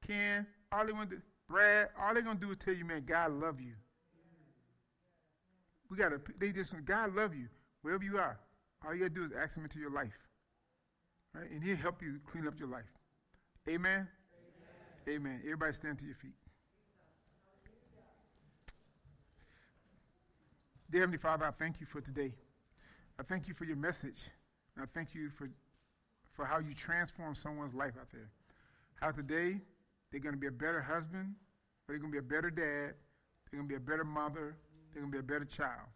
Ken, 0.07 0.47
all 0.71 0.87
they 0.87 0.93
want 0.93 1.11
to, 1.11 1.21
Brad, 1.49 1.89
all 2.01 2.15
they're 2.15 2.23
going 2.23 2.39
to 2.39 2.47
do 2.47 2.51
is 2.53 2.59
tell 2.59 2.75
you, 2.75 2.85
man, 2.85 3.05
God 3.05 3.33
love 3.33 3.61
you. 3.61 3.73
We 5.91 5.97
got 5.97 6.11
to, 6.11 6.21
they 6.39 6.53
just, 6.53 6.73
God 6.85 7.15
love 7.15 7.35
you, 7.35 7.49
wherever 7.83 8.05
you 8.05 8.19
are. 8.19 8.39
All 8.87 8.95
you 8.95 9.01
got 9.01 9.15
to 9.15 9.21
do 9.21 9.25
is 9.25 9.33
ask 9.39 9.57
him 9.57 9.65
into 9.65 9.79
your 9.79 9.91
life. 9.91 10.17
Right? 11.35 11.51
And 11.51 11.63
he'll 11.63 11.77
help 11.77 12.03
you 12.03 12.21
clean 12.27 12.47
up 12.47 12.59
your 12.59 12.69
life. 12.69 12.85
Amen? 13.69 14.09
Amen. 15.09 15.17
Amen. 15.17 15.41
Everybody 15.45 15.73
stand 15.73 15.99
to 15.99 16.05
your 16.05 16.15
feet. 16.15 16.42
Dear 20.93 21.01
Heavenly 21.01 21.17
Father, 21.17 21.47
I 21.47 21.53
thank 21.53 21.81
you 21.81 21.87
for 21.87 22.03
today. 22.03 22.35
I 23.19 23.23
thank 23.23 23.49
you 23.49 23.55
for 23.55 23.65
your 23.65 23.77
message. 23.77 24.29
I 24.79 24.85
thank 24.85 25.15
you 25.15 25.31
for, 25.31 25.49
for 26.35 26.45
how 26.45 26.59
you 26.59 26.75
transform 26.75 27.35
someone's 27.35 27.73
life 27.73 27.95
out 27.99 28.13
there. 28.13 28.29
How 28.97 29.11
today 29.11 29.63
they're 30.11 30.21
going 30.21 30.35
to 30.35 30.39
be 30.39 30.49
a 30.49 30.53
better 30.53 30.83
husband, 30.83 31.35
they're 31.89 31.97
going 31.97 32.13
to 32.13 32.21
be 32.21 32.27
a 32.27 32.29
better 32.29 32.51
dad, 32.51 32.93
they're 33.51 33.59
going 33.59 33.67
to 33.67 33.69
be 33.69 33.77
a 33.77 33.81
better 33.81 34.05
mother, 34.05 34.59
they're 34.93 35.01
going 35.01 35.11
to 35.11 35.17
be 35.17 35.21
a 35.21 35.23
better 35.23 35.47
child. 35.47 35.89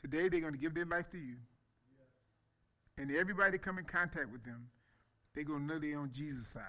Today 0.00 0.28
they're 0.28 0.40
going 0.40 0.52
to 0.52 0.60
give 0.60 0.74
their 0.76 0.86
life 0.86 1.10
to 1.10 1.18
you. 1.18 1.34
And 2.96 3.10
everybody 3.10 3.50
that 3.50 3.62
come 3.62 3.78
in 3.78 3.84
contact 3.84 4.30
with 4.30 4.44
them, 4.44 4.68
they're 5.34 5.42
going 5.42 5.66
to 5.66 5.74
know 5.74 5.80
they're 5.80 5.98
on 5.98 6.12
Jesus' 6.12 6.46
side. 6.46 6.62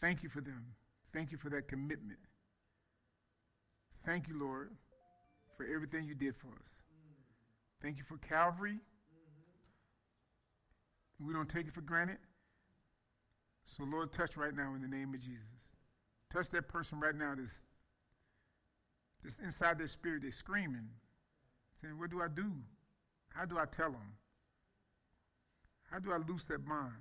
Thank 0.00 0.22
you 0.22 0.30
for 0.30 0.40
them. 0.40 0.64
Thank 1.12 1.30
you 1.30 1.36
for 1.36 1.50
that 1.50 1.68
commitment. 1.68 2.20
Thank 4.04 4.26
you, 4.26 4.38
Lord, 4.38 4.72
for 5.56 5.64
everything 5.64 6.04
you 6.04 6.14
did 6.14 6.34
for 6.34 6.48
us. 6.48 6.68
Thank 7.80 7.98
you 7.98 8.04
for 8.04 8.16
Calvary. 8.16 8.78
We 11.24 11.32
don't 11.32 11.48
take 11.48 11.68
it 11.68 11.74
for 11.74 11.82
granted. 11.82 12.18
So, 13.64 13.84
Lord, 13.84 14.12
touch 14.12 14.36
right 14.36 14.54
now 14.54 14.74
in 14.74 14.82
the 14.82 14.88
name 14.88 15.14
of 15.14 15.20
Jesus. 15.20 15.76
Touch 16.32 16.48
that 16.48 16.68
person 16.68 16.98
right 16.98 17.14
now 17.14 17.34
that's, 17.36 17.64
that's 19.22 19.38
inside 19.38 19.78
their 19.78 19.86
spirit, 19.86 20.22
they're 20.22 20.32
screaming, 20.32 20.88
saying, 21.80 21.96
What 21.96 22.10
do 22.10 22.20
I 22.20 22.28
do? 22.28 22.52
How 23.28 23.44
do 23.44 23.56
I 23.56 23.66
tell 23.66 23.92
them? 23.92 24.16
How 25.90 26.00
do 26.00 26.12
I 26.12 26.16
loose 26.16 26.44
that 26.46 26.66
bond? 26.66 26.92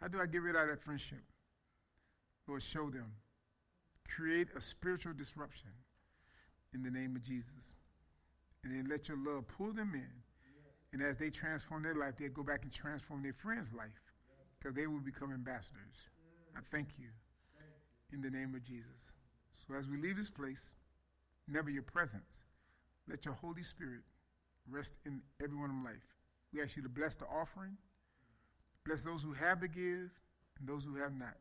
How 0.00 0.08
do 0.08 0.20
I 0.20 0.26
get 0.26 0.40
rid 0.40 0.56
of 0.56 0.68
that 0.68 0.82
friendship? 0.82 1.22
Lord, 2.48 2.62
show 2.62 2.88
them. 2.88 3.12
Create 4.08 4.48
a 4.56 4.60
spiritual 4.60 5.12
disruption 5.12 5.70
in 6.74 6.82
the 6.82 6.90
name 6.90 7.16
of 7.16 7.22
Jesus 7.22 7.74
and 8.64 8.74
then 8.74 8.86
let 8.90 9.08
your 9.08 9.18
love 9.18 9.46
pull 9.46 9.72
them 9.72 9.92
in. 9.94 10.10
And 10.92 11.02
as 11.02 11.18
they 11.18 11.30
transform 11.30 11.82
their 11.82 11.94
life, 11.94 12.14
they 12.18 12.28
go 12.28 12.42
back 12.42 12.62
and 12.62 12.72
transform 12.72 13.22
their 13.22 13.32
friend's 13.32 13.72
life 13.72 14.00
because 14.58 14.74
they 14.74 14.86
will 14.86 15.00
become 15.00 15.32
ambassadors. 15.32 16.08
I 16.56 16.60
thank 16.70 16.88
you 16.98 17.08
in 18.12 18.22
the 18.22 18.30
name 18.30 18.54
of 18.54 18.62
Jesus. 18.64 19.12
So 19.66 19.74
as 19.74 19.88
we 19.88 19.96
leave 19.96 20.16
this 20.16 20.30
place, 20.30 20.72
never 21.48 21.68
your 21.68 21.82
presence, 21.82 22.46
let 23.08 23.24
your 23.24 23.34
Holy 23.34 23.62
Spirit 23.62 24.02
rest 24.70 24.94
in 25.04 25.20
everyone's 25.42 25.84
life. 25.84 26.06
We 26.52 26.62
ask 26.62 26.76
you 26.76 26.82
to 26.84 26.88
bless 26.88 27.16
the 27.16 27.26
offering, 27.26 27.76
bless 28.86 29.02
those 29.02 29.22
who 29.22 29.32
have 29.32 29.60
to 29.60 29.68
give, 29.68 30.10
and 30.58 30.68
those 30.68 30.84
who 30.84 30.96
have 30.96 31.12
not. 31.18 31.36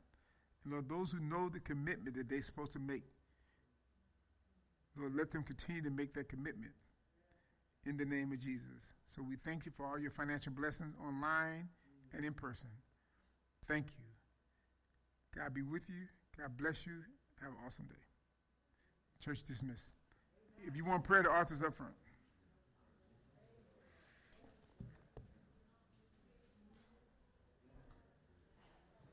And 0.64 0.74
Lord, 0.74 0.90
those 0.90 1.12
who 1.12 1.20
know 1.20 1.50
the 1.50 1.60
commitment 1.60 2.16
that 2.18 2.28
they're 2.28 2.42
supposed 2.42 2.74
to 2.74 2.80
make, 2.80 3.04
Lord, 4.98 5.16
let 5.16 5.32
them 5.32 5.44
continue 5.44 5.82
to 5.82 5.90
make 5.90 6.14
that 6.14 6.30
commitment 6.30 6.74
in 7.86 7.98
the 7.98 8.06
name 8.06 8.32
of 8.32 8.40
Jesus. 8.40 8.94
So 9.10 9.22
we 9.22 9.36
thank 9.36 9.66
you 9.66 9.72
for 9.72 9.86
all 9.86 10.00
your 10.00 10.12
financial 10.12 10.52
blessings 10.52 10.96
online 11.04 11.70
and 12.14 12.26
in 12.26 12.34
person. 12.34 12.70
Thank 13.68 13.88
you. 13.98 14.06
God 15.36 15.54
be 15.54 15.62
with 15.62 15.90
you. 15.90 16.08
God 16.38 16.58
bless 16.58 16.86
you. 16.86 17.02
Have 17.42 17.52
an 17.52 17.58
awesome 17.66 17.86
day. 17.86 17.96
Church 19.20 19.44
dismissed. 19.44 19.92
If 20.66 20.76
you 20.76 20.86
want 20.86 21.04
prayer, 21.04 21.24
the 21.24 21.30
author's 21.30 21.64
up 21.64 21.74
front. 21.74 21.94